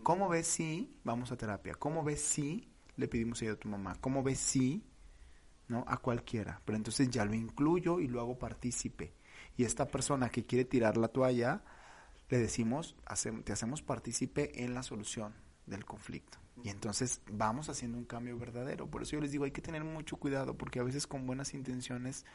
¿Cómo 0.02 0.30
ves 0.30 0.48
si 0.48 0.98
vamos 1.04 1.32
a 1.32 1.38
terapia? 1.38 1.76
¿Cómo 1.76 2.04
ves 2.04 2.22
si 2.22 2.68
le 2.98 3.08
pedimos 3.08 3.42
ayuda 3.42 3.54
a 3.54 3.60
tu 3.60 3.70
mamá? 3.70 3.96
¿Cómo 4.02 4.24
ves 4.24 4.40
si, 4.40 4.84
no? 5.68 5.86
A 5.88 5.98
cualquiera. 5.98 6.62
Pero 6.66 6.78
entonces 6.78 7.10
ya 7.10 7.26
lo 7.26 7.34
incluyo 7.34 8.00
y 8.00 8.08
lo 8.08 8.20
hago 8.20 8.38
partícipe. 8.38 9.14
Y 9.56 9.64
esta 9.64 9.88
persona 9.88 10.30
que 10.30 10.44
quiere 10.44 10.66
tirar 10.66 10.98
la 10.98 11.10
toalla, 11.10 11.64
le 12.30 12.38
decimos, 12.40 12.96
te 13.44 13.54
hacemos 13.54 13.82
partícipe 13.82 14.64
en 14.64 14.74
la 14.74 14.84
solución 14.84 15.34
del 15.66 15.86
conflicto. 15.86 16.43
Y 16.62 16.70
entonces 16.70 17.22
vamos 17.32 17.70
haciendo 17.70 17.98
un 17.98 18.06
cambio 18.06 18.38
verdadero. 18.38 18.88
Por 18.88 19.02
eso 19.02 19.14
yo 19.14 19.22
les 19.22 19.32
digo, 19.32 19.46
hay 19.46 19.52
que 19.52 19.62
tener 19.62 19.84
mucho 19.84 20.18
cuidado, 20.18 20.56
porque 20.56 20.80
a 20.80 20.84
veces 20.84 21.08
con 21.08 21.26
buenas 21.26 21.54
intenciones 21.54 22.26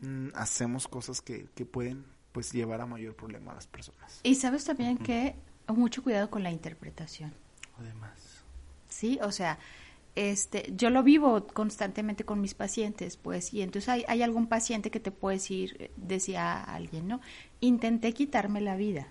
mm, 0.00 0.28
hacemos 0.34 0.86
cosas 0.86 1.22
que, 1.22 1.48
que 1.54 1.64
pueden 1.64 2.04
pues 2.32 2.52
llevar 2.52 2.80
a 2.80 2.86
mayor 2.86 3.14
problema 3.14 3.52
a 3.52 3.54
las 3.54 3.66
personas. 3.66 4.20
Y 4.22 4.34
sabes 4.34 4.64
también 4.64 4.98
que 4.98 5.36
mucho 5.68 6.02
cuidado 6.02 6.30
con 6.30 6.42
la 6.42 6.50
interpretación. 6.50 7.32
Además. 7.78 8.44
Sí, 8.88 9.18
o 9.22 9.32
sea, 9.32 9.58
este, 10.14 10.72
yo 10.76 10.90
lo 10.90 11.02
vivo 11.02 11.46
constantemente 11.46 12.24
con 12.24 12.40
mis 12.40 12.54
pacientes, 12.54 13.16
pues, 13.16 13.52
y 13.54 13.62
entonces 13.62 13.88
hay, 13.88 14.04
hay 14.06 14.22
algún 14.22 14.46
paciente 14.46 14.90
que 14.90 15.00
te 15.00 15.10
puede 15.10 15.36
decir, 15.36 15.90
decía 15.96 16.62
alguien, 16.62 17.08
¿no? 17.08 17.20
Intenté 17.60 18.12
quitarme 18.12 18.60
la 18.60 18.76
vida. 18.76 19.08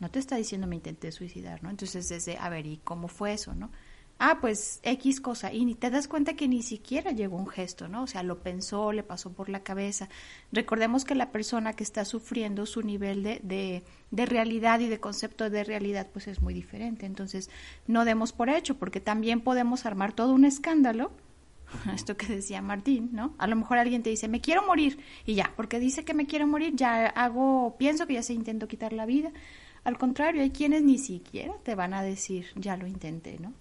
No 0.00 0.10
te 0.10 0.18
está 0.18 0.36
diciendo 0.36 0.66
me 0.66 0.76
intenté 0.76 1.12
suicidar, 1.12 1.62
¿no? 1.62 1.70
Entonces, 1.70 2.08
desde, 2.08 2.38
a 2.38 2.48
ver, 2.48 2.66
¿y 2.66 2.78
cómo 2.78 3.08
fue 3.08 3.32
eso, 3.32 3.54
no? 3.54 3.70
ah, 4.18 4.38
pues 4.40 4.80
X 4.82 5.20
cosa, 5.20 5.52
y 5.52 5.64
ni 5.64 5.74
te 5.74 5.90
das 5.90 6.08
cuenta 6.08 6.34
que 6.34 6.48
ni 6.48 6.62
siquiera 6.62 7.12
llegó 7.12 7.36
un 7.36 7.46
gesto, 7.46 7.88
¿no? 7.88 8.02
O 8.02 8.06
sea, 8.06 8.22
lo 8.22 8.40
pensó, 8.40 8.92
le 8.92 9.02
pasó 9.02 9.32
por 9.32 9.48
la 9.48 9.62
cabeza. 9.62 10.08
Recordemos 10.52 11.04
que 11.04 11.14
la 11.14 11.30
persona 11.30 11.72
que 11.72 11.84
está 11.84 12.04
sufriendo 12.04 12.66
su 12.66 12.82
nivel 12.82 13.22
de, 13.22 13.40
de, 13.42 13.84
de 14.10 14.26
realidad 14.26 14.80
y 14.80 14.88
de 14.88 15.00
concepto 15.00 15.48
de 15.50 15.64
realidad, 15.64 16.08
pues 16.12 16.26
es 16.26 16.42
muy 16.42 16.52
diferente. 16.52 17.06
Entonces, 17.06 17.48
no 17.86 18.04
demos 18.04 18.32
por 18.32 18.50
hecho, 18.50 18.76
porque 18.76 19.00
también 19.00 19.40
podemos 19.40 19.86
armar 19.86 20.12
todo 20.12 20.32
un 20.32 20.44
escándalo, 20.44 21.12
esto 21.94 22.16
que 22.16 22.26
decía 22.26 22.60
Martín, 22.60 23.10
¿no? 23.12 23.34
A 23.38 23.46
lo 23.46 23.54
mejor 23.54 23.78
alguien 23.78 24.02
te 24.02 24.10
dice, 24.10 24.26
me 24.26 24.40
quiero 24.40 24.66
morir, 24.66 24.98
y 25.26 25.34
ya, 25.34 25.52
porque 25.56 25.78
dice 25.78 26.04
que 26.04 26.14
me 26.14 26.26
quiero 26.26 26.46
morir, 26.46 26.74
ya 26.74 27.06
hago, 27.06 27.76
pienso 27.78 28.06
que 28.06 28.14
ya 28.14 28.22
se 28.22 28.32
intento 28.32 28.66
quitar 28.66 28.92
la 28.92 29.06
vida. 29.06 29.32
Al 29.88 29.96
contrario, 29.96 30.42
hay 30.42 30.50
quienes 30.50 30.82
ni 30.82 30.98
siquiera 30.98 31.54
te 31.62 31.74
van 31.74 31.94
a 31.94 32.02
decir, 32.02 32.48
ya 32.56 32.76
lo 32.76 32.86
intenté, 32.86 33.38
¿no? 33.38 33.54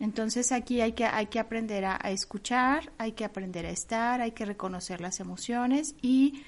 Entonces 0.00 0.52
aquí 0.52 0.80
hay 0.80 0.92
que, 0.92 1.04
hay 1.04 1.26
que 1.26 1.38
aprender 1.38 1.84
a, 1.84 1.96
escuchar, 2.10 2.90
hay 2.96 3.12
que 3.12 3.26
aprender 3.26 3.66
a 3.66 3.68
estar, 3.68 4.22
hay 4.22 4.30
que 4.30 4.46
reconocer 4.46 5.02
las 5.02 5.20
emociones 5.20 5.96
y 6.00 6.42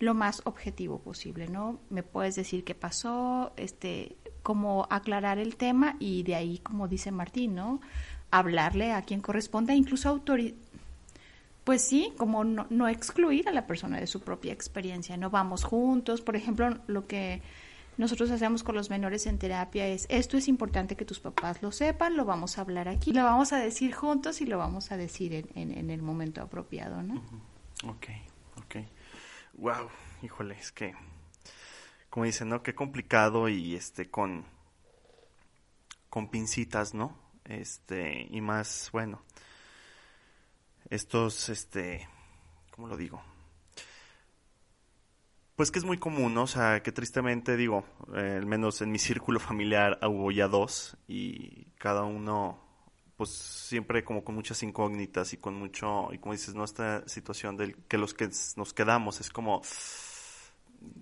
lo 0.00 0.14
más 0.14 0.42
objetivo 0.46 0.98
posible, 0.98 1.46
¿no? 1.46 1.78
Me 1.90 2.02
puedes 2.02 2.34
decir 2.34 2.64
qué 2.64 2.74
pasó, 2.74 3.52
este, 3.56 4.16
cómo 4.42 4.88
aclarar 4.90 5.38
el 5.38 5.54
tema 5.54 5.94
y 6.00 6.24
de 6.24 6.34
ahí, 6.34 6.58
como 6.58 6.88
dice 6.88 7.12
Martín, 7.12 7.54
¿no? 7.54 7.80
Hablarle 8.32 8.94
a 8.94 9.02
quien 9.02 9.20
corresponda, 9.20 9.74
incluso 9.74 10.08
autorizar 10.08 10.58
pues 11.62 11.86
sí, 11.86 12.14
como 12.16 12.44
no, 12.44 12.66
no, 12.70 12.88
excluir 12.88 13.46
a 13.46 13.52
la 13.52 13.66
persona 13.66 14.00
de 14.00 14.06
su 14.06 14.22
propia 14.22 14.54
experiencia, 14.54 15.18
no 15.18 15.28
vamos 15.28 15.64
juntos, 15.64 16.22
por 16.22 16.34
ejemplo, 16.34 16.78
lo 16.86 17.06
que 17.06 17.42
nosotros 17.98 18.30
hacemos 18.30 18.62
con 18.62 18.76
los 18.76 18.90
menores 18.90 19.26
en 19.26 19.38
terapia 19.38 19.88
es, 19.88 20.06
esto 20.08 20.36
es 20.36 20.46
importante 20.46 20.96
que 20.96 21.04
tus 21.04 21.18
papás 21.18 21.62
lo 21.62 21.72
sepan, 21.72 22.16
lo 22.16 22.24
vamos 22.24 22.56
a 22.56 22.60
hablar 22.60 22.88
aquí, 22.88 23.12
lo 23.12 23.24
vamos 23.24 23.52
a 23.52 23.58
decir 23.58 23.92
juntos 23.92 24.40
y 24.40 24.46
lo 24.46 24.56
vamos 24.56 24.92
a 24.92 24.96
decir 24.96 25.34
en, 25.34 25.72
en, 25.72 25.90
el 25.90 26.00
momento 26.00 26.40
apropiado, 26.40 27.02
¿no? 27.02 27.16
Ok, 27.84 28.06
ok. 28.56 28.76
Wow, 29.54 29.88
híjole, 30.22 30.54
es 30.54 30.70
que, 30.70 30.94
como 32.08 32.24
dicen, 32.24 32.48
¿no? 32.48 32.62
Qué 32.62 32.72
complicado 32.72 33.48
y 33.48 33.74
este, 33.74 34.08
con, 34.08 34.44
con 36.08 36.30
pincitas, 36.30 36.94
¿no? 36.94 37.18
Este, 37.44 38.28
y 38.30 38.40
más, 38.40 38.90
bueno, 38.92 39.22
estos, 40.88 41.48
este, 41.48 42.08
¿cómo 42.70 42.86
lo 42.86 42.96
digo? 42.96 43.20
Pues 45.58 45.72
que 45.72 45.80
es 45.80 45.84
muy 45.84 45.98
común, 45.98 46.34
¿no? 46.34 46.44
O 46.44 46.46
sea, 46.46 46.84
que 46.84 46.92
tristemente 46.92 47.56
digo, 47.56 47.84
eh, 48.14 48.36
al 48.38 48.46
menos 48.46 48.80
en 48.80 48.92
mi 48.92 49.00
círculo 49.00 49.40
familiar 49.40 49.98
hubo 50.06 50.30
ya 50.30 50.46
dos 50.46 50.96
y 51.08 51.64
cada 51.78 52.04
uno, 52.04 52.60
pues 53.16 53.30
siempre 53.30 54.04
como 54.04 54.22
con 54.22 54.36
muchas 54.36 54.62
incógnitas 54.62 55.32
y 55.32 55.36
con 55.36 55.54
mucho, 55.54 56.10
y 56.12 56.18
como 56.18 56.32
dices, 56.34 56.54
¿no? 56.54 56.62
Esta 56.62 57.08
situación 57.08 57.56
del 57.56 57.74
que 57.74 57.98
los 57.98 58.14
que 58.14 58.30
nos 58.54 58.72
quedamos 58.72 59.20
es 59.20 59.30
como, 59.30 59.60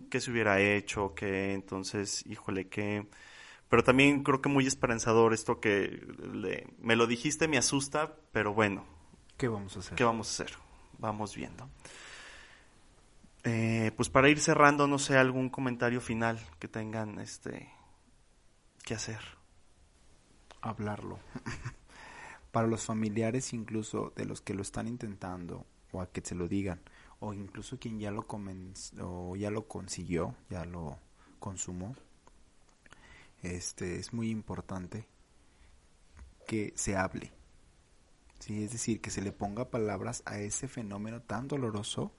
¿qué 0.09 0.23
se 0.23 0.31
hubiera 0.31 0.59
hecho? 0.59 1.13
¿Qué? 1.15 1.53
Entonces, 1.53 2.25
híjole, 2.25 2.67
¿qué? 2.69 3.07
Pero 3.69 3.85
también 3.85 4.23
creo 4.23 4.41
que 4.41 4.49
muy 4.49 4.67
esperanzador 4.67 5.35
esto 5.35 5.61
que 5.61 6.01
me 6.79 6.97
lo 6.97 7.07
dijiste, 7.07 7.47
me 7.47 7.59
asusta, 7.59 8.17
pero 8.33 8.55
bueno. 8.55 8.87
¿Qué 9.37 9.49
vamos 9.49 9.77
a 9.77 9.81
hacer? 9.81 9.97
¿Qué 9.97 10.05
vamos 10.05 10.29
a 10.29 10.45
hacer? 10.45 10.57
Vamos 10.99 11.37
viendo. 11.37 11.69
Eh, 13.49 13.93
pues 13.97 14.09
para 14.09 14.29
ir 14.29 14.41
cerrando, 14.41 14.89
no 14.89 14.99
sé, 14.99 15.17
algún 15.17 15.51
comentario 15.51 16.01
final 16.01 16.41
que 16.59 16.67
tengan 16.67 17.21
este 17.21 17.71
que 18.83 18.95
hacer. 18.95 19.21
Hablarlo. 20.61 21.21
para 22.51 22.67
los 22.67 22.85
familiares 22.85 23.53
incluso 23.53 24.13
de 24.17 24.25
los 24.25 24.41
que 24.41 24.53
lo 24.53 24.63
están 24.63 24.89
intentando 24.89 25.65
o 25.93 26.01
a 26.01 26.11
que 26.11 26.23
se 26.25 26.35
lo 26.35 26.49
digan 26.49 26.81
o 27.21 27.35
incluso 27.35 27.79
quien 27.79 28.01
ya 28.01 28.11
lo 28.11 28.27
o 29.01 29.37
ya 29.37 29.51
lo 29.53 29.69
consiguió, 29.69 30.35
ya 30.51 30.65
lo 30.65 30.99
consumó. 31.39 31.95
Este 33.43 34.01
es 34.01 34.13
muy 34.13 34.31
importante 34.31 35.07
que 36.49 36.73
se 36.75 36.97
hable. 36.97 37.31
Sí, 38.41 38.65
es 38.65 38.73
decir, 38.73 39.01
que 39.01 39.11
se 39.11 39.23
le 39.23 39.31
ponga 39.31 39.71
palabras 39.71 40.25
a 40.27 40.41
ese 40.41 40.67
fenómeno 40.67 41.23
tan 41.23 41.47
doloroso 41.47 42.13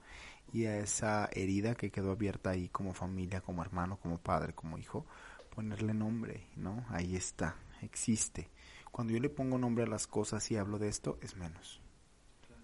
y 0.52 0.64
a 0.66 0.78
esa 0.78 1.28
herida 1.32 1.74
que 1.74 1.90
quedó 1.90 2.12
abierta 2.12 2.50
ahí 2.50 2.68
como 2.68 2.94
familia, 2.94 3.40
como 3.40 3.62
hermano, 3.62 3.98
como 3.98 4.18
padre, 4.18 4.54
como 4.54 4.78
hijo, 4.78 5.06
ponerle 5.54 5.94
nombre, 5.94 6.46
¿no? 6.56 6.84
Ahí 6.88 7.16
está, 7.16 7.56
existe. 7.82 8.48
Cuando 8.90 9.12
yo 9.12 9.20
le 9.20 9.28
pongo 9.28 9.58
nombre 9.58 9.84
a 9.84 9.88
las 9.88 10.06
cosas 10.06 10.50
y 10.50 10.56
hablo 10.56 10.78
de 10.78 10.88
esto, 10.88 11.18
es 11.20 11.36
menos. 11.36 11.80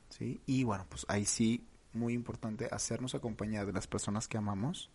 ¿Sí? 0.09 0.41
Y 0.47 0.65
bueno, 0.65 0.87
pues 0.89 1.05
ahí 1.09 1.25
sí, 1.25 1.67
muy 1.93 2.13
importante, 2.13 2.69
hacernos 2.71 3.15
acompañar 3.15 3.67
de 3.67 3.73
las 3.73 3.87
personas 3.87 4.29
que 4.29 4.39
amamos, 4.39 4.91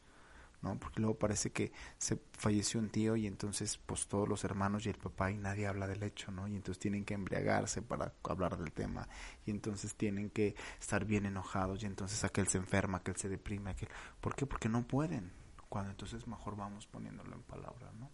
¿no? 0.62 0.78
Porque 0.80 1.00
luego 1.00 1.18
parece 1.18 1.52
que 1.52 1.72
se 1.98 2.20
falleció 2.34 2.80
un 2.80 2.90
tío 2.90 3.16
y 3.16 3.28
entonces 3.28 3.78
pues 3.86 4.08
todos 4.08 4.28
los 4.28 4.44
hermanos 4.44 4.86
y 4.86 4.90
el 4.90 4.98
papá 4.98 5.32
y 5.32 5.38
nadie 5.38 5.68
habla 5.68 5.88
del 5.88 6.04
hecho, 6.04 6.32
¿no? 6.32 6.48
Y 6.48 6.56
entonces 6.56 6.80
tienen 6.80 7.06
que 7.06 7.14
embriagarse 7.14 7.82
para 7.82 8.14
hablar 8.24 8.58
del 8.58 8.72
tema 8.72 9.08
y 9.46 9.52
entonces 9.52 9.96
tienen 9.96 10.30
que 10.30 10.56
estar 10.80 11.06
bien 11.06 11.26
enojados 11.26 11.84
y 11.84 11.86
entonces 11.86 12.24
aquel 12.24 12.48
se 12.48 12.58
enferma, 12.58 13.00
aquel 13.00 13.16
se 13.16 13.30
deprime, 13.30 13.72
aquel... 13.72 13.90
¿Por 14.20 14.36
qué? 14.36 14.46
Porque 14.46 14.70
no 14.70 14.86
pueden. 14.88 15.32
Cuando 15.70 15.92
entonces 15.92 16.28
mejor 16.28 16.56
vamos 16.56 16.88
poniéndolo 16.88 17.36
en 17.36 17.44
palabras, 17.44 17.94
¿no? 17.96 18.10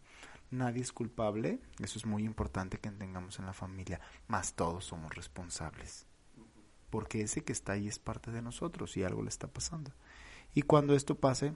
Nadie 0.51 0.81
es 0.81 0.91
culpable, 0.93 1.59
eso 1.79 1.97
es 1.97 2.05
muy 2.05 2.23
importante 2.23 2.77
que 2.77 2.89
entendamos 2.89 3.39
en 3.39 3.45
la 3.45 3.53
familia, 3.53 3.99
más 4.27 4.53
todos 4.53 4.85
somos 4.85 5.15
responsables. 5.15 6.05
Porque 6.89 7.21
ese 7.21 7.43
que 7.43 7.51
está 7.51 7.73
ahí 7.73 7.87
es 7.87 7.97
parte 7.97 8.31
de 8.31 8.41
nosotros 8.41 8.95
y 8.95 9.03
algo 9.03 9.23
le 9.23 9.29
está 9.29 9.47
pasando. 9.47 9.91
Y 10.53 10.61
cuando 10.61 10.95
esto 10.95 11.15
pase, 11.15 11.53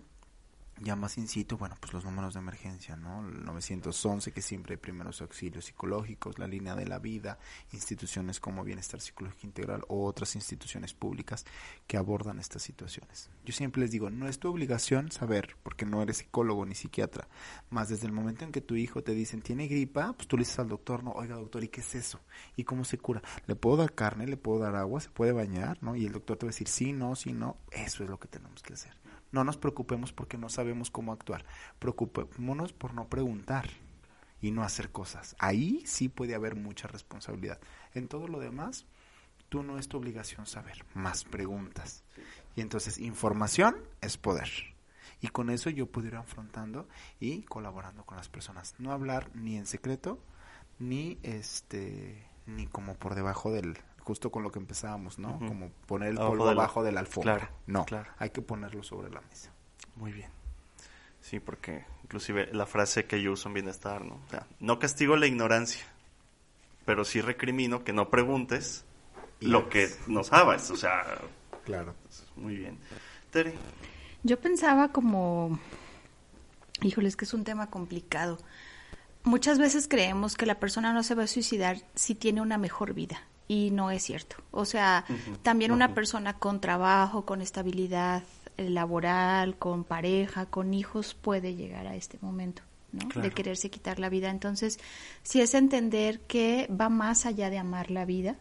llamas 0.82 1.18
in 1.18 1.28
situ, 1.28 1.58
bueno, 1.58 1.76
pues 1.80 1.94
los 1.94 2.06
números 2.06 2.34
de 2.34 2.40
emergencia, 2.40 2.96
¿no? 2.96 3.28
El 3.28 3.46
911, 3.46 4.32
que 4.32 4.42
siempre 4.42 4.74
hay 4.74 4.78
primeros 4.78 5.22
auxilios 5.22 5.66
psicológicos, 5.66 6.40
la 6.40 6.48
línea 6.48 6.76
de 6.76 6.86
la 6.86 7.00
vida, 7.00 7.40
instituciones 7.72 8.40
como 8.40 8.64
Bienestar 8.64 9.02
Psicológico 9.02 9.48
Integral 9.48 9.84
o 9.88 10.06
otras 10.06 10.36
instituciones 10.36 10.94
públicas 10.94 11.46
que 11.88 11.98
abordan 11.98 12.40
estas 12.40 12.64
situaciones. 12.64 13.30
Yo 13.46 13.54
siempre 13.54 13.82
les 13.82 13.92
digo, 13.92 14.10
no 14.10 14.28
es 14.28 14.40
tu 14.40 14.50
obligación 14.50 15.12
saber, 15.12 15.56
porque 15.64 15.86
no 15.86 16.02
eres 16.02 16.18
psicólogo 16.18 16.66
ni 16.66 16.76
psiquiatra, 16.76 17.28
más 17.70 17.90
desde 17.90 18.08
el 18.08 18.14
momento 18.14 18.46
en 18.46 18.52
que 18.52 18.62
tu 18.62 18.76
hijo 18.76 19.04
te 19.04 19.14
dicen, 19.14 19.42
tiene 19.42 19.68
gripa, 19.68 20.14
pues 20.14 20.28
tú 20.28 20.38
le 20.38 20.42
dices 20.42 20.60
al 20.60 20.70
doctor, 20.70 21.04
no, 21.04 21.12
oiga 21.12 21.36
doctor, 21.36 21.64
¿y 21.64 21.70
qué 21.70 21.82
es 21.82 21.96
eso? 21.96 22.20
¿Y 22.56 22.64
cómo 22.64 22.86
se 22.86 22.98
cura? 22.98 23.22
¿Le 23.48 23.56
puedo 23.56 23.78
dar 23.78 23.94
carne? 23.94 24.28
¿Le 24.28 24.38
puedo 24.38 24.60
dar 24.60 24.76
agua? 24.76 25.00
¿Se 25.00 25.10
puede 25.10 25.32
bañar? 25.32 25.82
¿No? 25.82 25.96
Y 25.96 26.06
el 26.06 26.14
doctor 26.14 26.38
te 26.38 26.46
va 26.46 26.50
a 26.50 26.54
decir, 26.54 26.68
sí, 26.68 26.94
no, 26.94 27.16
sí, 27.16 27.34
no. 27.34 27.58
Eso 27.72 28.04
es 28.04 28.10
lo 28.10 28.20
que 28.20 28.28
tenemos 28.28 28.62
que 28.62 28.74
hacer. 28.74 28.94
No 29.32 29.44
nos 29.44 29.58
preocupemos 29.58 30.12
porque 30.12 30.38
no 30.38 30.50
sabemos 30.50 30.90
cómo 30.90 31.14
actuar. 31.14 31.46
Preocupémonos 31.80 32.74
por 32.74 32.94
no 32.94 33.08
preguntar 33.08 33.70
y 34.42 34.52
no 34.52 34.64
hacer 34.64 34.92
cosas. 34.92 35.36
Ahí 35.40 35.84
sí 35.86 36.10
puede 36.10 36.36
haber 36.36 36.56
mucha 36.56 36.88
responsabilidad. 36.88 37.60
En 37.94 38.08
todo 38.08 38.28
lo 38.28 38.40
demás, 38.40 38.86
tú 39.50 39.64
no 39.64 39.78
es 39.78 39.88
tu 39.88 39.98
obligación 39.98 40.46
saber, 40.46 40.86
más 40.94 41.24
preguntas. 41.24 42.04
Y 42.56 42.62
entonces 42.62 42.98
información 42.98 43.76
es 44.02 44.18
poder. 44.18 44.50
Y 45.22 45.28
con 45.28 45.50
eso 45.50 45.70
yo 45.70 45.86
puedo 45.86 46.08
ir 46.08 46.16
afrontando 46.16 46.88
y 47.20 47.44
colaborando 47.44 48.06
con 48.06 48.18
las 48.18 48.30
personas. 48.30 48.76
No 48.80 48.92
hablar 48.92 49.30
ni 49.36 49.58
en 49.58 49.66
secreto, 49.66 50.20
ni 50.80 51.20
este 51.24 52.26
ni 52.46 52.66
como 52.66 52.96
por 52.96 53.16
debajo 53.16 53.52
del, 53.52 53.78
justo 54.10 54.32
con 54.32 54.42
lo 54.42 54.52
que 54.52 54.58
empezábamos, 54.58 55.20
¿no? 55.20 55.38
Como 55.38 55.70
poner 55.86 56.10
el 56.10 56.16
polvo 56.16 56.50
abajo 56.50 56.82
de 56.82 56.92
la 56.92 57.02
alfombra. 57.02 57.52
no, 57.68 57.86
hay 58.18 58.32
que 58.32 58.42
ponerlo 58.42 58.82
sobre 58.82 59.12
la 59.12 59.22
mesa. 59.22 59.52
Muy 59.98 60.12
bien. 60.12 60.32
Sí, 61.22 61.40
porque 61.40 61.86
inclusive 62.04 62.50
la 62.52 62.66
frase 62.66 63.06
que 63.06 63.22
yo 63.22 63.34
uso 63.34 63.50
en 63.50 63.54
bienestar, 63.54 64.04
¿no? 64.04 64.16
O 64.16 64.30
sea, 64.32 64.48
no 64.60 64.80
castigo 64.80 65.16
la 65.16 65.28
ignorancia, 65.28 65.86
pero 66.86 67.06
sí 67.06 67.22
recrimino 67.22 67.84
que 67.84 67.94
no 67.94 68.10
preguntes 68.10 68.84
lo 69.42 69.70
que 69.70 69.88
no 70.08 70.24
sabes, 70.24 70.72
o 70.72 70.76
sea... 70.76 71.04
Claro. 71.64 71.94
Muy 72.36 72.58
bien. 72.58 72.80
Tere. 73.30 73.54
Yo 74.24 74.40
pensaba 74.40 74.88
como, 74.88 75.60
híjole, 76.82 77.10
es 77.10 77.16
que 77.16 77.26
es 77.26 77.36
un 77.36 77.44
tema 77.44 77.70
complicado. 77.70 78.40
Muchas 79.22 79.60
veces 79.60 79.88
creemos 79.88 80.36
que 80.36 80.48
la 80.48 80.60
persona 80.60 80.94
no 80.94 81.04
se 81.04 81.14
va 81.14 81.26
a 81.26 81.28
suicidar 81.28 81.78
si 81.94 82.16
tiene 82.16 82.42
una 82.42 82.58
mejor 82.58 82.96
vida 82.96 83.29
y 83.50 83.72
no 83.72 83.90
es 83.90 84.04
cierto. 84.04 84.38
O 84.52 84.64
sea, 84.64 85.04
también 85.42 85.72
una 85.72 85.96
persona 85.96 86.38
con 86.38 86.62
trabajo, 86.62 87.26
con 87.26 87.42
estabilidad 87.42 88.24
eh, 88.56 88.70
laboral, 88.70 89.58
con 89.58 89.84
pareja, 89.84 90.46
con 90.46 90.74
hijos, 90.74 91.16
puede 91.16 91.56
llegar 91.56 91.88
a 91.88 91.96
este 91.98 92.18
momento. 92.22 92.62
¿no? 92.92 93.22
de 93.22 93.30
quererse 93.30 93.70
quitar 93.70 94.00
la 94.00 94.10
vida. 94.10 94.32
Entonces, 94.32 94.80
si 95.22 95.42
es 95.42 95.54
entender 95.54 96.22
que 96.22 96.68
va 96.72 96.90
más 96.90 97.28
allá 97.28 97.52
de 97.52 97.60
amar 97.60 97.92
la 97.92 98.04
vida, 98.04 98.36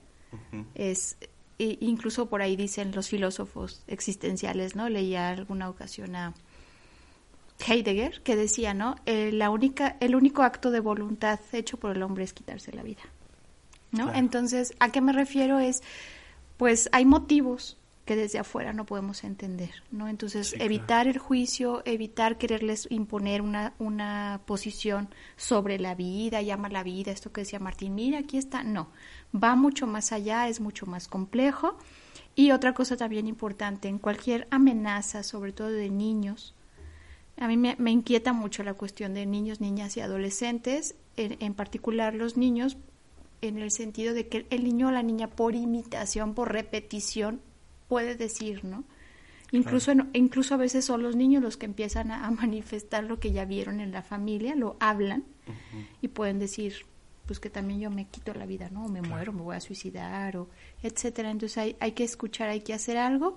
es 0.74 1.18
e 1.58 1.76
incluso 1.80 2.30
por 2.30 2.40
ahí 2.40 2.56
dicen 2.56 2.92
los 2.94 3.08
filósofos 3.08 3.82
existenciales, 3.88 4.74
¿no? 4.74 4.88
Leía 4.88 5.28
alguna 5.28 5.68
ocasión 5.68 6.16
a 6.16 6.32
Heidegger 7.66 8.22
que 8.22 8.36
decía, 8.36 8.72
¿no? 8.72 8.96
Eh, 9.04 9.32
la 9.32 9.50
única, 9.50 9.96
el 10.00 10.14
único 10.14 10.42
acto 10.42 10.70
de 10.70 10.80
voluntad 10.80 11.40
hecho 11.52 11.76
por 11.76 11.94
el 11.94 12.02
hombre 12.02 12.24
es 12.24 12.32
quitarse 12.32 12.72
la 12.72 12.82
vida. 12.82 13.02
¿No? 13.92 14.12
Entonces, 14.12 14.74
¿a 14.80 14.90
qué 14.90 15.00
me 15.00 15.12
refiero? 15.12 15.58
Es, 15.58 15.82
pues 16.56 16.88
hay 16.92 17.04
motivos 17.04 17.78
que 18.08 18.16
desde 18.16 18.38
afuera 18.38 18.72
no 18.72 18.86
podemos 18.86 19.22
entender, 19.22 19.82
¿no? 19.90 20.08
Entonces, 20.08 20.54
evitar 20.58 21.06
el 21.06 21.18
juicio, 21.18 21.82
evitar 21.84 22.38
quererles 22.38 22.88
imponer 22.90 23.42
una, 23.42 23.74
una 23.78 24.40
posición 24.46 25.10
sobre 25.36 25.78
la 25.78 25.94
vida, 25.94 26.40
llama 26.40 26.70
la 26.70 26.82
vida, 26.82 27.12
esto 27.12 27.32
que 27.32 27.42
decía 27.42 27.58
Martín, 27.58 27.94
mira, 27.94 28.20
aquí 28.20 28.38
está, 28.38 28.64
no, 28.64 28.88
va 29.34 29.56
mucho 29.56 29.86
más 29.86 30.12
allá, 30.12 30.48
es 30.48 30.58
mucho 30.58 30.86
más 30.86 31.06
complejo. 31.06 31.76
Y 32.34 32.52
otra 32.52 32.72
cosa 32.72 32.96
también 32.96 33.26
importante, 33.26 33.88
en 33.88 33.98
cualquier 33.98 34.48
amenaza, 34.50 35.22
sobre 35.22 35.52
todo 35.52 35.68
de 35.68 35.90
niños, 35.90 36.54
a 37.36 37.46
mí 37.46 37.56
me, 37.56 37.90
inquieta 37.90 38.32
mucho 38.32 38.62
la 38.62 38.72
cuestión 38.72 39.12
de 39.12 39.26
niños, 39.26 39.60
niñas 39.60 39.98
y 39.98 40.00
adolescentes, 40.00 40.94
en, 41.16 41.36
en 41.40 41.52
particular 41.52 42.14
los 42.14 42.38
niños, 42.38 42.78
en 43.40 43.58
el 43.58 43.70
sentido 43.70 44.14
de 44.14 44.28
que 44.28 44.46
el 44.50 44.64
niño 44.64 44.88
o 44.88 44.90
la 44.90 45.02
niña 45.02 45.28
por 45.28 45.54
imitación, 45.54 46.34
por 46.34 46.52
repetición, 46.52 47.40
puede 47.88 48.14
decir, 48.14 48.64
¿no? 48.64 48.84
Incluso, 49.50 49.92
incluso 50.12 50.54
a 50.54 50.58
veces 50.58 50.84
son 50.84 51.02
los 51.02 51.16
niños 51.16 51.42
los 51.42 51.56
que 51.56 51.66
empiezan 51.66 52.10
a, 52.10 52.30
manifestar 52.30 53.04
lo 53.04 53.18
que 53.18 53.32
ya 53.32 53.46
vieron 53.46 53.80
en 53.80 53.92
la 53.92 54.02
familia, 54.02 54.54
lo 54.54 54.76
hablan 54.78 55.24
y 56.02 56.08
pueden 56.08 56.38
decir, 56.38 56.84
pues 57.24 57.40
que 57.40 57.48
también 57.48 57.80
yo 57.80 57.90
me 57.90 58.06
quito 58.06 58.34
la 58.34 58.44
vida, 58.44 58.68
¿no? 58.70 58.84
O 58.84 58.88
me 58.88 59.00
muero, 59.00 59.32
me 59.32 59.42
voy 59.42 59.56
a 59.56 59.60
suicidar, 59.60 60.36
o 60.36 60.48
etcétera. 60.82 61.30
Entonces 61.30 61.56
hay, 61.56 61.76
hay 61.80 61.92
que 61.92 62.04
escuchar, 62.04 62.50
hay 62.50 62.60
que 62.60 62.74
hacer 62.74 62.98
algo 62.98 63.36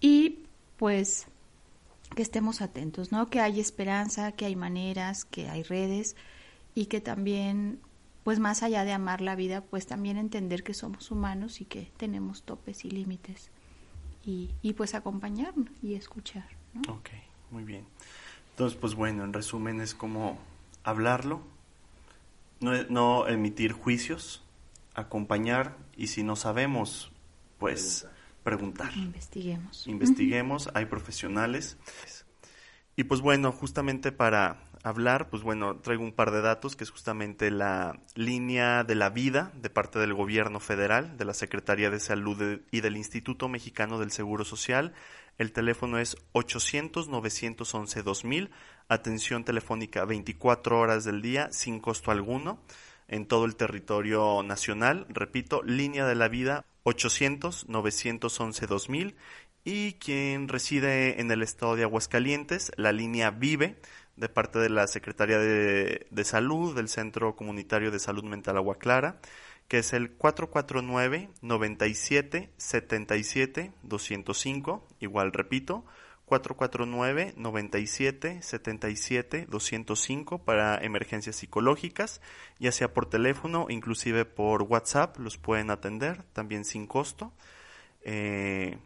y 0.00 0.44
pues 0.76 1.26
que 2.14 2.22
estemos 2.22 2.60
atentos, 2.62 3.10
¿no? 3.10 3.28
Que 3.28 3.40
hay 3.40 3.58
esperanza, 3.58 4.32
que 4.32 4.44
hay 4.44 4.54
maneras, 4.54 5.24
que 5.24 5.48
hay 5.48 5.64
redes 5.64 6.14
y 6.74 6.86
que 6.86 7.00
también 7.00 7.80
pues 8.24 8.40
más 8.40 8.62
allá 8.62 8.84
de 8.84 8.92
amar 8.92 9.20
la 9.20 9.36
vida, 9.36 9.60
pues 9.60 9.86
también 9.86 10.16
entender 10.16 10.64
que 10.64 10.74
somos 10.74 11.10
humanos 11.10 11.60
y 11.60 11.66
que 11.66 11.92
tenemos 11.96 12.42
topes 12.42 12.84
y 12.84 12.90
límites. 12.90 13.50
Y, 14.24 14.50
y 14.62 14.72
pues 14.72 14.94
acompañar 14.94 15.52
y 15.82 15.94
escuchar. 15.94 16.48
¿no? 16.72 16.94
Ok, 16.94 17.10
muy 17.50 17.64
bien. 17.64 17.84
Entonces, 18.50 18.78
pues 18.80 18.94
bueno, 18.94 19.24
en 19.24 19.34
resumen 19.34 19.80
es 19.82 19.94
como 19.94 20.38
hablarlo, 20.82 21.42
no, 22.60 22.72
no 22.84 23.28
emitir 23.28 23.72
juicios, 23.72 24.42
acompañar 24.94 25.76
y 25.96 26.06
si 26.06 26.22
no 26.22 26.36
sabemos, 26.36 27.12
pues 27.58 28.06
preguntar. 28.42 28.92
Investiguemos. 28.96 29.86
Investiguemos, 29.86 30.70
hay 30.72 30.86
profesionales. 30.86 31.76
Y 32.96 33.04
pues 33.04 33.20
bueno, 33.20 33.52
justamente 33.52 34.12
para 34.12 34.62
hablar, 34.84 35.28
pues 35.30 35.42
bueno, 35.42 35.78
traigo 35.78 36.04
un 36.04 36.12
par 36.12 36.30
de 36.30 36.42
datos, 36.42 36.76
que 36.76 36.84
es 36.84 36.90
justamente 36.90 37.50
la 37.50 37.98
línea 38.14 38.84
de 38.84 38.94
la 38.94 39.08
vida 39.08 39.50
de 39.54 39.70
parte 39.70 39.98
del 39.98 40.12
gobierno 40.12 40.60
federal, 40.60 41.16
de 41.16 41.24
la 41.24 41.32
Secretaría 41.32 41.88
de 41.88 41.98
Salud 41.98 42.60
y 42.70 42.82
del 42.82 42.98
Instituto 42.98 43.48
Mexicano 43.48 43.98
del 43.98 44.10
Seguro 44.10 44.44
Social. 44.44 44.92
El 45.38 45.52
teléfono 45.52 45.98
es 45.98 46.18
800-911-2000, 46.34 48.50
atención 48.88 49.44
telefónica 49.44 50.04
24 50.04 50.78
horas 50.78 51.04
del 51.04 51.22
día, 51.22 51.48
sin 51.50 51.80
costo 51.80 52.10
alguno, 52.10 52.60
en 53.08 53.24
todo 53.26 53.46
el 53.46 53.56
territorio 53.56 54.42
nacional. 54.42 55.06
Repito, 55.08 55.62
línea 55.62 56.04
de 56.06 56.14
la 56.14 56.28
vida 56.28 56.66
800-911-2000 56.84 59.14
y 59.64 59.94
quien 59.94 60.48
reside 60.48 61.22
en 61.22 61.30
el 61.30 61.42
estado 61.42 61.74
de 61.74 61.84
Aguascalientes, 61.84 62.70
la 62.76 62.92
línea 62.92 63.30
Vive 63.30 63.78
de 64.16 64.28
parte 64.28 64.58
de 64.58 64.68
la 64.68 64.86
Secretaría 64.86 65.38
de, 65.38 66.24
Salud 66.24 66.74
del 66.74 66.88
Centro 66.88 67.36
Comunitario 67.36 67.90
de 67.90 67.98
Salud 67.98 68.24
Mental 68.24 68.56
Agua 68.56 68.78
Clara, 68.78 69.20
que 69.68 69.78
es 69.78 69.92
el 69.92 70.12
449 70.12 71.30
97 71.42 72.50
77 72.56 73.72
205, 73.82 74.86
igual 75.00 75.32
repito, 75.32 75.84
449 76.26 77.34
97 77.36 78.42
77 78.42 79.46
205 79.48 80.44
para 80.44 80.78
emergencias 80.78 81.36
psicológicas, 81.36 82.20
ya 82.58 82.72
sea 82.72 82.92
por 82.92 83.06
teléfono, 83.06 83.66
inclusive 83.68 84.24
por 84.24 84.62
WhatsApp, 84.62 85.18
los 85.18 85.38
pueden 85.38 85.70
atender 85.70 86.22
también 86.32 86.64
sin 86.64 86.86
costo. 86.86 87.32
Eh, 88.02 88.78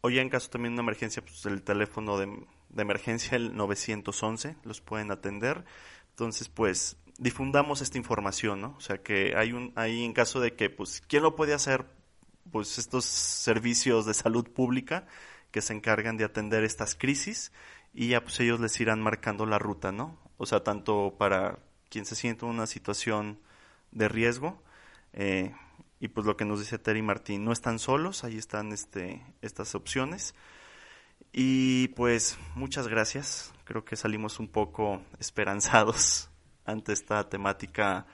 o 0.00 0.10
ya 0.10 0.22
en 0.22 0.28
caso 0.28 0.50
también 0.50 0.74
de 0.74 0.80
una 0.80 0.90
emergencia, 0.90 1.22
pues 1.22 1.44
el 1.46 1.62
teléfono 1.62 2.18
de 2.18 2.46
de 2.76 2.82
emergencia 2.82 3.36
el 3.36 3.56
911, 3.56 4.56
los 4.62 4.80
pueden 4.80 5.10
atender. 5.10 5.64
Entonces, 6.10 6.48
pues 6.48 6.96
difundamos 7.18 7.80
esta 7.80 7.98
información, 7.98 8.60
¿no? 8.60 8.74
O 8.76 8.80
sea, 8.80 9.02
que 9.02 9.34
hay 9.36 9.52
un 9.52 9.72
hay 9.74 10.04
en 10.04 10.12
caso 10.12 10.40
de 10.40 10.54
que 10.54 10.70
pues 10.70 11.02
quién 11.08 11.22
lo 11.22 11.34
puede 11.34 11.54
hacer 11.54 11.86
pues 12.52 12.78
estos 12.78 13.04
servicios 13.06 14.06
de 14.06 14.14
salud 14.14 14.48
pública 14.50 15.06
que 15.50 15.62
se 15.62 15.72
encargan 15.72 16.16
de 16.16 16.24
atender 16.24 16.62
estas 16.64 16.94
crisis 16.94 17.50
y 17.94 18.08
ya 18.08 18.22
pues 18.22 18.38
ellos 18.40 18.60
les 18.60 18.78
irán 18.80 19.00
marcando 19.00 19.46
la 19.46 19.58
ruta, 19.58 19.90
¿no? 19.90 20.18
O 20.36 20.44
sea, 20.46 20.62
tanto 20.62 21.16
para 21.18 21.58
quien 21.88 22.04
se 22.04 22.14
siente 22.14 22.44
en 22.44 22.52
una 22.52 22.66
situación 22.66 23.40
de 23.90 24.08
riesgo 24.08 24.62
eh, 25.14 25.54
y 25.98 26.08
pues 26.08 26.26
lo 26.26 26.36
que 26.36 26.44
nos 26.44 26.60
dice 26.60 26.78
Terry 26.78 27.00
Martín, 27.00 27.44
no 27.44 27.52
están 27.52 27.78
solos, 27.78 28.22
ahí 28.22 28.36
están 28.36 28.72
este, 28.72 29.22
estas 29.40 29.74
opciones. 29.74 30.34
Y 31.38 31.88
pues 31.88 32.38
muchas 32.54 32.88
gracias. 32.88 33.52
Creo 33.64 33.84
que 33.84 33.94
salimos 33.94 34.40
un 34.40 34.48
poco 34.48 35.02
esperanzados 35.20 36.30
ante 36.64 36.94
esta 36.94 37.28
temática 37.28 38.06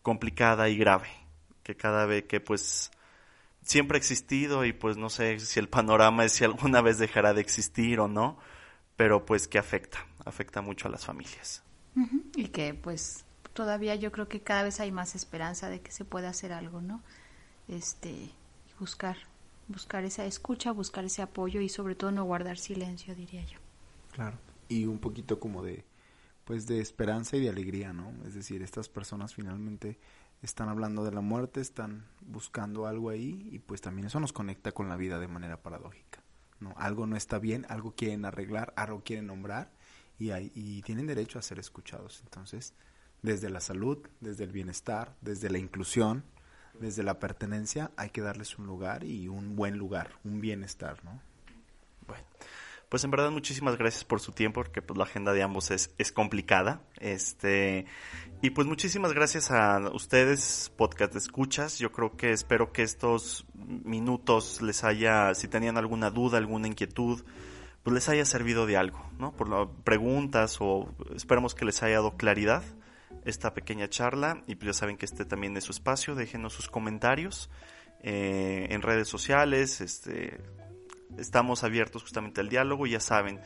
complicada 0.00 0.70
y 0.70 0.78
grave, 0.78 1.10
que 1.62 1.76
cada 1.76 2.06
vez 2.06 2.24
que 2.24 2.40
pues 2.40 2.90
siempre 3.62 3.96
ha 3.96 3.98
existido 3.98 4.64
y 4.64 4.72
pues 4.72 4.96
no 4.96 5.10
sé 5.10 5.40
si 5.40 5.60
el 5.60 5.68
panorama 5.68 6.24
es 6.24 6.32
si 6.32 6.44
alguna 6.44 6.80
vez 6.80 6.96
dejará 6.96 7.34
de 7.34 7.42
existir 7.42 8.00
o 8.00 8.08
no, 8.08 8.38
pero 8.96 9.26
pues 9.26 9.46
que 9.46 9.58
afecta, 9.58 9.98
afecta 10.24 10.62
mucho 10.62 10.88
a 10.88 10.90
las 10.90 11.04
familias. 11.04 11.62
Y 12.34 12.48
que 12.48 12.72
pues 12.72 13.26
todavía 13.52 13.94
yo 13.94 14.10
creo 14.10 14.26
que 14.26 14.40
cada 14.40 14.62
vez 14.62 14.80
hay 14.80 14.90
más 14.90 15.14
esperanza 15.14 15.68
de 15.68 15.82
que 15.82 15.92
se 15.92 16.06
pueda 16.06 16.30
hacer 16.30 16.52
algo, 16.54 16.80
¿no? 16.80 17.02
Este, 17.68 18.30
buscar 18.78 19.18
buscar 19.68 20.04
esa 20.04 20.26
escucha, 20.26 20.72
buscar 20.72 21.04
ese 21.04 21.22
apoyo 21.22 21.60
y 21.60 21.68
sobre 21.68 21.94
todo 21.94 22.10
no 22.10 22.24
guardar 22.24 22.58
silencio, 22.58 23.14
diría 23.14 23.44
yo. 23.44 23.58
Claro, 24.12 24.38
y 24.68 24.86
un 24.86 24.98
poquito 24.98 25.40
como 25.40 25.62
de 25.62 25.84
pues 26.44 26.66
de 26.66 26.80
esperanza 26.80 27.36
y 27.36 27.40
de 27.40 27.48
alegría, 27.48 27.92
¿no? 27.92 28.12
Es 28.26 28.34
decir, 28.34 28.62
estas 28.62 28.88
personas 28.88 29.34
finalmente 29.34 29.98
están 30.42 30.68
hablando 30.68 31.04
de 31.04 31.12
la 31.12 31.22
muerte, 31.22 31.60
están 31.60 32.06
buscando 32.20 32.86
algo 32.86 33.08
ahí 33.08 33.48
y 33.50 33.58
pues 33.60 33.80
también 33.80 34.08
eso 34.08 34.20
nos 34.20 34.32
conecta 34.32 34.72
con 34.72 34.88
la 34.88 34.96
vida 34.96 35.18
de 35.18 35.26
manera 35.26 35.62
paradójica, 35.62 36.22
¿no? 36.60 36.74
Algo 36.76 37.06
no 37.06 37.16
está 37.16 37.38
bien, 37.38 37.64
algo 37.70 37.94
quieren 37.94 38.26
arreglar, 38.26 38.74
algo 38.76 39.02
quieren 39.02 39.26
nombrar 39.26 39.72
y, 40.18 40.30
hay, 40.30 40.52
y 40.54 40.82
tienen 40.82 41.06
derecho 41.06 41.38
a 41.38 41.42
ser 41.42 41.58
escuchados. 41.58 42.20
Entonces, 42.24 42.74
desde 43.22 43.48
la 43.48 43.60
salud, 43.60 44.06
desde 44.20 44.44
el 44.44 44.52
bienestar, 44.52 45.16
desde 45.22 45.48
la 45.48 45.58
inclusión, 45.58 46.24
desde 46.80 47.02
la 47.02 47.18
pertenencia 47.18 47.90
hay 47.96 48.10
que 48.10 48.20
darles 48.20 48.58
un 48.58 48.66
lugar 48.66 49.04
y 49.04 49.28
un 49.28 49.56
buen 49.56 49.78
lugar, 49.78 50.10
un 50.24 50.40
bienestar, 50.40 51.04
¿no? 51.04 51.20
Bueno, 52.06 52.24
pues 52.88 53.02
en 53.04 53.10
verdad 53.10 53.30
muchísimas 53.30 53.76
gracias 53.76 54.04
por 54.04 54.20
su 54.20 54.32
tiempo, 54.32 54.60
porque 54.60 54.82
pues 54.82 54.96
la 54.96 55.04
agenda 55.04 55.32
de 55.32 55.42
ambos 55.42 55.70
es, 55.70 55.94
es 55.98 56.12
complicada. 56.12 56.82
Este, 57.00 57.86
y 58.42 58.50
pues 58.50 58.66
muchísimas 58.66 59.12
gracias 59.12 59.50
a 59.50 59.78
ustedes, 59.92 60.72
podcast 60.76 61.14
escuchas. 61.16 61.78
Yo 61.78 61.92
creo 61.92 62.16
que 62.16 62.30
espero 62.30 62.72
que 62.72 62.82
estos 62.82 63.46
minutos 63.54 64.62
les 64.62 64.84
haya, 64.84 65.34
si 65.34 65.48
tenían 65.48 65.76
alguna 65.76 66.10
duda, 66.10 66.38
alguna 66.38 66.68
inquietud, 66.68 67.24
pues 67.82 67.94
les 67.94 68.08
haya 68.08 68.24
servido 68.24 68.66
de 68.66 68.76
algo, 68.76 69.04
¿no? 69.18 69.32
Por 69.32 69.48
las 69.48 69.68
preguntas 69.84 70.58
o 70.60 70.88
esperamos 71.14 71.54
que 71.54 71.64
les 71.64 71.82
haya 71.82 71.96
dado 71.96 72.16
claridad 72.16 72.62
esta 73.24 73.54
pequeña 73.54 73.88
charla 73.88 74.42
y 74.46 74.54
pues 74.56 74.66
ya 74.66 74.72
saben 74.72 74.96
que 74.96 75.06
este 75.06 75.24
también 75.24 75.56
es 75.56 75.64
su 75.64 75.72
espacio, 75.72 76.14
déjenos 76.14 76.52
sus 76.52 76.68
comentarios 76.68 77.50
eh, 78.00 78.66
en 78.70 78.82
redes 78.82 79.08
sociales, 79.08 79.80
este, 79.80 80.40
estamos 81.18 81.64
abiertos 81.64 82.02
justamente 82.02 82.40
al 82.40 82.48
diálogo, 82.48 82.86
ya 82.86 83.00
saben, 83.00 83.40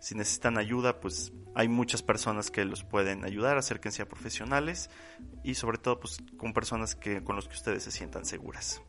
si 0.00 0.14
necesitan 0.14 0.58
ayuda, 0.58 1.00
pues 1.00 1.32
hay 1.54 1.68
muchas 1.68 2.02
personas 2.02 2.50
que 2.50 2.64
los 2.64 2.82
pueden 2.84 3.24
ayudar, 3.24 3.56
acérquense 3.56 4.02
a 4.02 4.08
profesionales 4.08 4.90
y 5.44 5.54
sobre 5.54 5.78
todo 5.78 6.00
pues 6.00 6.18
con 6.36 6.52
personas 6.52 6.94
que, 6.96 7.22
con 7.22 7.36
los 7.36 7.46
que 7.48 7.54
ustedes 7.54 7.84
se 7.84 7.90
sientan 7.90 8.24
seguras. 8.24 8.82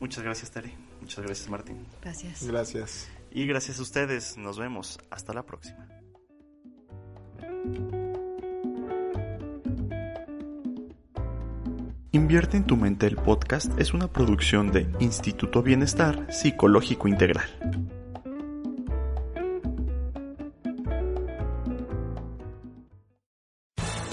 Muchas 0.00 0.24
gracias, 0.24 0.50
Terry. 0.50 0.72
Muchas 1.00 1.24
gracias, 1.24 1.48
Martín. 1.50 1.86
Gracias. 2.00 2.46
Gracias. 2.46 3.08
Y 3.30 3.46
gracias 3.46 3.78
a 3.78 3.82
ustedes. 3.82 4.36
Nos 4.36 4.58
vemos. 4.58 4.98
Hasta 5.10 5.32
la 5.34 5.44
próxima. 5.44 5.86
Invierte 12.10 12.56
en 12.56 12.64
tu 12.64 12.78
mente 12.78 13.06
el 13.06 13.16
podcast 13.16 13.78
es 13.78 13.92
una 13.92 14.08
producción 14.08 14.72
de 14.72 14.90
Instituto 14.98 15.62
Bienestar 15.62 16.26
Psicológico 16.32 17.06
Integral. 17.06 17.97